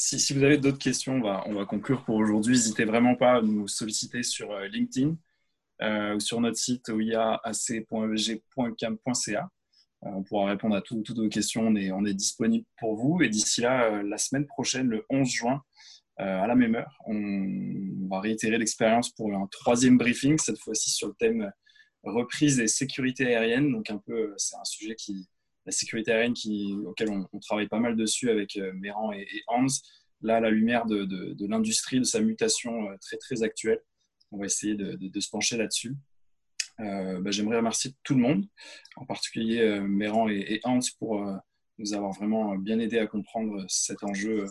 si, 0.01 0.35
vous 0.35 0.43
avez 0.43 0.57
d'autres 0.57 0.79
questions, 0.79 1.17
on 1.17 1.21
va, 1.21 1.45
on 1.47 1.67
conclure 1.67 2.03
pour 2.05 2.17
aujourd'hui. 2.17 2.55
N'hésitez 2.55 2.85
vraiment 2.85 3.17
pas 3.17 3.37
à 3.37 3.43
nous 3.43 3.69
solliciter 3.69 4.23
sur 4.23 4.51
euh, 4.53 4.67
LinkedIn 4.67 5.17
ou 6.15 6.21
sur 6.21 6.41
notre 6.43 6.59
site 6.59 6.89
oiac.evg.cam.ca. 6.89 9.51
on 10.03 10.23
pourra 10.23 10.51
répondre 10.51 10.77
à 10.77 10.83
toutes 10.83 11.11
vos 11.11 11.29
questions. 11.29 11.69
On 11.69 11.75
est, 11.75 11.91
on 11.91 12.03
disponible 12.03 12.67
pour 12.79 12.97
vous. 12.97 13.23
Et 13.23 13.31
d'ici 13.31 13.63
là, 13.63 14.03
la 14.03 14.19
semaine 14.19 14.47
prochaine, 14.47 14.89
le 14.89 15.07
11 15.09 15.27
juin, 15.27 15.63
à 16.19 16.47
la 16.47 16.55
même 16.55 16.75
heure, 16.75 16.99
on 17.07 18.07
va 18.11 18.21
réitérer 18.21 18.59
l'expérience 18.59 19.09
pour 19.09 19.35
un 19.35 19.47
troisième 19.51 19.97
briefing, 19.97 20.37
cette 20.37 20.59
fois-ci 20.59 20.91
sur 20.91 21.09
le 21.09 21.15
thème 21.15 21.51
reprise 22.03 22.59
des 22.59 22.69
sécurités 22.69 23.25
aériennes. 23.27 23.73
Donc, 23.73 23.89
un 23.89 23.97
peu, 23.99 24.35
c'est 24.37 24.57
un 24.57 24.65
sujet 24.65 24.97
qui, 24.97 25.31
la 25.71 25.77
sécurité 25.77 26.11
aérienne 26.11 26.35
qui, 26.35 26.77
auquel 26.85 27.11
on, 27.11 27.39
travaille 27.39 27.69
pas 27.69 27.79
mal 27.79 27.95
dessus 27.95 28.29
avec 28.29 28.57
euh, 28.57 28.73
Méran 28.75 29.13
et, 29.13 29.27
Hans. 29.47 29.67
Là, 30.21 30.37
à 30.37 30.41
la 30.41 30.51
lumière 30.51 30.85
de, 30.85 31.47
l'industrie, 31.47 32.01
de 32.01 32.05
sa 32.05 32.21
mutation 32.21 32.91
euh, 32.91 32.97
très, 33.01 33.17
très 33.17 33.43
actuelle, 33.43 33.81
on 34.33 34.39
va 34.39 34.47
essayer 34.47 34.75
de, 34.75 35.21
se 35.21 35.31
pencher 35.31 35.57
là-dessus. 35.57 35.95
Euh, 36.81 37.21
bah, 37.21 37.31
J'aimerais 37.31 37.57
remercier 37.57 37.93
tout 38.03 38.15
le 38.15 38.21
monde, 38.21 38.47
en 38.97 39.07
particulier 39.07 39.61
euh, 39.61 39.81
Méran 39.81 40.29
et, 40.29 40.61
Hans 40.65 40.81
pour 40.99 41.25
nous 41.79 41.95
avoir 41.95 42.13
vraiment 42.13 42.57
bien 42.57 42.79
aidé 42.81 42.99
à 42.99 43.07
comprendre 43.07 43.65
cet 43.69 44.03
enjeu, 44.03 44.45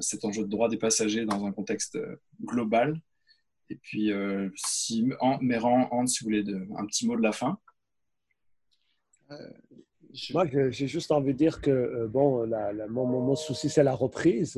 cet 0.00 0.24
enjeu 0.24 0.42
de 0.42 0.48
droit 0.48 0.68
des 0.68 0.76
passagers 0.76 1.24
dans 1.24 1.44
un 1.46 1.52
contexte 1.52 1.98
global. 2.42 3.00
Et 3.70 3.76
puis, 3.76 4.12
si, 4.54 5.08
Méran, 5.40 5.88
Hans, 5.90 6.06
si 6.06 6.22
vous 6.22 6.26
voulez 6.30 6.44
un 6.76 6.86
petit 6.86 7.06
mot 7.06 7.16
de 7.16 7.22
la 7.22 7.32
fin. 7.32 7.58
Euh, 10.10 10.14
Moi, 10.32 10.46
j'ai 10.70 10.86
juste 10.86 11.10
envie 11.10 11.32
de 11.32 11.38
dire 11.38 11.60
que, 11.60 11.70
euh, 11.70 12.08
bon, 12.08 12.46
mon, 12.88 13.36
souci, 13.36 13.68
c'est 13.68 13.82
la 13.82 13.94
reprise. 13.94 14.56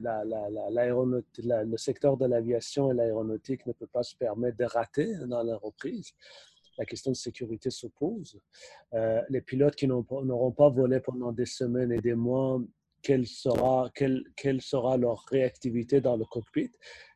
La, 0.00 0.24
le 0.24 1.76
secteur 1.76 2.16
de 2.16 2.26
l'aviation 2.26 2.90
et 2.90 2.94
l'aéronautique 2.94 3.66
ne 3.66 3.72
peut 3.72 3.86
pas 3.86 4.02
se 4.02 4.16
permettre 4.16 4.56
de 4.58 4.64
rater 4.64 5.14
dans 5.26 5.42
la 5.42 5.56
reprise. 5.56 6.12
La 6.78 6.84
question 6.86 7.10
de 7.10 7.16
sécurité 7.16 7.70
se 7.70 7.86
pose. 7.86 8.40
les 9.28 9.40
pilotes 9.42 9.76
qui 9.76 9.86
n'auront 9.86 10.52
pas 10.52 10.70
volé 10.70 11.00
pendant 11.00 11.32
des 11.32 11.46
semaines 11.46 11.92
et 11.92 12.00
des 12.00 12.14
mois 12.14 12.60
quelle 13.02 13.26
sera 13.26 14.96
leur 14.96 15.24
réactivité 15.30 16.00
dans 16.00 16.16
le 16.16 16.24
cockpit? 16.24 16.70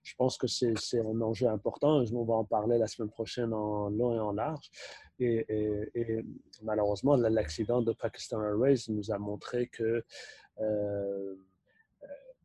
Je 0.06 0.14
pense 0.14 0.38
que 0.38 0.46
c'est 0.46 1.00
un 1.00 1.20
enjeu 1.20 1.48
important. 1.48 2.04
On 2.12 2.24
va 2.24 2.34
en 2.34 2.44
parler 2.44 2.78
la 2.78 2.86
semaine 2.86 3.10
prochaine 3.10 3.52
en 3.52 3.90
long 3.90 4.14
et 4.14 4.20
en 4.20 4.32
large. 4.32 4.70
Et, 5.18 6.24
malheureusement, 6.62 7.16
l'accident 7.16 7.82
de 7.82 7.92
Pakistan 7.92 8.40
Airways 8.40 8.78
nous 8.88 9.10
a 9.10 9.18
montré 9.18 9.66
que 9.66 10.04
euh, 10.60 11.34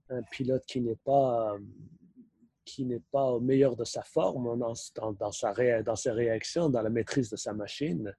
un 0.10 0.24
pilote 0.24 0.66
qui 0.66 0.82
n'est 0.82 0.96
pas 0.96 1.56
qui 2.66 2.86
n'est 2.86 3.04
pas 3.12 3.26
au 3.26 3.40
meilleur 3.40 3.76
de 3.76 3.84
sa 3.84 4.02
forme 4.02 4.58
dans, 4.58 4.74
sa 4.74 5.84
dans 5.84 5.96
ses 5.96 6.12
réactions, 6.12 6.70
dans 6.70 6.82
la 6.82 6.90
maîtrise 6.90 7.30
de 7.30 7.36
sa 7.36 7.54
machine, 7.54 8.16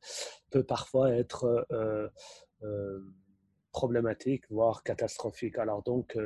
peut 0.50 0.64
parfois 0.64 1.14
être 1.14 1.66
euh, 1.72 3.00
problématique, 3.72 4.44
voire 4.50 4.84
catastrophique. 4.84 5.58
Alors 5.58 5.82
donc, 5.82 6.16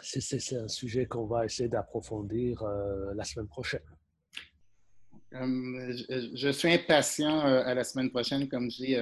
c'est 0.00 0.56
un 0.56 0.68
sujet 0.68 1.06
qu'on 1.06 1.26
va 1.26 1.44
essayer 1.44 1.68
d'approfondir 1.68 2.62
la 3.14 3.24
semaine 3.24 3.48
prochaine. 3.48 3.80
je, 5.32 6.50
suis 6.52 6.72
impatient 6.72 7.40
à 7.40 7.74
la 7.74 7.84
semaine 7.84 8.10
prochaine, 8.10 8.48
comme 8.48 8.70
je 8.70 8.76
dis. 8.76 8.96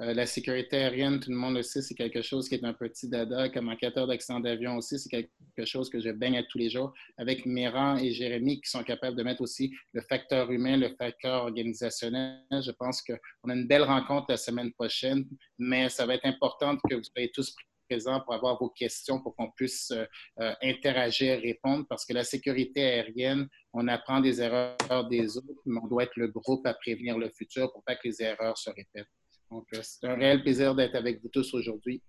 Euh, 0.00 0.12
la 0.12 0.26
sécurité 0.26 0.76
aérienne, 0.78 1.20
tout 1.20 1.30
le 1.30 1.36
monde 1.36 1.54
le 1.54 1.62
sait, 1.62 1.80
c'est 1.80 1.94
quelque 1.94 2.20
chose 2.20 2.48
qui 2.48 2.56
est 2.56 2.64
un 2.64 2.72
petit 2.72 3.08
dada. 3.08 3.48
Comme 3.48 3.68
enquêteur 3.68 4.08
d'accident 4.08 4.40
d'avion 4.40 4.76
aussi, 4.76 4.98
c'est 4.98 5.08
quelque 5.08 5.64
chose 5.64 5.88
que 5.88 6.00
je 6.00 6.10
baigne 6.10 6.36
à 6.36 6.42
tous 6.42 6.58
les 6.58 6.68
jours 6.68 6.92
avec 7.16 7.46
Méran 7.46 7.96
et 7.96 8.10
Jérémy 8.10 8.60
qui 8.60 8.68
sont 8.68 8.82
capables 8.82 9.16
de 9.16 9.22
mettre 9.22 9.42
aussi 9.42 9.72
le 9.92 10.00
facteur 10.00 10.50
humain, 10.50 10.76
le 10.76 10.88
facteur 10.96 11.44
organisationnel. 11.44 12.40
Je 12.50 12.72
pense 12.72 13.02
qu'on 13.02 13.50
a 13.50 13.54
une 13.54 13.68
belle 13.68 13.84
rencontre 13.84 14.26
la 14.30 14.36
semaine 14.36 14.72
prochaine, 14.72 15.26
mais 15.58 15.88
ça 15.88 16.06
va 16.06 16.14
être 16.14 16.26
important 16.26 16.76
que 16.76 16.96
vous 16.96 17.04
soyez 17.04 17.30
tous 17.32 17.54
présents 17.88 18.20
pour 18.20 18.34
avoir 18.34 18.58
vos 18.58 18.70
questions, 18.70 19.20
pour 19.22 19.34
qu'on 19.36 19.50
puisse 19.50 19.90
euh, 19.90 20.04
euh, 20.40 20.54
interagir, 20.62 21.40
répondre, 21.40 21.86
parce 21.88 22.04
que 22.04 22.12
la 22.12 22.24
sécurité 22.24 22.82
aérienne, 22.82 23.48
on 23.72 23.88
apprend 23.88 24.20
des 24.20 24.40
erreurs 24.40 25.08
des 25.08 25.36
autres, 25.36 25.62
mais 25.66 25.80
on 25.82 25.88
doit 25.88 26.04
être 26.04 26.16
le 26.16 26.28
groupe 26.28 26.66
à 26.66 26.74
prévenir 26.74 27.18
le 27.18 27.30
futur 27.30 27.72
pour 27.72 27.82
pas 27.84 27.94
que 27.96 28.08
les 28.08 28.22
erreurs 28.22 28.58
se 28.58 28.70
répètent. 28.70 29.08
Donc, 29.50 29.66
euh, 29.74 29.80
c'est 29.82 30.06
un 30.06 30.14
réel 30.14 30.42
plaisir 30.42 30.74
d'être 30.74 30.94
avec 30.94 31.22
vous 31.22 31.28
tous 31.28 31.54
aujourd'hui. 31.54 32.02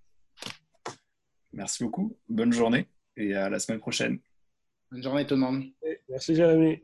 Merci 1.53 1.83
beaucoup. 1.83 2.17
Bonne 2.27 2.51
journée 2.51 2.87
et 3.15 3.33
à 3.33 3.49
la 3.49 3.59
semaine 3.59 3.79
prochaine. 3.79 4.19
Bonne 4.91 5.03
journée 5.03 5.25
tout 5.25 5.35
le 5.35 5.41
monde. 5.41 5.63
Merci 6.09 6.35
Jérémy. 6.35 6.81